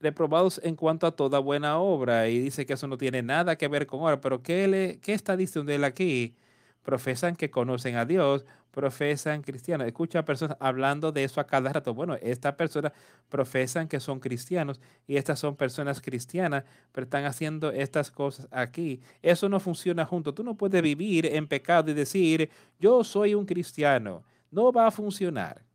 reprobados 0.00 0.60
en 0.62 0.76
cuanto 0.76 1.06
a 1.06 1.12
toda 1.12 1.38
buena 1.38 1.78
obra 1.78 2.28
y 2.28 2.38
dice 2.38 2.66
que 2.66 2.74
eso 2.74 2.86
no 2.86 2.98
tiene 2.98 3.22
nada 3.22 3.56
que 3.56 3.68
ver 3.68 3.86
con 3.86 4.00
obra, 4.02 4.20
pero 4.20 4.42
¿qué, 4.42 4.68
le, 4.68 4.98
qué 5.00 5.14
está 5.14 5.36
diciendo 5.36 5.72
él 5.72 5.84
aquí? 5.84 6.34
Profesan 6.82 7.36
que 7.36 7.50
conocen 7.50 7.96
a 7.96 8.04
Dios, 8.04 8.44
profesan 8.76 9.40
cristianos. 9.40 9.86
Escucha 9.86 10.18
a 10.18 10.24
personas 10.26 10.58
hablando 10.60 11.10
de 11.10 11.24
eso 11.24 11.40
a 11.40 11.46
cada 11.46 11.72
rato. 11.72 11.94
Bueno, 11.94 12.14
estas 12.20 12.54
personas 12.56 12.92
profesan 13.30 13.88
que 13.88 14.00
son 14.00 14.20
cristianos 14.20 14.80
y 15.06 15.16
estas 15.16 15.40
son 15.40 15.56
personas 15.56 16.02
cristianas, 16.02 16.64
pero 16.92 17.06
están 17.06 17.24
haciendo 17.24 17.72
estas 17.72 18.10
cosas 18.10 18.46
aquí. 18.50 19.00
Eso 19.22 19.48
no 19.48 19.60
funciona 19.60 20.04
junto. 20.04 20.34
Tú 20.34 20.44
no 20.44 20.56
puedes 20.56 20.82
vivir 20.82 21.24
en 21.24 21.48
pecado 21.48 21.90
y 21.90 21.94
decir, 21.94 22.50
yo 22.78 23.02
soy 23.02 23.34
un 23.34 23.46
cristiano. 23.46 24.22
No 24.50 24.70
va 24.72 24.86
a 24.86 24.90
funcionar. 24.90 25.65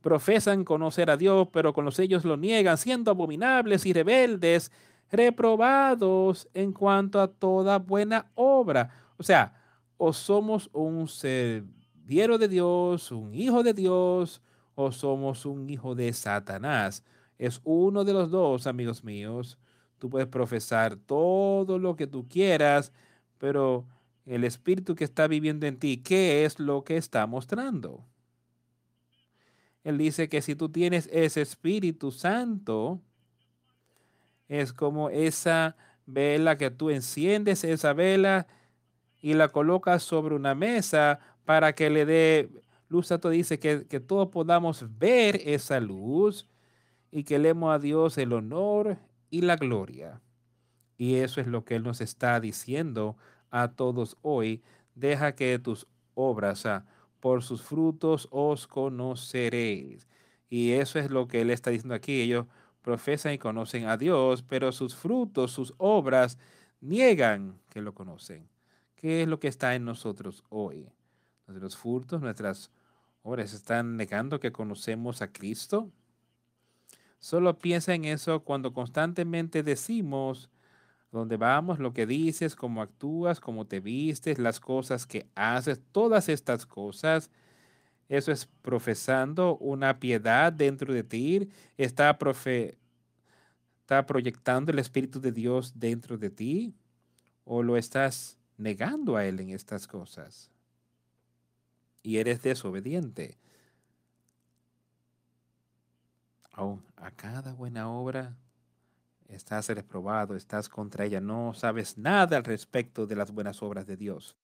Profesan 0.00 0.64
conocer 0.64 1.10
a 1.10 1.16
Dios, 1.16 1.48
pero 1.52 1.72
con 1.72 1.84
los 1.84 1.98
ellos 1.98 2.24
lo 2.24 2.36
niegan, 2.36 2.78
siendo 2.78 3.10
abominables 3.10 3.86
y 3.86 3.92
rebeldes, 3.92 4.72
reprobados 5.10 6.48
en 6.54 6.72
cuanto 6.72 7.20
a 7.20 7.28
toda 7.28 7.78
buena 7.78 8.30
obra. 8.34 8.90
O 9.18 9.22
sea, 9.22 9.54
o 9.96 10.12
somos 10.12 10.68
un 10.72 11.08
serviero 11.08 12.38
de 12.38 12.48
Dios, 12.48 13.10
un 13.12 13.34
hijo 13.34 13.62
de 13.62 13.72
Dios, 13.72 14.42
o 14.74 14.92
somos 14.92 15.46
un 15.46 15.68
hijo 15.70 15.94
de 15.94 16.12
Satanás. 16.12 17.04
Es 17.38 17.60
uno 17.64 18.04
de 18.04 18.12
los 18.12 18.30
dos, 18.30 18.66
amigos 18.66 19.04
míos. 19.04 19.58
Tú 19.98 20.10
puedes 20.10 20.28
profesar 20.28 20.96
todo 20.96 21.78
lo 21.78 21.96
que 21.96 22.06
tú 22.06 22.28
quieras, 22.28 22.92
pero 23.38 23.86
el 24.26 24.44
espíritu 24.44 24.94
que 24.94 25.04
está 25.04 25.26
viviendo 25.28 25.66
en 25.66 25.78
ti, 25.78 25.98
¿qué 25.98 26.44
es 26.44 26.58
lo 26.58 26.84
que 26.84 26.96
está 26.96 27.26
mostrando? 27.26 28.04
Él 29.86 29.98
dice 29.98 30.28
que 30.28 30.42
si 30.42 30.56
tú 30.56 30.68
tienes 30.68 31.08
ese 31.12 31.42
Espíritu 31.42 32.10
Santo, 32.10 33.00
es 34.48 34.72
como 34.72 35.10
esa 35.10 35.76
vela 36.06 36.58
que 36.58 36.72
tú 36.72 36.90
enciendes, 36.90 37.62
esa 37.62 37.92
vela 37.92 38.48
y 39.22 39.34
la 39.34 39.52
colocas 39.52 40.02
sobre 40.02 40.34
una 40.34 40.56
mesa 40.56 41.20
para 41.44 41.72
que 41.72 41.88
le 41.88 42.04
dé 42.04 42.50
luz 42.88 43.12
a 43.12 43.18
todo. 43.18 43.30
Dice 43.30 43.60
que, 43.60 43.86
que 43.86 44.00
todos 44.00 44.30
podamos 44.30 44.84
ver 44.98 45.40
esa 45.44 45.78
luz 45.78 46.48
y 47.12 47.22
que 47.22 47.38
leemos 47.38 47.72
a 47.72 47.78
Dios 47.78 48.18
el 48.18 48.32
honor 48.32 48.98
y 49.30 49.42
la 49.42 49.54
gloria. 49.54 50.20
Y 50.98 51.14
eso 51.14 51.40
es 51.40 51.46
lo 51.46 51.64
que 51.64 51.76
Él 51.76 51.84
nos 51.84 52.00
está 52.00 52.40
diciendo 52.40 53.16
a 53.52 53.68
todos 53.68 54.16
hoy. 54.22 54.64
Deja 54.96 55.36
que 55.36 55.60
tus 55.60 55.86
obras, 56.14 56.66
por 57.26 57.42
sus 57.42 57.60
frutos 57.60 58.28
os 58.30 58.68
conoceréis. 58.68 60.06
Y 60.48 60.74
eso 60.74 61.00
es 61.00 61.10
lo 61.10 61.26
que 61.26 61.40
él 61.40 61.50
está 61.50 61.70
diciendo 61.70 61.96
aquí. 61.96 62.20
Ellos 62.20 62.46
profesan 62.82 63.32
y 63.32 63.38
conocen 63.38 63.88
a 63.88 63.96
Dios, 63.96 64.44
pero 64.44 64.70
sus 64.70 64.94
frutos, 64.94 65.50
sus 65.50 65.74
obras, 65.76 66.38
niegan 66.80 67.58
que 67.68 67.82
lo 67.82 67.94
conocen. 67.94 68.48
¿Qué 68.94 69.22
es 69.22 69.28
lo 69.28 69.40
que 69.40 69.48
está 69.48 69.74
en 69.74 69.84
nosotros 69.84 70.44
hoy? 70.50 70.88
Nuestros 71.48 71.76
frutos, 71.76 72.20
nuestras 72.20 72.70
obras 73.24 73.52
están 73.54 73.96
negando 73.96 74.38
que 74.38 74.52
conocemos 74.52 75.20
a 75.20 75.32
Cristo. 75.32 75.90
Solo 77.18 77.58
piensa 77.58 77.92
en 77.92 78.04
eso 78.04 78.44
cuando 78.44 78.72
constantemente 78.72 79.64
decimos 79.64 80.48
dónde 81.16 81.36
vamos, 81.36 81.78
lo 81.78 81.92
que 81.92 82.06
dices, 82.06 82.54
cómo 82.54 82.82
actúas, 82.82 83.40
cómo 83.40 83.66
te 83.66 83.80
vistes, 83.80 84.38
las 84.38 84.60
cosas 84.60 85.06
que 85.06 85.26
haces, 85.34 85.80
todas 85.92 86.28
estas 86.28 86.66
cosas. 86.66 87.30
Eso 88.08 88.30
es 88.30 88.46
profesando 88.62 89.56
una 89.58 89.98
piedad 89.98 90.52
dentro 90.52 90.94
de 90.94 91.02
ti. 91.02 91.48
Está, 91.76 92.18
profe, 92.18 92.78
está 93.80 94.06
proyectando 94.06 94.70
el 94.70 94.78
Espíritu 94.78 95.20
de 95.20 95.32
Dios 95.32 95.72
dentro 95.74 96.16
de 96.16 96.30
ti. 96.30 96.74
O 97.44 97.62
lo 97.62 97.76
estás 97.76 98.38
negando 98.56 99.16
a 99.16 99.24
Él 99.24 99.40
en 99.40 99.50
estas 99.50 99.86
cosas. 99.86 100.50
Y 102.02 102.18
eres 102.18 102.42
desobediente. 102.42 103.38
Aún 106.52 106.84
a 106.96 107.10
cada 107.10 107.52
buena 107.52 107.90
obra 107.90 108.36
estás 109.28 109.68
reprobado, 109.68 110.36
estás 110.36 110.68
contra 110.68 111.04
ella, 111.04 111.20
no 111.20 111.54
sabes 111.54 111.98
nada 111.98 112.36
al 112.36 112.44
respecto 112.44 113.06
de 113.06 113.16
las 113.16 113.30
buenas 113.30 113.62
obras 113.62 113.86
de 113.86 113.96
Dios. 113.96 114.36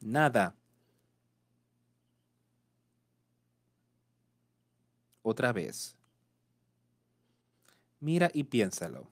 Nada. 0.00 0.54
Otra 5.22 5.52
vez. 5.52 5.96
Mira 8.00 8.30
y 8.34 8.44
piénsalo. 8.44 9.08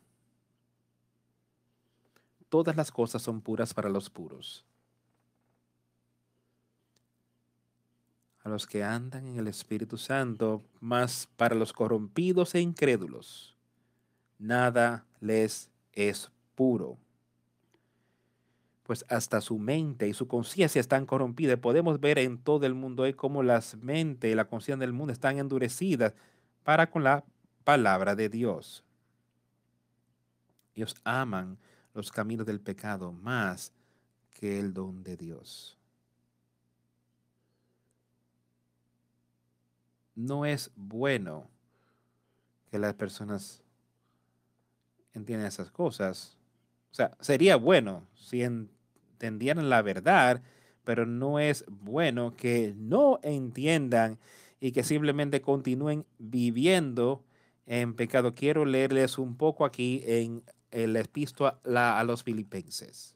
Todas 2.51 2.77
las 2.77 2.93
cosas 2.93 3.23
son 3.23 3.41
puras 3.41 3.73
para 3.73 3.89
los 3.89 4.11
puros. 4.11 4.67
A 8.45 8.51
los 8.51 8.67
que 8.67 8.85
andan 8.85 9.25
en 9.25 9.39
el 9.39 9.49
Espíritu 9.49 9.97
Santo, 9.97 10.63
más 10.81 11.27
para 11.37 11.55
los 11.55 11.73
corrompidos 11.73 12.55
e 12.55 12.61
incrédulos 12.61 13.53
nada 14.43 15.07
les 15.21 15.71
es 15.93 16.31
puro. 16.55 16.99
Pues 18.83 19.05
hasta 19.09 19.41
su 19.41 19.59
mente 19.59 20.09
y 20.09 20.13
su 20.13 20.27
conciencia 20.27 20.81
están 20.81 21.07
corrompidas. 21.07 21.59
Podemos 21.59 22.01
ver 22.01 22.19
en 22.19 22.39
todo 22.39 22.67
el 22.67 22.75
mundo 22.75 23.05
hoy 23.05 23.15
cómo 23.15 23.43
las 23.43 23.77
mentes 23.77 24.31
y 24.31 24.35
la 24.35 24.47
conciencia 24.47 24.85
del 24.85 24.93
mundo 24.93 25.13
están 25.13 25.39
endurecidas 25.39 26.15
para 26.65 26.91
con 26.91 27.05
la 27.05 27.25
palabra 27.65 28.17
de 28.17 28.29
Dios. 28.29 28.85
Ellos 30.75 30.97
aman 31.05 31.59
los 31.95 32.11
caminos 32.11 32.47
del 32.47 32.61
pecado 32.61 33.13
más 33.13 33.73
que 34.31 34.59
el 34.59 34.75
don 34.75 35.05
de 35.05 35.17
Dios. 35.17 35.79
No 40.15 40.45
es 40.45 40.71
bueno 40.75 41.49
que 42.71 42.79
las 42.79 42.95
personas 42.95 43.63
entienden 45.15 45.47
esas 45.47 45.71
cosas. 45.71 46.37
O 46.91 46.95
sea, 46.95 47.17
sería 47.21 47.57
bueno 47.57 48.07
si 48.15 48.43
entendieran 48.43 49.71
la 49.71 49.83
verdad, 49.83 50.43
pero 50.85 51.07
no 51.07 51.39
es 51.39 51.65
bueno 51.69 52.37
que 52.37 52.75
no 52.77 53.19
entiendan 53.23 54.19
y 54.61 54.73
que 54.73 54.83
simplemente 54.85 55.41
continúen 55.41 56.05
viviendo 56.19 57.25
en 57.67 57.95
pecado. 57.95 58.35
Quiero 58.35 58.65
leerles 58.65 59.19
un 59.19 59.37
poco 59.37 59.65
aquí 59.65 60.03
en 60.07 60.43
el 60.71 60.97
epístola 60.97 61.59
a 61.65 62.05
los 62.05 62.23
filipenses. 62.23 63.15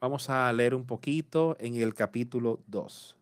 Vamos 0.00 0.28
a 0.30 0.52
leer 0.52 0.74
un 0.74 0.84
poquito 0.84 1.56
en 1.60 1.76
el 1.76 1.94
capítulo 1.94 2.60
2 2.66 3.16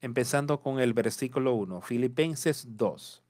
empezando 0.00 0.60
con 0.60 0.80
el 0.80 0.92
versículo 0.92 1.54
1, 1.54 1.80
Filipenses 1.80 2.66
2. 2.76 3.22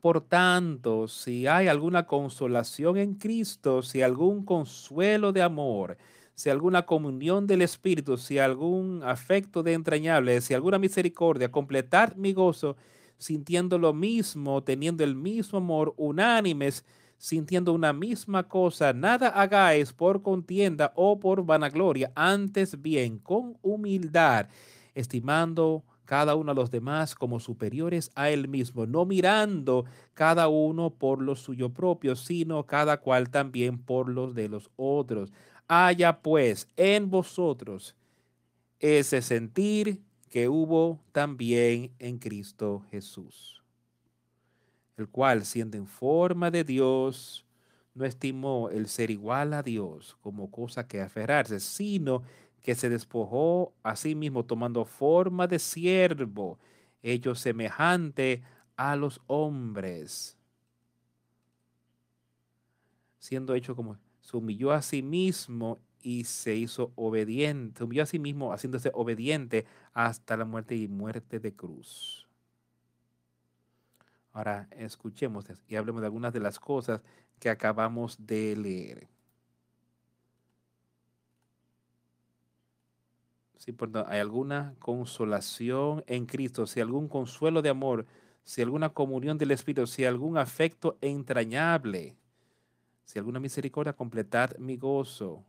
Por 0.00 0.20
tanto, 0.20 1.06
si 1.06 1.46
hay 1.46 1.68
alguna 1.68 2.06
consolación 2.06 2.96
en 2.96 3.14
Cristo, 3.14 3.82
si 3.82 4.02
algún 4.02 4.44
consuelo 4.44 5.32
de 5.32 5.42
amor, 5.42 5.96
si 6.34 6.50
alguna 6.50 6.82
comunión 6.86 7.46
del 7.46 7.62
Espíritu, 7.62 8.16
si 8.16 8.38
algún 8.38 9.02
afecto 9.04 9.62
de 9.62 9.74
entrañable, 9.74 10.40
si 10.40 10.54
alguna 10.54 10.78
misericordia, 10.80 11.52
completar 11.52 12.16
mi 12.16 12.32
gozo 12.32 12.76
sintiendo 13.16 13.78
lo 13.78 13.92
mismo, 13.92 14.64
teniendo 14.64 15.04
el 15.04 15.14
mismo 15.14 15.58
amor, 15.58 15.94
unánimes, 15.96 16.84
sintiendo 17.22 17.72
una 17.72 17.92
misma 17.92 18.48
cosa, 18.48 18.92
nada 18.92 19.28
hagáis 19.28 19.92
por 19.92 20.22
contienda 20.22 20.92
o 20.96 21.20
por 21.20 21.46
vanagloria, 21.46 22.10
antes 22.16 22.82
bien 22.82 23.20
con 23.20 23.56
humildad, 23.62 24.48
estimando 24.92 25.84
cada 26.04 26.34
uno 26.34 26.50
a 26.50 26.54
los 26.56 26.72
demás 26.72 27.14
como 27.14 27.38
superiores 27.38 28.10
a 28.16 28.30
él 28.30 28.48
mismo, 28.48 28.86
no 28.86 29.04
mirando 29.04 29.84
cada 30.14 30.48
uno 30.48 30.90
por 30.90 31.22
lo 31.22 31.36
suyo 31.36 31.72
propio, 31.72 32.16
sino 32.16 32.66
cada 32.66 32.96
cual 32.96 33.30
también 33.30 33.78
por 33.78 34.08
los 34.08 34.34
de 34.34 34.48
los 34.48 34.68
otros. 34.74 35.32
Haya 35.68 36.22
pues 36.22 36.66
en 36.76 37.08
vosotros 37.08 37.94
ese 38.80 39.22
sentir 39.22 40.02
que 40.28 40.48
hubo 40.48 40.98
también 41.12 41.92
en 42.00 42.18
Cristo 42.18 42.82
Jesús 42.90 43.51
el 44.96 45.08
cual, 45.08 45.44
siendo 45.44 45.76
en 45.76 45.86
forma 45.86 46.50
de 46.50 46.64
Dios, 46.64 47.46
no 47.94 48.04
estimó 48.04 48.70
el 48.70 48.88
ser 48.88 49.10
igual 49.10 49.52
a 49.54 49.62
Dios 49.62 50.16
como 50.22 50.50
cosa 50.50 50.86
que 50.86 51.00
aferrarse, 51.00 51.60
sino 51.60 52.22
que 52.62 52.74
se 52.74 52.88
despojó 52.88 53.74
a 53.82 53.96
sí 53.96 54.14
mismo 54.14 54.44
tomando 54.44 54.84
forma 54.84 55.46
de 55.46 55.58
siervo, 55.58 56.58
hecho 57.02 57.34
semejante 57.34 58.42
a 58.76 58.96
los 58.96 59.20
hombres. 59.26 60.38
Siendo 63.18 63.54
hecho 63.54 63.76
como, 63.76 63.98
se 64.20 64.36
humilló 64.36 64.72
a 64.72 64.82
sí 64.82 65.02
mismo 65.02 65.80
y 66.00 66.24
se 66.24 66.54
hizo 66.56 66.92
obediente, 66.96 67.78
se 67.78 67.84
humilló 67.84 68.02
a 68.04 68.06
sí 68.06 68.18
mismo 68.18 68.52
haciéndose 68.52 68.90
obediente 68.94 69.66
hasta 69.92 70.36
la 70.36 70.44
muerte 70.44 70.76
y 70.76 70.88
muerte 70.88 71.38
de 71.40 71.54
cruz. 71.54 72.28
Ahora 74.32 74.66
escuchemos 74.70 75.44
y 75.68 75.76
hablemos 75.76 76.00
de 76.00 76.06
algunas 76.06 76.32
de 76.32 76.40
las 76.40 76.58
cosas 76.58 77.02
que 77.38 77.50
acabamos 77.50 78.16
de 78.26 78.56
leer. 78.56 79.08
Si 83.58 83.74
hay 84.06 84.18
alguna 84.18 84.74
consolación 84.78 86.02
en 86.06 86.26
Cristo, 86.26 86.66
si 86.66 86.80
algún 86.80 87.08
consuelo 87.08 87.62
de 87.62 87.68
amor, 87.68 88.06
si 88.42 88.62
alguna 88.62 88.88
comunión 88.88 89.38
del 89.38 89.52
Espíritu, 89.52 89.86
si 89.86 90.04
algún 90.04 90.36
afecto 90.36 90.98
entrañable, 91.00 92.16
si 93.04 93.18
alguna 93.18 93.38
misericordia, 93.38 93.92
completad 93.92 94.56
mi 94.58 94.76
gozo. 94.76 95.44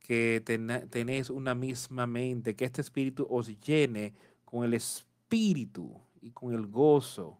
Que 0.00 0.42
tenéis 0.90 1.30
una 1.30 1.54
misma 1.54 2.06
mente, 2.06 2.56
que 2.56 2.64
este 2.64 2.80
Espíritu 2.80 3.26
os 3.28 3.48
llene 3.60 4.14
con 4.44 4.64
el 4.64 4.74
Espíritu 4.74 6.00
y 6.26 6.32
con 6.32 6.52
el 6.52 6.66
gozo, 6.66 7.38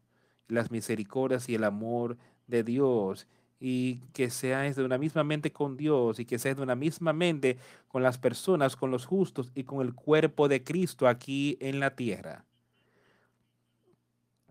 las 0.49 0.70
misericordias 0.70 1.49
y 1.49 1.57
el 1.57 1.64
amor 1.64 2.16
de 2.47 2.62
Dios, 2.62 3.26
y 3.59 3.97
que 4.12 4.30
seáis 4.30 4.76
de 4.76 4.84
una 4.84 4.97
misma 4.97 5.24
mente 5.24 5.51
con 5.51 5.76
Dios 5.76 6.20
y 6.20 6.24
que 6.24 6.39
seáis 6.39 6.57
de 6.57 6.62
una 6.62 6.76
misma 6.76 7.12
mente 7.12 7.59
con 7.89 8.03
las 8.03 8.18
personas, 8.18 8.76
con 8.76 8.91
los 8.91 9.07
justos 9.07 9.51
y 9.55 9.64
con 9.64 9.84
el 9.84 9.95
cuerpo 9.95 10.47
de 10.47 10.62
Cristo 10.62 11.09
aquí 11.09 11.57
en 11.61 11.80
la 11.80 11.97
tierra. 11.97 12.45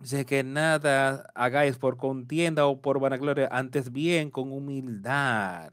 Sé 0.01 0.25
que 0.25 0.43
nada 0.43 1.31
hagáis 1.33 1.77
por 1.77 1.95
contienda 1.95 2.65
o 2.65 2.81
por 2.81 2.99
vanagloria, 2.99 3.47
antes 3.51 3.91
bien 3.91 4.29
con 4.31 4.51
humildad, 4.51 5.71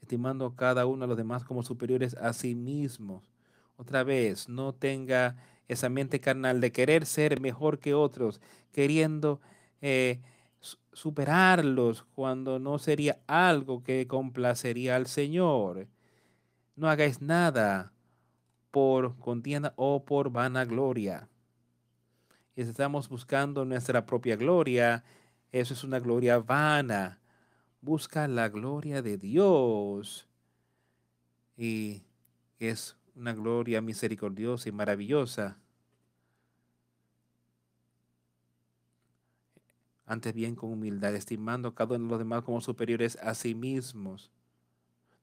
estimando 0.00 0.46
a 0.46 0.56
cada 0.56 0.86
uno 0.86 1.04
a 1.04 1.06
los 1.06 1.16
demás 1.16 1.44
como 1.44 1.62
superiores 1.62 2.14
a 2.14 2.32
sí 2.32 2.56
mismos. 2.56 3.22
Otra 3.76 4.02
vez, 4.02 4.48
no 4.48 4.72
tenga 4.72 5.36
esa 5.68 5.88
mente 5.88 6.20
carnal 6.20 6.60
de 6.60 6.72
querer 6.72 7.06
ser 7.06 7.40
mejor 7.40 7.78
que 7.78 7.94
otros, 7.94 8.40
queriendo 8.72 9.40
eh, 9.80 10.20
superarlos 10.92 12.04
cuando 12.14 12.58
no 12.58 12.78
sería 12.78 13.18
algo 13.26 13.82
que 13.82 14.06
complacería 14.06 14.96
al 14.96 15.06
Señor. 15.06 15.88
No 16.76 16.88
hagáis 16.88 17.20
nada 17.20 17.92
por 18.70 19.18
contienda 19.18 19.72
o 19.76 20.04
por 20.04 20.30
vanagloria. 20.30 21.28
Y 22.54 22.64
si 22.64 22.70
estamos 22.70 23.08
buscando 23.08 23.64
nuestra 23.64 24.04
propia 24.04 24.36
gloria, 24.36 25.04
eso 25.52 25.74
es 25.74 25.84
una 25.84 26.00
gloria 26.00 26.38
vana. 26.38 27.18
Busca 27.80 28.28
la 28.28 28.48
gloria 28.48 29.02
de 29.02 29.18
Dios. 29.18 30.28
Y 31.56 32.02
es 32.58 32.96
una 33.14 33.32
gloria 33.34 33.80
misericordiosa 33.80 34.68
y 34.68 34.72
maravillosa. 34.72 35.58
antes 40.12 40.34
bien 40.34 40.54
con 40.54 40.70
humildad, 40.70 41.14
estimando 41.14 41.68
a 41.68 41.74
cada 41.74 41.96
uno 41.96 42.04
de 42.04 42.10
los 42.10 42.18
demás 42.18 42.42
como 42.42 42.60
superiores 42.60 43.16
a 43.22 43.34
sí 43.34 43.54
mismos, 43.54 44.30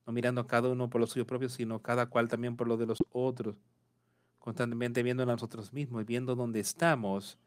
no 0.05 0.13
mirando 0.13 0.41
a 0.41 0.47
cada 0.47 0.69
uno 0.69 0.89
por 0.89 0.99
lo 0.99 1.07
suyo 1.07 1.27
propio, 1.27 1.47
sino 1.49 1.81
cada 1.81 2.07
cual 2.07 2.27
también 2.27 2.55
por 2.55 2.67
lo 2.67 2.75
de 2.75 2.87
los 2.87 2.97
otros, 3.11 3.55
constantemente 4.39 5.03
viendo 5.03 5.23
a 5.23 5.27
nosotros 5.27 5.71
mismos 5.73 6.01
y 6.01 6.05
viendo 6.05 6.35
dónde 6.35 6.59
estamos, 6.59 7.37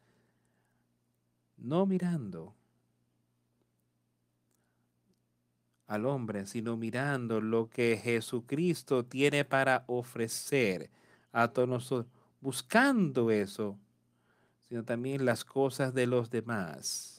no 1.57 1.85
mirando 1.85 2.55
al 5.87 6.07
hombre, 6.07 6.47
sino 6.47 6.77
mirando 6.77 7.41
lo 7.41 7.69
que 7.69 7.99
Jesucristo 8.03 9.05
tiene 9.05 9.45
para 9.45 9.85
ofrecer 9.87 10.91
a 11.33 11.49
todos 11.49 11.69
nosotros, 11.69 12.13
buscando 12.41 13.31
eso, 13.31 13.79
sino 14.69 14.85
también 14.85 15.25
las 15.25 15.45
cosas 15.45 15.93
de 15.95 16.07
los 16.07 16.31
demás 16.31 17.13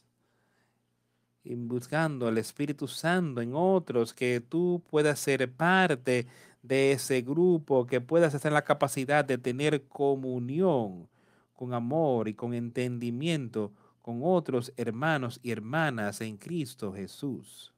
y 1.43 1.55
buscando 1.55 2.27
al 2.27 2.37
Espíritu 2.37 2.87
Santo 2.87 3.41
en 3.41 3.51
otros, 3.53 4.13
que 4.13 4.39
tú 4.39 4.81
puedas 4.89 5.19
ser 5.19 5.51
parte 5.51 6.27
de 6.61 6.93
ese 6.93 7.21
grupo, 7.21 7.85
que 7.85 7.99
puedas 7.99 8.33
tener 8.33 8.53
la 8.53 8.63
capacidad 8.63 9.25
de 9.25 9.37
tener 9.37 9.83
comunión 9.87 11.09
con 11.53 11.73
amor 11.73 12.29
y 12.29 12.33
con 12.33 12.53
entendimiento 12.53 13.73
con 14.01 14.19
otros 14.23 14.73
hermanos 14.75 15.39
y 15.43 15.51
hermanas 15.51 16.19
en 16.21 16.37
Cristo 16.37 16.93
Jesús. 16.93 17.72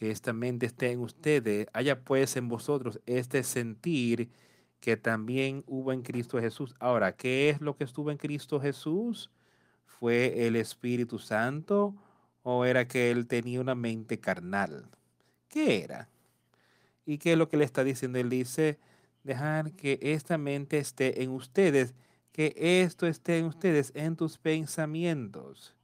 Que 0.00 0.10
esta 0.10 0.32
mente 0.32 0.66
esté 0.66 0.90
en 0.90 0.98
ustedes, 0.98 1.68
haya 1.72 2.00
pues 2.00 2.34
en 2.36 2.48
vosotros 2.48 2.98
este 3.06 3.44
sentir 3.44 4.30
que 4.80 4.96
también 4.96 5.62
hubo 5.68 5.92
en 5.92 6.02
Cristo 6.02 6.40
Jesús. 6.40 6.74
Ahora, 6.80 7.14
¿qué 7.14 7.50
es 7.50 7.60
lo 7.60 7.76
que 7.76 7.84
estuvo 7.84 8.10
en 8.10 8.16
Cristo 8.16 8.58
Jesús? 8.58 9.30
fue 10.00 10.46
el 10.46 10.56
Espíritu 10.56 11.18
Santo 11.18 11.94
o 12.42 12.64
era 12.64 12.88
que 12.88 13.10
él 13.10 13.26
tenía 13.26 13.60
una 13.60 13.74
mente 13.74 14.18
carnal? 14.18 14.88
¿Qué 15.48 15.84
era? 15.84 16.08
¿Y 17.04 17.18
qué 17.18 17.32
es 17.32 17.38
lo 17.38 17.48
que 17.48 17.58
le 17.58 17.64
está 17.64 17.84
diciendo? 17.84 18.18
Él 18.18 18.30
dice, 18.30 18.78
dejar 19.24 19.72
que 19.72 19.98
esta 20.00 20.38
mente 20.38 20.78
esté 20.78 21.22
en 21.22 21.30
ustedes, 21.30 21.94
que 22.32 22.54
esto 22.56 23.06
esté 23.06 23.38
en 23.38 23.44
ustedes, 23.44 23.92
en 23.94 24.16
tus 24.16 24.38
pensamientos, 24.38 25.74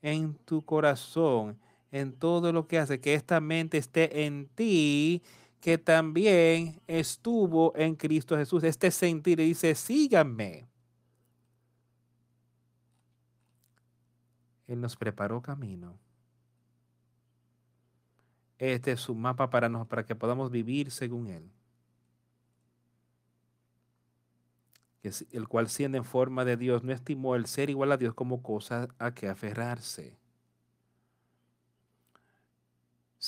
en 0.00 0.34
tu 0.34 0.62
corazón, 0.62 1.58
en 1.92 2.12
todo 2.12 2.52
lo 2.52 2.66
que 2.66 2.78
hace, 2.78 3.00
que 3.00 3.14
esta 3.14 3.40
mente 3.40 3.78
esté 3.78 4.26
en 4.26 4.48
ti, 4.48 5.22
que 5.60 5.78
también 5.78 6.80
estuvo 6.86 7.72
en 7.76 7.96
Cristo 7.96 8.36
Jesús. 8.36 8.64
Este 8.64 8.90
sentir 8.90 9.38
dice, 9.38 9.74
síganme. 9.74 10.68
Él 14.66 14.80
nos 14.80 14.96
preparó 14.96 15.42
camino. 15.42 15.98
Este 18.58 18.92
es 18.92 19.00
su 19.00 19.14
mapa 19.14 19.50
para, 19.50 19.68
nos, 19.68 19.86
para 19.86 20.04
que 20.04 20.14
podamos 20.14 20.50
vivir 20.50 20.90
según 20.90 21.28
Él. 21.28 21.50
el 25.02 25.48
cual 25.48 25.68
siendo 25.68 25.96
en 25.96 26.04
forma 26.04 26.44
de 26.44 26.56
Dios 26.56 26.84
no 26.84 26.92
estimó 26.92 27.34
el 27.34 27.46
ser 27.46 27.70
igual 27.70 27.90
a 27.92 27.96
Dios 27.96 28.14
como 28.14 28.42
cosa 28.42 28.88
a 28.98 29.14
que 29.14 29.28
aferrarse, 29.28 30.19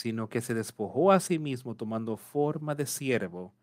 sino 0.02 0.28
que 0.28 0.40
se 0.40 0.52
despojó 0.52 1.12
a 1.12 1.20
sí 1.20 1.38
mismo 1.38 1.76
tomando 1.76 2.16
forma 2.16 2.74
de 2.74 2.86
siervo, 2.86 3.54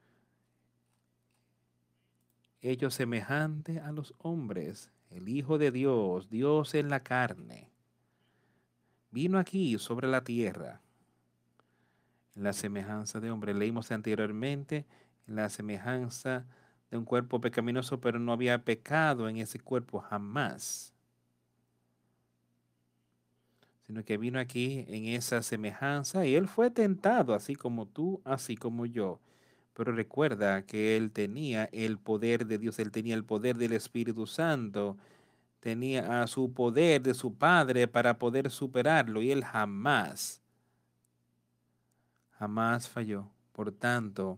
hecho 2.62 2.90
semejante 2.92 3.82
a 3.82 3.92
los 3.92 4.14
hombres, 4.20 4.90
el 5.10 5.28
Hijo 5.28 5.58
de 5.58 5.70
Dios, 5.70 6.30
Dios 6.30 6.76
en 6.76 6.88
la 6.88 7.02
carne, 7.02 7.70
vino 9.12 9.38
aquí 9.38 9.78
sobre 9.80 10.08
la 10.08 10.24
tierra 10.24 10.80
en 12.38 12.44
la 12.44 12.54
semejanza 12.54 13.20
de 13.20 13.32
hombre. 13.32 13.54
Leímos 13.54 13.92
anteriormente 13.92 14.86
en 15.28 15.36
la 15.36 15.50
semejanza 15.50 16.46
de 16.90 16.98
un 16.98 17.04
cuerpo 17.04 17.42
pecaminoso, 17.42 18.00
pero 18.00 18.18
no 18.18 18.32
había 18.32 18.64
pecado 18.64 19.28
en 19.28 19.36
ese 19.36 19.60
cuerpo 19.60 20.00
jamás, 20.00 20.94
sino 23.90 24.06
que 24.06 24.18
vino 24.18 24.40
aquí 24.40 24.86
en 24.88 25.06
esa 25.06 25.42
semejanza 25.42 26.24
y 26.24 26.36
él 26.36 26.48
fue 26.48 26.70
tentado, 26.70 27.34
así 27.34 27.56
como 27.56 27.88
tú, 27.88 28.22
así 28.24 28.56
como 28.56 28.86
yo. 28.86 29.20
Pero 29.74 29.94
recuerda 29.94 30.62
que 30.62 30.96
él 30.96 31.10
tenía 31.10 31.68
el 31.72 31.98
poder 31.98 32.46
de 32.46 32.60
Dios, 32.60 32.78
él 32.78 32.92
tenía 32.92 33.16
el 33.16 33.26
poder 33.26 33.58
del 33.58 33.74
Espíritu 33.74 34.28
Santo, 34.28 34.96
tenía 35.60 36.22
a 36.22 36.28
su 36.28 36.54
poder 36.54 37.02
de 37.02 37.16
su 37.16 37.34
Padre 37.34 37.88
para 37.88 38.20
poder 38.20 38.52
superarlo 38.52 39.24
y 39.24 39.32
él 39.32 39.44
jamás, 39.44 40.40
jamás 42.38 42.88
falló. 42.88 43.28
Por 43.54 43.72
tanto, 43.72 44.38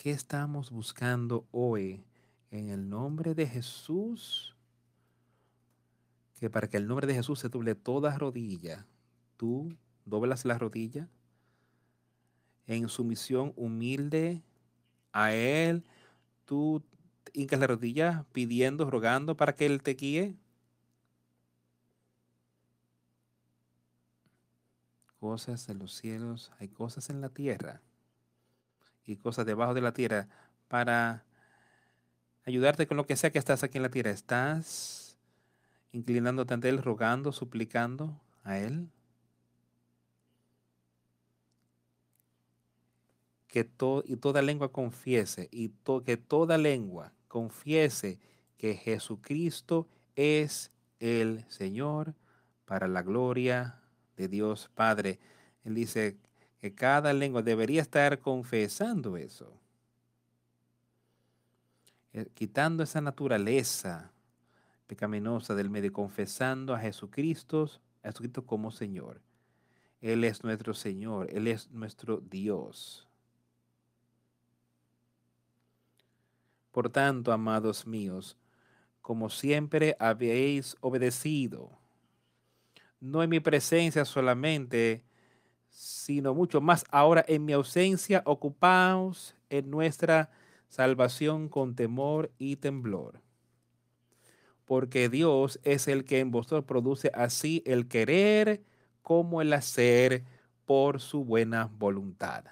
¿Qué 0.00 0.12
estamos 0.12 0.70
buscando 0.70 1.46
hoy 1.50 2.06
en 2.50 2.70
el 2.70 2.88
nombre 2.88 3.34
de 3.34 3.46
Jesús? 3.46 4.56
Que 6.38 6.48
para 6.48 6.70
que 6.70 6.78
el 6.78 6.88
nombre 6.88 7.06
de 7.06 7.12
Jesús 7.12 7.40
se 7.40 7.50
doble 7.50 7.74
toda 7.74 8.16
rodilla, 8.16 8.86
tú 9.36 9.76
doblas 10.06 10.46
la 10.46 10.56
rodilla 10.56 11.06
en 12.66 12.88
sumisión 12.88 13.52
humilde 13.56 14.42
a 15.12 15.34
Él. 15.34 15.84
Tú 16.46 16.82
hincas 17.34 17.60
la 17.60 17.66
rodilla 17.66 18.24
pidiendo, 18.32 18.90
rogando 18.90 19.36
para 19.36 19.54
que 19.54 19.66
Él 19.66 19.82
te 19.82 19.92
guíe. 19.96 20.34
Cosas 25.18 25.68
en 25.68 25.78
los 25.78 25.94
cielos, 25.94 26.52
hay 26.58 26.68
cosas 26.68 27.10
en 27.10 27.20
la 27.20 27.28
tierra 27.28 27.82
y 29.10 29.16
cosas 29.16 29.46
debajo 29.46 29.74
de 29.74 29.80
la 29.80 29.92
tierra 29.92 30.28
para 30.68 31.24
ayudarte 32.46 32.86
con 32.86 32.96
lo 32.96 33.06
que 33.06 33.16
sea 33.16 33.30
que 33.30 33.38
estás 33.38 33.64
aquí 33.64 33.78
en 33.78 33.82
la 33.82 33.90
tierra. 33.90 34.10
¿Estás 34.10 35.18
inclinándote 35.92 36.54
ante 36.54 36.68
Él, 36.68 36.82
rogando, 36.82 37.32
suplicando 37.32 38.20
a 38.44 38.58
Él? 38.58 38.88
que 43.50 43.68
y 44.04 44.16
toda 44.16 44.42
lengua 44.42 44.70
confiese 44.70 45.48
y 45.50 45.70
que 46.04 46.16
toda 46.16 46.56
lengua 46.56 47.12
confiese 47.26 48.20
que 48.56 48.76
Jesucristo 48.76 49.88
es 50.14 50.70
el 51.00 51.44
Señor 51.48 52.14
para 52.64 52.86
la 52.86 53.02
gloria 53.02 53.80
de 54.16 54.28
Dios 54.28 54.70
Padre. 54.74 55.18
Él 55.64 55.74
dice 55.74 56.16
que 56.60 56.74
cada 56.74 57.12
lengua 57.12 57.42
debería 57.42 57.80
estar 57.80 58.18
confesando 58.20 59.16
eso, 59.16 59.50
eh, 62.12 62.26
quitando 62.34 62.82
esa 62.82 63.00
naturaleza 63.00 64.12
pecaminosa 64.86 65.54
del 65.54 65.70
medio, 65.70 65.92
confesando 65.92 66.74
a 66.74 66.78
Jesucristo, 66.78 67.70
a 68.02 68.08
Jesucristo 68.08 68.44
como 68.44 68.70
Señor. 68.70 69.20
Él 70.02 70.24
es 70.24 70.44
nuestro 70.44 70.74
Señor, 70.74 71.28
Él 71.30 71.46
es 71.46 71.70
nuestro 71.70 72.18
Dios. 72.18 73.06
Por 76.72 76.90
tanto, 76.90 77.32
amados 77.32 77.86
míos, 77.86 78.36
como 79.00 79.30
siempre 79.30 79.96
habéis 79.98 80.76
obedecido, 80.80 81.70
no 83.00 83.22
en 83.22 83.30
mi 83.30 83.40
presencia 83.40 84.04
solamente, 84.04 85.02
sino 85.70 86.34
mucho 86.34 86.60
más 86.60 86.84
ahora 86.90 87.24
en 87.26 87.44
mi 87.44 87.52
ausencia, 87.52 88.22
ocupaos 88.26 89.34
en 89.48 89.70
nuestra 89.70 90.30
salvación 90.68 91.48
con 91.48 91.74
temor 91.74 92.30
y 92.38 92.56
temblor 92.56 93.20
porque 94.70 95.08
Dios 95.08 95.58
es 95.64 95.88
el 95.88 96.04
que 96.04 96.20
en 96.20 96.30
vosotros 96.30 96.62
produce 96.62 97.10
así 97.12 97.60
el 97.66 97.88
querer 97.88 98.62
como 99.02 99.42
el 99.42 99.52
hacer 99.52 100.22
por 100.64 101.00
su 101.00 101.24
buena 101.24 101.68
voluntad. 101.76 102.44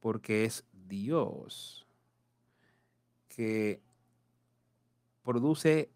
Porque 0.00 0.44
es 0.44 0.64
Dios 0.72 1.86
que 3.28 3.80
produce 5.22 5.92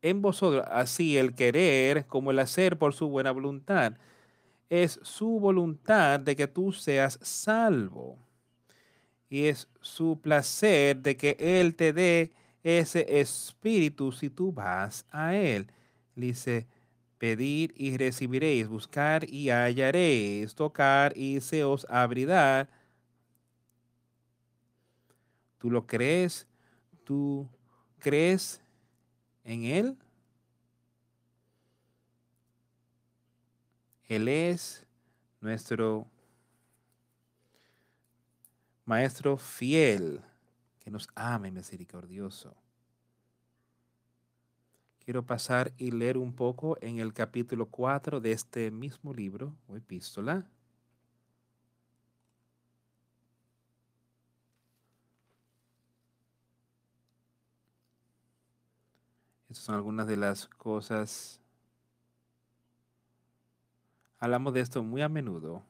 en 0.00 0.22
vosotros 0.22 0.64
así 0.70 1.18
el 1.18 1.34
querer 1.34 2.06
como 2.06 2.30
el 2.30 2.38
hacer 2.38 2.78
por 2.78 2.94
su 2.94 3.08
buena 3.08 3.30
voluntad. 3.30 3.98
Es 4.68 4.98
su 5.02 5.38
voluntad 5.38 6.20
de 6.20 6.34
que 6.36 6.46
tú 6.46 6.72
seas 6.72 7.18
salvo. 7.22 8.18
Y 9.28 9.46
es 9.46 9.68
su 9.80 10.20
placer 10.20 10.96
de 10.98 11.16
que 11.16 11.36
Él 11.38 11.74
te 11.74 11.92
dé 11.92 12.32
ese 12.62 13.20
espíritu 13.20 14.12
si 14.12 14.30
tú 14.30 14.52
vas 14.52 15.04
a 15.10 15.34
Él. 15.34 15.70
Dice, 16.14 16.66
pedir 17.18 17.72
y 17.76 17.96
recibiréis, 17.96 18.68
buscar 18.68 19.28
y 19.28 19.50
hallaréis, 19.50 20.54
tocar 20.54 21.16
y 21.16 21.40
se 21.40 21.64
os 21.64 21.86
abrirá. 21.88 22.68
¿Tú 25.58 25.70
lo 25.70 25.86
crees? 25.86 26.46
¿Tú 27.04 27.48
crees 27.98 28.60
en 29.44 29.64
Él? 29.64 29.96
Él 34.08 34.28
es 34.28 34.86
nuestro 35.40 36.06
Maestro 38.84 39.38
fiel 39.38 40.20
que 40.80 40.90
nos 40.90 41.08
ama 41.14 41.48
y 41.48 41.50
misericordioso. 41.50 42.54
Quiero 45.04 45.24
pasar 45.24 45.72
y 45.78 45.90
leer 45.90 46.18
un 46.18 46.34
poco 46.34 46.76
en 46.80 46.98
el 46.98 47.12
capítulo 47.12 47.66
4 47.66 48.20
de 48.20 48.32
este 48.32 48.70
mismo 48.70 49.12
libro 49.12 49.54
o 49.68 49.76
epístola. 49.76 50.46
Estas 59.48 59.64
son 59.64 59.74
algunas 59.74 60.06
de 60.06 60.16
las 60.16 60.46
cosas. 60.48 61.43
Hablamos 64.24 64.54
de 64.54 64.60
esto 64.60 64.82
muy 64.82 65.02
a 65.02 65.10
menudo 65.10 65.62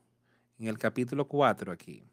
en 0.61 0.69
el 0.69 0.79
capítulo 0.79 1.27
4 1.27 1.73
aquí. 1.73 2.05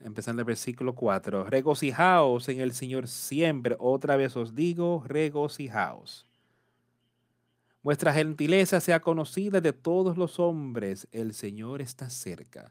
empezando 0.00 0.42
el 0.42 0.46
versículo 0.46 0.94
4. 0.94 1.44
Regocijaos 1.44 2.50
en 2.50 2.60
el 2.60 2.72
Señor 2.72 3.08
siempre. 3.08 3.74
Otra 3.78 4.16
vez 4.16 4.36
os 4.36 4.54
digo, 4.54 5.02
regocijaos. 5.06 6.26
Vuestra 7.82 8.12
gentileza 8.12 8.82
sea 8.82 9.00
conocida 9.00 9.62
de 9.62 9.72
todos 9.72 10.18
los 10.18 10.38
hombres. 10.38 11.08
El 11.10 11.32
Señor 11.32 11.80
está 11.80 12.10
cerca. 12.10 12.70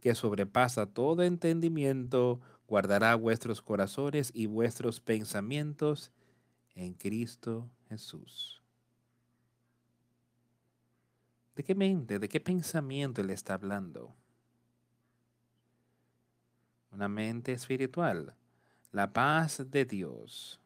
que 0.00 0.14
sobrepasa 0.14 0.86
todo 0.86 1.22
entendimiento, 1.22 2.40
guardará 2.66 3.14
vuestros 3.14 3.62
corazones 3.62 4.30
y 4.34 4.46
vuestros 4.46 5.00
pensamientos 5.00 6.12
en 6.74 6.94
Cristo 6.94 7.68
Jesús. 7.88 8.62
¿De 11.56 11.64
qué 11.64 11.74
mente, 11.74 12.18
de 12.18 12.28
qué 12.28 12.40
pensamiento 12.40 13.22
le 13.22 13.32
está 13.32 13.54
hablando? 13.54 14.14
una 16.92 17.08
mente 17.08 17.52
espiritual, 17.52 18.34
la 18.90 19.12
paz 19.12 19.62
de 19.70 19.84
Dios 19.84 20.60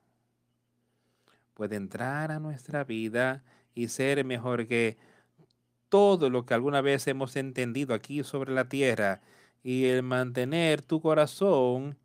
puede 1.52 1.76
entrar 1.76 2.30
a 2.32 2.40
nuestra 2.40 2.84
vida 2.84 3.44
y 3.74 3.88
ser 3.88 4.24
mejor 4.24 4.66
que 4.66 4.96
todo 5.93 6.30
lo 6.30 6.47
que 6.47 6.55
alguna 6.55 6.80
vez 6.80 7.07
hemos 7.07 7.36
entendido 7.36 7.93
aquí 7.93 8.24
sobre 8.24 8.55
la 8.55 8.66
tierra 8.66 9.20
y 9.62 9.84
el 9.84 10.03
mantener 10.03 10.80
tu 10.80 11.03
corazón 11.03 11.99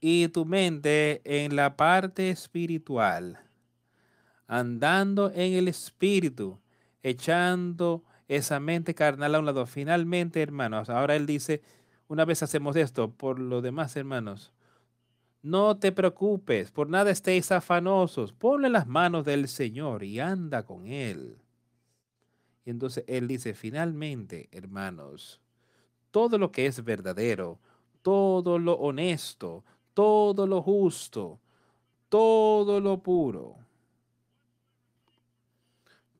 y 0.00 0.28
tu 0.28 0.46
mente 0.46 1.20
en 1.22 1.54
la 1.54 1.76
parte 1.76 2.30
espiritual, 2.30 3.38
andando 4.46 5.30
en 5.34 5.52
el 5.52 5.68
espíritu, 5.68 6.58
echando 7.02 8.04
esa 8.26 8.58
mente 8.58 8.94
carnal 8.94 9.34
a 9.34 9.40
un 9.40 9.44
lado. 9.44 9.66
Finalmente, 9.66 10.40
hermanos, 10.40 10.88
ahora 10.88 11.14
él 11.14 11.26
dice, 11.26 11.60
una 12.08 12.24
vez 12.24 12.42
hacemos 12.42 12.74
esto, 12.74 13.10
por 13.10 13.38
lo 13.38 13.60
demás, 13.60 13.94
hermanos, 13.96 14.50
no 15.42 15.76
te 15.76 15.92
preocupes, 15.92 16.70
por 16.70 16.88
nada 16.88 17.10
estéis 17.10 17.52
afanosos, 17.52 18.32
ponle 18.32 18.70
las 18.70 18.86
manos 18.86 19.26
del 19.26 19.46
Señor 19.48 20.04
y 20.04 20.20
anda 20.20 20.62
con 20.62 20.86
Él. 20.86 21.36
Y 22.66 22.70
entonces 22.70 23.04
Él 23.06 23.28
dice, 23.28 23.54
finalmente, 23.54 24.48
hermanos, 24.50 25.40
todo 26.10 26.36
lo 26.36 26.50
que 26.50 26.66
es 26.66 26.82
verdadero, 26.82 27.60
todo 28.02 28.58
lo 28.58 28.72
honesto, 28.72 29.64
todo 29.94 30.48
lo 30.48 30.60
justo, 30.62 31.38
todo 32.08 32.80
lo 32.80 32.98
puro, 32.98 33.54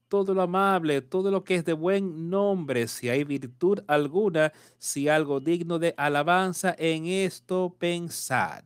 todo 0.08 0.34
lo 0.34 0.42
amable, 0.42 1.02
todo 1.02 1.32
lo 1.32 1.42
que 1.42 1.56
es 1.56 1.64
de 1.64 1.72
buen 1.72 2.30
nombre, 2.30 2.86
si 2.86 3.08
hay 3.08 3.24
virtud 3.24 3.80
alguna, 3.88 4.52
si 4.78 5.08
algo 5.08 5.40
digno 5.40 5.80
de 5.80 5.94
alabanza, 5.96 6.76
en 6.78 7.06
esto 7.06 7.74
pensad. 7.76 8.62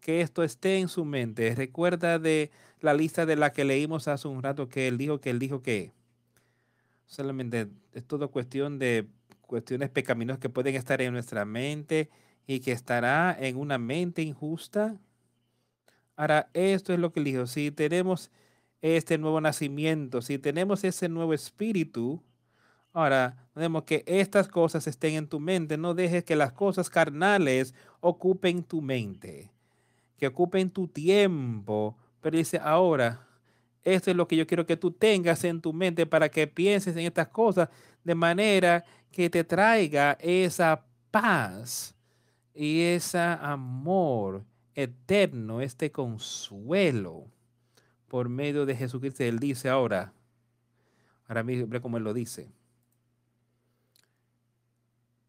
Que 0.00 0.22
esto 0.22 0.42
esté 0.42 0.78
en 0.80 0.88
su 0.88 1.04
mente. 1.04 1.54
Recuerda 1.54 2.18
de 2.18 2.50
la 2.80 2.94
lista 2.94 3.26
de 3.26 3.36
la 3.36 3.52
que 3.52 3.64
leímos 3.64 4.08
hace 4.08 4.26
un 4.26 4.42
rato 4.42 4.68
que 4.68 4.88
él 4.88 4.98
dijo 4.98 5.20
que 5.20 5.30
él 5.30 5.38
dijo 5.38 5.62
que 5.62 5.92
solamente 7.12 7.68
es 7.92 8.04
todo 8.06 8.30
cuestión 8.30 8.78
de 8.78 9.06
cuestiones 9.42 9.90
pecaminosas 9.90 10.40
que 10.40 10.48
pueden 10.48 10.74
estar 10.76 11.02
en 11.02 11.12
nuestra 11.12 11.44
mente 11.44 12.08
y 12.46 12.60
que 12.60 12.72
estará 12.72 13.36
en 13.38 13.58
una 13.58 13.76
mente 13.76 14.22
injusta. 14.22 14.96
Ahora, 16.16 16.48
esto 16.54 16.94
es 16.94 16.98
lo 16.98 17.12
que 17.12 17.20
él 17.20 17.24
dijo. 17.24 17.46
Si 17.46 17.70
tenemos 17.70 18.30
este 18.80 19.18
nuevo 19.18 19.42
nacimiento, 19.42 20.22
si 20.22 20.38
tenemos 20.38 20.84
ese 20.84 21.10
nuevo 21.10 21.34
espíritu, 21.34 22.22
ahora 22.94 23.46
vemos 23.54 23.82
que 23.82 24.04
estas 24.06 24.48
cosas 24.48 24.86
estén 24.86 25.12
en 25.14 25.28
tu 25.28 25.38
mente. 25.38 25.76
No 25.76 25.92
dejes 25.92 26.24
que 26.24 26.34
las 26.34 26.52
cosas 26.52 26.88
carnales 26.88 27.74
ocupen 28.00 28.62
tu 28.62 28.80
mente, 28.80 29.52
que 30.16 30.28
ocupen 30.28 30.70
tu 30.70 30.88
tiempo. 30.88 31.94
Pero 32.22 32.38
dice, 32.38 32.58
ahora, 32.58 33.26
esto 33.84 34.10
es 34.10 34.16
lo 34.16 34.28
que 34.28 34.36
yo 34.36 34.46
quiero 34.46 34.66
que 34.66 34.76
tú 34.76 34.92
tengas 34.92 35.42
en 35.44 35.60
tu 35.60 35.72
mente 35.72 36.06
para 36.06 36.28
que 36.28 36.46
pienses 36.46 36.96
en 36.96 37.06
estas 37.06 37.28
cosas 37.28 37.68
de 38.04 38.14
manera 38.14 38.84
que 39.10 39.28
te 39.28 39.44
traiga 39.44 40.16
esa 40.20 40.84
paz 41.10 41.94
y 42.54 42.80
ese 42.82 43.18
amor 43.18 44.44
eterno, 44.74 45.60
este 45.60 45.90
consuelo 45.90 47.26
por 48.08 48.28
medio 48.28 48.66
de 48.66 48.76
Jesucristo. 48.76 49.24
Él 49.24 49.38
dice 49.38 49.68
ahora, 49.68 50.12
ahora 51.26 51.42
mismo, 51.42 51.80
como 51.80 51.96
él 51.96 52.04
lo 52.04 52.14
dice, 52.14 52.50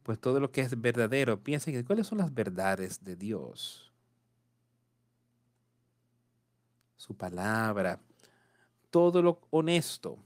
pues 0.03 0.19
todo 0.19 0.39
lo 0.39 0.51
que 0.51 0.61
es 0.61 0.79
verdadero, 0.79 1.41
piensen 1.41 1.81
cuáles 1.83 2.07
son 2.07 2.17
las 2.19 2.33
verdades 2.33 3.03
de 3.03 3.15
Dios. 3.15 3.91
Su 6.97 7.15
palabra, 7.15 7.99
todo 8.93 9.23
lo 9.23 9.39
honesto, 9.49 10.19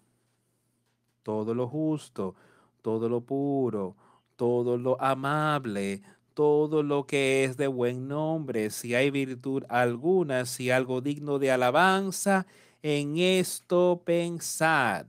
todo 1.23 1.53
lo 1.53 1.69
justo, 1.69 2.35
todo 2.81 3.07
lo 3.07 3.21
puro, 3.21 3.95
todo 4.35 4.77
lo 4.77 5.01
amable, 5.01 6.01
todo 6.33 6.83
lo 6.83 7.07
que 7.07 7.45
es 7.45 7.55
de 7.55 7.67
buen 7.67 8.09
nombre, 8.09 8.69
si 8.69 8.93
hay 8.93 9.09
virtud 9.09 9.63
alguna, 9.69 10.45
si 10.45 10.69
algo 10.69 10.99
digno 10.99 11.39
de 11.39 11.49
alabanza, 11.49 12.45
en 12.83 13.17
esto 13.17 14.01
pensad. 14.03 15.05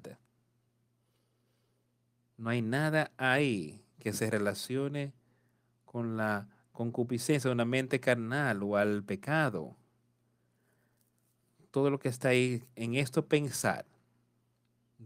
No 2.36 2.51
hay 2.51 2.62
nada 2.62 3.10
ahí 3.16 3.82
que 3.98 4.12
se 4.12 4.30
relacione 4.30 5.12
con 5.85 6.16
la 6.16 6.47
concupiscencia 6.70 7.51
una 7.51 7.64
mente 7.64 7.98
carnal 7.98 8.62
o 8.62 8.76
al 8.76 9.02
pecado. 9.02 9.74
Todo 11.79 11.91
lo 11.91 12.01
que 12.01 12.09
está 12.09 12.31
ahí 12.31 12.65
en 12.75 12.97
esto 12.97 13.25
pensar 13.25 13.87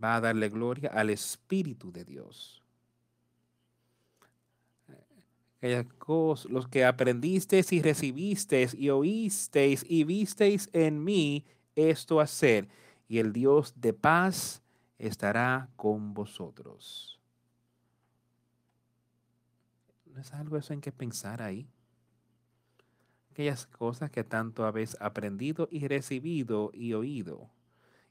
va 0.03 0.17
a 0.17 0.23
darle 0.23 0.49
gloria 0.49 0.89
al 0.89 1.11
Espíritu 1.11 1.93
de 1.93 2.03
Dios. 2.03 2.63
los 5.61 6.69
que 6.69 6.87
aprendisteis 6.87 7.71
y 7.73 7.83
recibisteis 7.83 8.73
y 8.73 8.89
oísteis 8.89 9.85
y 9.87 10.05
visteis 10.05 10.71
en 10.73 11.05
mí 11.05 11.45
esto 11.77 12.21
hacer, 12.21 12.71
y 13.07 13.19
el 13.19 13.35
Dios 13.35 13.75
de 13.77 13.93
paz 13.93 14.63
estará 14.99 15.69
con 15.77 16.15
vosotros. 16.15 17.21
¿No 20.07 20.23
es 20.23 20.33
algo 20.33 20.57
eso 20.57 20.73
en 20.73 20.81
que 20.81 20.91
pensar 20.91 21.43
ahí? 21.43 21.69
Aquellas 23.33 23.67
cosas 23.67 24.11
que 24.11 24.25
tanto 24.25 24.67
habéis 24.67 24.95
aprendido 25.01 25.67
y 25.71 25.89
recibido 25.89 26.71
y 26.75 26.93
oído, 26.93 27.49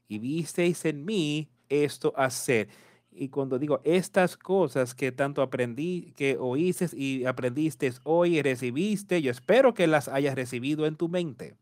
y 0.08 0.18
visteis 0.18 0.84
en 0.84 1.04
mí 1.04 1.48
esto 1.68 2.12
hacer. 2.16 2.68
Y 3.12 3.28
cuando 3.28 3.56
digo 3.60 3.80
estas 3.84 4.36
cosas 4.36 4.96
que 4.96 5.12
tanto 5.12 5.40
aprendí, 5.40 6.12
que 6.16 6.36
oíste 6.36 6.88
y 6.96 7.24
aprendiste 7.24 7.92
hoy 8.02 8.38
y 8.38 8.42
recibiste, 8.42 9.22
yo 9.22 9.30
espero 9.30 9.74
que 9.74 9.86
las 9.86 10.08
hayas 10.08 10.34
recibido 10.34 10.86
en 10.86 10.96
tu 10.96 11.08
mente. 11.08 11.54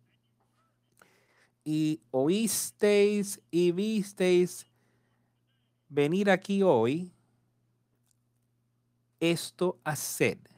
Y 1.63 2.01
oísteis 2.13 3.43
y 3.51 3.73
visteis 3.73 4.67
venir 5.91 6.31
aquí 6.31 6.63
hoy 6.63 7.13
esto 9.21 9.79
hacer. 9.85 10.50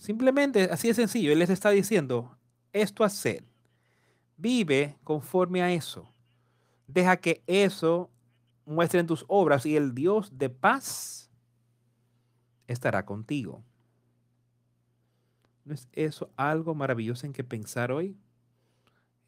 Simplemente, 0.00 0.62
así 0.72 0.88
de 0.88 0.94
sencillo, 0.94 1.30
Él 1.30 1.40
les 1.40 1.50
está 1.50 1.68
diciendo, 1.68 2.34
esto 2.72 3.04
hacer. 3.04 3.44
Vive 4.38 4.96
conforme 5.04 5.60
a 5.60 5.70
eso. 5.70 6.10
Deja 6.86 7.18
que 7.18 7.42
eso 7.46 8.10
muestre 8.64 9.00
en 9.00 9.06
tus 9.06 9.26
obras 9.28 9.66
y 9.66 9.76
el 9.76 9.94
Dios 9.94 10.38
de 10.38 10.48
paz 10.48 11.30
estará 12.66 13.04
contigo. 13.04 13.62
¿No 15.66 15.74
es 15.74 15.86
eso 15.92 16.30
algo 16.34 16.74
maravilloso 16.74 17.26
en 17.26 17.34
que 17.34 17.44
pensar 17.44 17.92
hoy? 17.92 18.16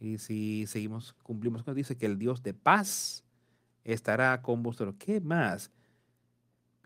Y 0.00 0.16
si 0.16 0.66
seguimos, 0.66 1.12
cumplimos 1.22 1.62
con 1.64 1.74
dice 1.74 1.98
que 1.98 2.06
el 2.06 2.18
Dios 2.18 2.42
de 2.42 2.54
paz 2.54 3.22
estará 3.84 4.40
con 4.40 4.62
vosotros. 4.62 4.94
¿Qué 4.98 5.20
más? 5.20 5.70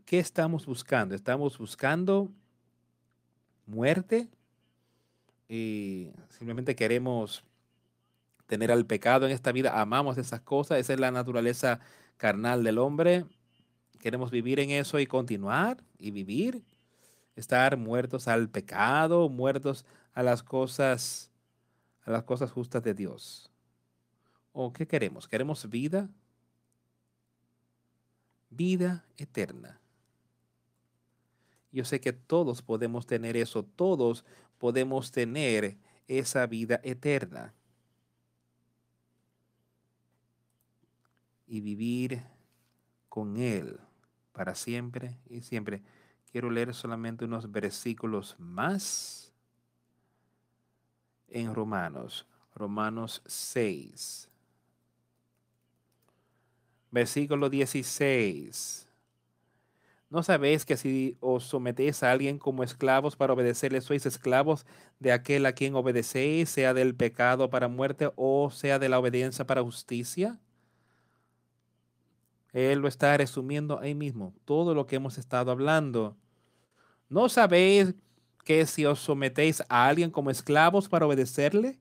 ¿Qué 0.04 0.18
estamos 0.18 0.66
buscando? 0.66 1.14
¿Estamos 1.14 1.56
buscando 1.56 2.32
muerte? 3.66 4.28
Y 5.48 6.10
simplemente 6.30 6.74
queremos 6.74 7.44
tener 8.46 8.70
al 8.70 8.86
pecado 8.86 9.26
en 9.26 9.32
esta 9.32 9.52
vida, 9.52 9.80
amamos 9.80 10.18
esas 10.18 10.40
cosas, 10.40 10.78
esa 10.78 10.94
es 10.94 11.00
la 11.00 11.10
naturaleza 11.10 11.80
carnal 12.16 12.64
del 12.64 12.78
hombre. 12.78 13.24
Queremos 14.00 14.30
vivir 14.30 14.60
en 14.60 14.70
eso 14.70 14.98
y 14.98 15.06
continuar 15.06 15.82
y 15.98 16.10
vivir, 16.10 16.62
estar 17.34 17.76
muertos 17.76 18.28
al 18.28 18.48
pecado, 18.48 19.28
muertos 19.28 19.84
a 20.14 20.22
las 20.22 20.42
cosas 20.42 21.30
a 22.06 22.10
las 22.12 22.22
cosas 22.22 22.52
justas 22.52 22.82
de 22.82 22.94
Dios. 22.94 23.50
¿O 24.52 24.72
qué 24.72 24.86
queremos? 24.86 25.28
¿Queremos 25.28 25.68
vida? 25.68 26.08
Vida 28.48 29.04
eterna. 29.18 29.80
Yo 31.76 31.84
sé 31.84 32.00
que 32.00 32.14
todos 32.14 32.62
podemos 32.62 33.04
tener 33.04 33.36
eso, 33.36 33.62
todos 33.62 34.24
podemos 34.56 35.10
tener 35.10 35.76
esa 36.08 36.46
vida 36.46 36.80
eterna. 36.82 37.52
Y 41.46 41.60
vivir 41.60 42.22
con 43.10 43.36
Él 43.36 43.78
para 44.32 44.54
siempre 44.54 45.18
y 45.28 45.42
siempre. 45.42 45.82
Quiero 46.32 46.50
leer 46.50 46.72
solamente 46.72 47.26
unos 47.26 47.52
versículos 47.52 48.36
más 48.38 49.34
en 51.28 51.54
Romanos, 51.54 52.26
Romanos 52.54 53.20
6, 53.26 54.30
versículo 56.90 57.50
16. 57.50 58.85
¿No 60.10 60.22
sabéis 60.22 60.64
que 60.64 60.76
si 60.76 61.16
os 61.20 61.44
sometéis 61.44 62.02
a 62.04 62.12
alguien 62.12 62.38
como 62.38 62.62
esclavos 62.62 63.16
para 63.16 63.32
obedecerle, 63.32 63.80
sois 63.80 64.06
esclavos 64.06 64.64
de 65.00 65.10
aquel 65.12 65.44
a 65.46 65.52
quien 65.52 65.74
obedecéis, 65.74 66.48
sea 66.48 66.74
del 66.74 66.94
pecado 66.94 67.50
para 67.50 67.66
muerte 67.68 68.10
o 68.14 68.50
sea 68.52 68.78
de 68.78 68.88
la 68.88 69.00
obediencia 69.00 69.46
para 69.46 69.62
justicia? 69.62 70.38
Él 72.52 72.78
lo 72.80 72.88
está 72.88 73.16
resumiendo 73.16 73.78
ahí 73.80 73.94
mismo, 73.94 74.34
todo 74.44 74.74
lo 74.74 74.86
que 74.86 74.96
hemos 74.96 75.18
estado 75.18 75.50
hablando. 75.50 76.16
¿No 77.08 77.28
sabéis 77.28 77.94
que 78.44 78.66
si 78.66 78.86
os 78.86 79.00
sometéis 79.00 79.62
a 79.68 79.88
alguien 79.88 80.10
como 80.10 80.30
esclavos 80.30 80.88
para 80.88 81.06
obedecerle, 81.06 81.78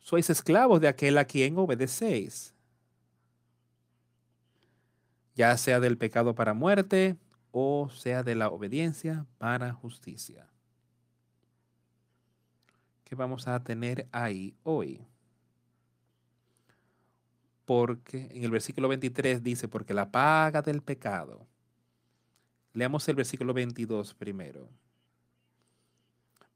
sois 0.00 0.28
esclavos 0.30 0.80
de 0.80 0.88
aquel 0.88 1.18
a 1.18 1.24
quien 1.24 1.56
obedecéis? 1.58 2.52
Ya 5.38 5.56
sea 5.56 5.78
del 5.78 5.96
pecado 5.96 6.34
para 6.34 6.52
muerte 6.52 7.16
o 7.52 7.88
sea 7.94 8.24
de 8.24 8.34
la 8.34 8.48
obediencia 8.48 9.24
para 9.38 9.72
justicia. 9.72 10.48
¿Qué 13.04 13.14
vamos 13.14 13.46
a 13.46 13.62
tener 13.62 14.08
ahí 14.10 14.56
hoy? 14.64 15.06
Porque 17.64 18.28
en 18.32 18.42
el 18.42 18.50
versículo 18.50 18.88
23 18.88 19.40
dice, 19.40 19.68
porque 19.68 19.94
la 19.94 20.10
paga 20.10 20.60
del 20.60 20.82
pecado. 20.82 21.46
Leamos 22.72 23.08
el 23.08 23.14
versículo 23.14 23.54
22 23.54 24.14
primero. 24.14 24.68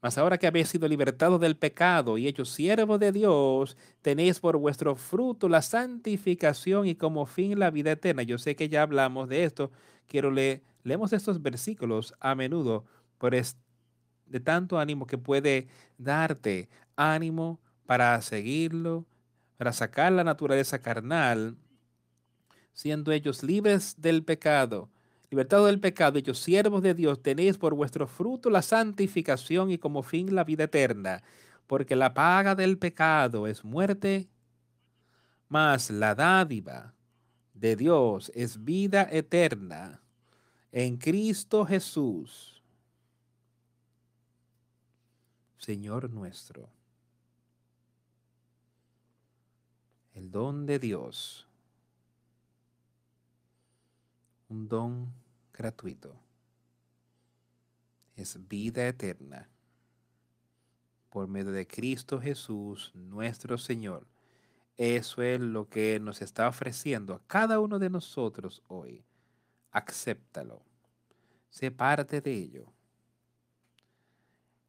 Mas 0.03 0.17
ahora 0.17 0.37
que 0.37 0.47
habéis 0.47 0.67
sido 0.67 0.85
libertados 0.89 1.39
del 1.39 1.55
pecado 1.55 2.17
y 2.17 2.27
hechos 2.27 2.49
siervos 2.49 2.99
de 2.99 3.13
Dios, 3.13 3.77
tenéis 4.01 4.37
por 4.41 4.57
vuestro 4.57 4.97
fruto 4.97 5.47
la 5.47 5.61
santificación 5.61 6.87
y 6.87 6.95
como 6.95 7.25
fin 7.25 7.57
la 7.57 7.71
vida 7.71 7.93
eterna. 7.93 8.21
Yo 8.21 8.37
sé 8.37 8.57
que 8.57 8.67
ya 8.67 8.81
hablamos 8.81 9.29
de 9.29 9.45
esto. 9.45 9.71
Quiero 10.05 10.29
leer, 10.29 10.61
leemos 10.83 11.13
estos 11.13 11.41
versículos 11.41 12.13
a 12.19 12.35
menudo 12.35 12.83
por 13.17 13.31
de 13.31 14.39
tanto 14.41 14.77
ánimo 14.77 15.07
que 15.07 15.17
puede 15.17 15.69
darte 15.97 16.67
ánimo 16.97 17.61
para 17.85 18.21
seguirlo, 18.21 19.05
para 19.55 19.71
sacar 19.71 20.11
la 20.11 20.25
naturaleza 20.25 20.81
carnal, 20.81 21.55
siendo 22.73 23.13
ellos 23.13 23.41
libres 23.41 23.95
del 24.01 24.21
pecado 24.25 24.89
libertado 25.33 25.65
del 25.65 25.79
pecado, 25.79 26.19
hechos 26.19 26.37
siervos 26.37 26.83
de 26.83 26.93
Dios, 26.93 27.23
tenéis 27.23 27.57
por 27.57 27.73
vuestro 27.73 28.05
fruto 28.05 28.51
la 28.51 28.61
santificación 28.61 29.71
y 29.71 29.79
como 29.79 30.03
fin 30.03 30.35
la 30.35 30.43
vida 30.43 30.65
eterna, 30.65 31.23
porque 31.65 31.95
la 31.95 32.13
paga 32.13 32.53
del 32.53 32.77
pecado 32.77 33.47
es 33.47 33.63
muerte, 33.63 34.29
mas 35.49 35.89
la 35.89 36.13
dádiva 36.13 36.93
de 37.55 37.75
Dios 37.75 38.31
es 38.35 38.63
vida 38.63 39.07
eterna 39.11 40.03
en 40.71 40.97
Cristo 40.97 41.65
Jesús, 41.65 42.61
Señor 45.57 46.11
nuestro. 46.11 46.69
El 50.13 50.29
don 50.29 50.67
de 50.67 50.77
Dios, 50.77 51.47
un 54.47 54.67
don 54.67 55.22
gratuito. 55.53 56.19
Es 58.15 58.37
vida 58.47 58.87
eterna 58.87 59.49
por 61.09 61.27
medio 61.27 61.51
de 61.51 61.67
Cristo 61.67 62.19
Jesús, 62.19 62.91
nuestro 62.95 63.57
Señor. 63.57 64.07
Eso 64.77 65.21
es 65.21 65.39
lo 65.39 65.69
que 65.69 65.99
nos 65.99 66.21
está 66.21 66.47
ofreciendo 66.47 67.13
a 67.13 67.21
cada 67.27 67.59
uno 67.59 67.77
de 67.77 67.89
nosotros 67.89 68.63
hoy. 68.67 69.05
Acéptalo. 69.71 70.63
Sé 71.49 71.69
parte 71.69 72.19
de 72.19 72.33
ello. 72.33 72.65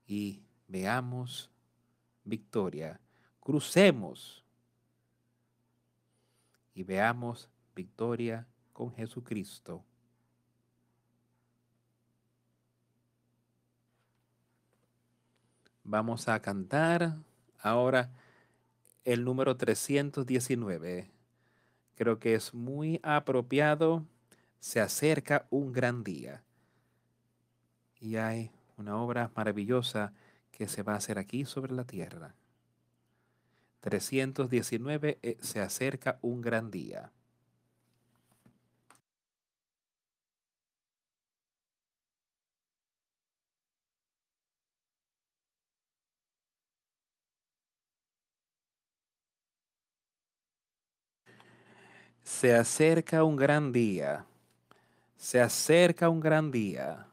Y 0.07 0.43
veamos 0.69 1.51
victoria. 2.25 3.01
Crucemos 3.41 4.45
y 6.75 6.83
veamos 6.83 7.49
victoria 7.75 8.47
con 8.75 8.93
Jesucristo. 8.93 9.83
Vamos 15.85 16.29
a 16.29 16.41
cantar 16.41 17.15
ahora 17.61 18.11
el 19.05 19.23
número 19.23 19.57
319. 19.59 21.11
Creo 21.95 22.19
que 22.19 22.35
es 22.35 22.55
muy 22.55 23.01
apropiado. 23.03 24.07
Se 24.61 24.81
acerca 24.81 25.47
un 25.51 25.73
gran 25.75 26.03
día. 26.03 26.43
Y 28.01 28.17
hay 28.17 28.51
una 28.79 28.97
obra 28.97 29.31
maravillosa 29.37 30.15
que 30.51 30.69
se 30.69 30.83
va 30.83 30.95
a 30.95 30.97
hacer 30.97 31.19
aquí 31.19 31.45
sobre 31.45 31.75
la 31.75 31.85
tierra. 31.85 32.35
319 33.81 35.19
eh, 35.21 35.37
se 35.43 35.61
acerca 35.61 36.19
un 36.23 36.41
gran 36.41 36.71
día. 36.71 37.13
Se 52.25 52.55
acerca 52.55 53.23
un 53.23 53.37
gran 53.37 53.71
día. 53.71 54.25
Se 55.15 55.41
acerca 55.41 56.09
un 56.09 56.21
gran 56.21 56.51
día. 56.51 57.07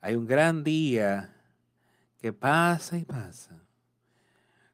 Hay 0.00 0.14
un 0.14 0.26
gran 0.26 0.62
día 0.62 1.34
que 2.18 2.32
pasa 2.32 2.96
y 2.96 3.04
pasa. 3.04 3.58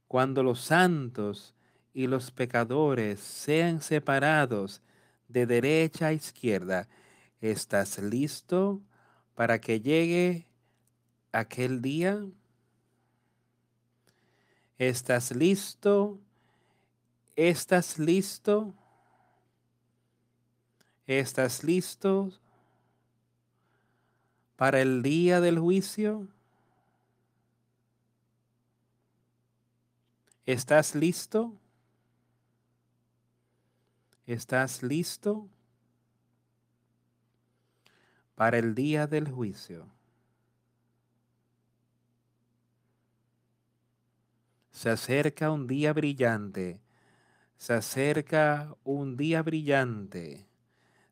Cuando 0.06 0.42
los 0.42 0.60
santos 0.60 1.54
y 1.94 2.06
los 2.06 2.30
pecadores 2.30 3.20
sean 3.20 3.80
separados 3.80 4.82
de 5.28 5.46
derecha 5.46 6.08
a 6.08 6.12
izquierda, 6.12 6.88
¿estás 7.40 7.98
listo 7.98 8.82
para 9.34 9.60
que 9.60 9.80
llegue 9.80 10.46
aquel 11.32 11.80
día? 11.80 12.22
¿Estás 14.78 15.34
listo 15.34 16.20
¿Estás 17.38 18.00
listo? 18.00 18.74
¿Estás 21.06 21.62
listo 21.62 22.32
para 24.56 24.80
el 24.80 25.04
día 25.04 25.40
del 25.40 25.60
juicio? 25.60 26.26
¿Estás 30.46 30.96
listo? 30.96 31.52
¿Estás 34.26 34.82
listo 34.82 35.48
para 38.34 38.58
el 38.58 38.74
día 38.74 39.06
del 39.06 39.30
juicio? 39.30 39.86
Se 44.72 44.90
acerca 44.90 45.52
un 45.52 45.68
día 45.68 45.92
brillante 45.92 46.80
se 47.58 47.74
acerca 47.74 48.74
un 48.84 49.16
día 49.16 49.42
brillante. 49.42 50.46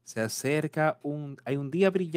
Se 0.05 0.21
acerca 0.21 0.99
un, 1.03 1.37
hay 1.45 1.57
un 1.57 1.71
día 1.71 1.91
brillante 1.91 2.17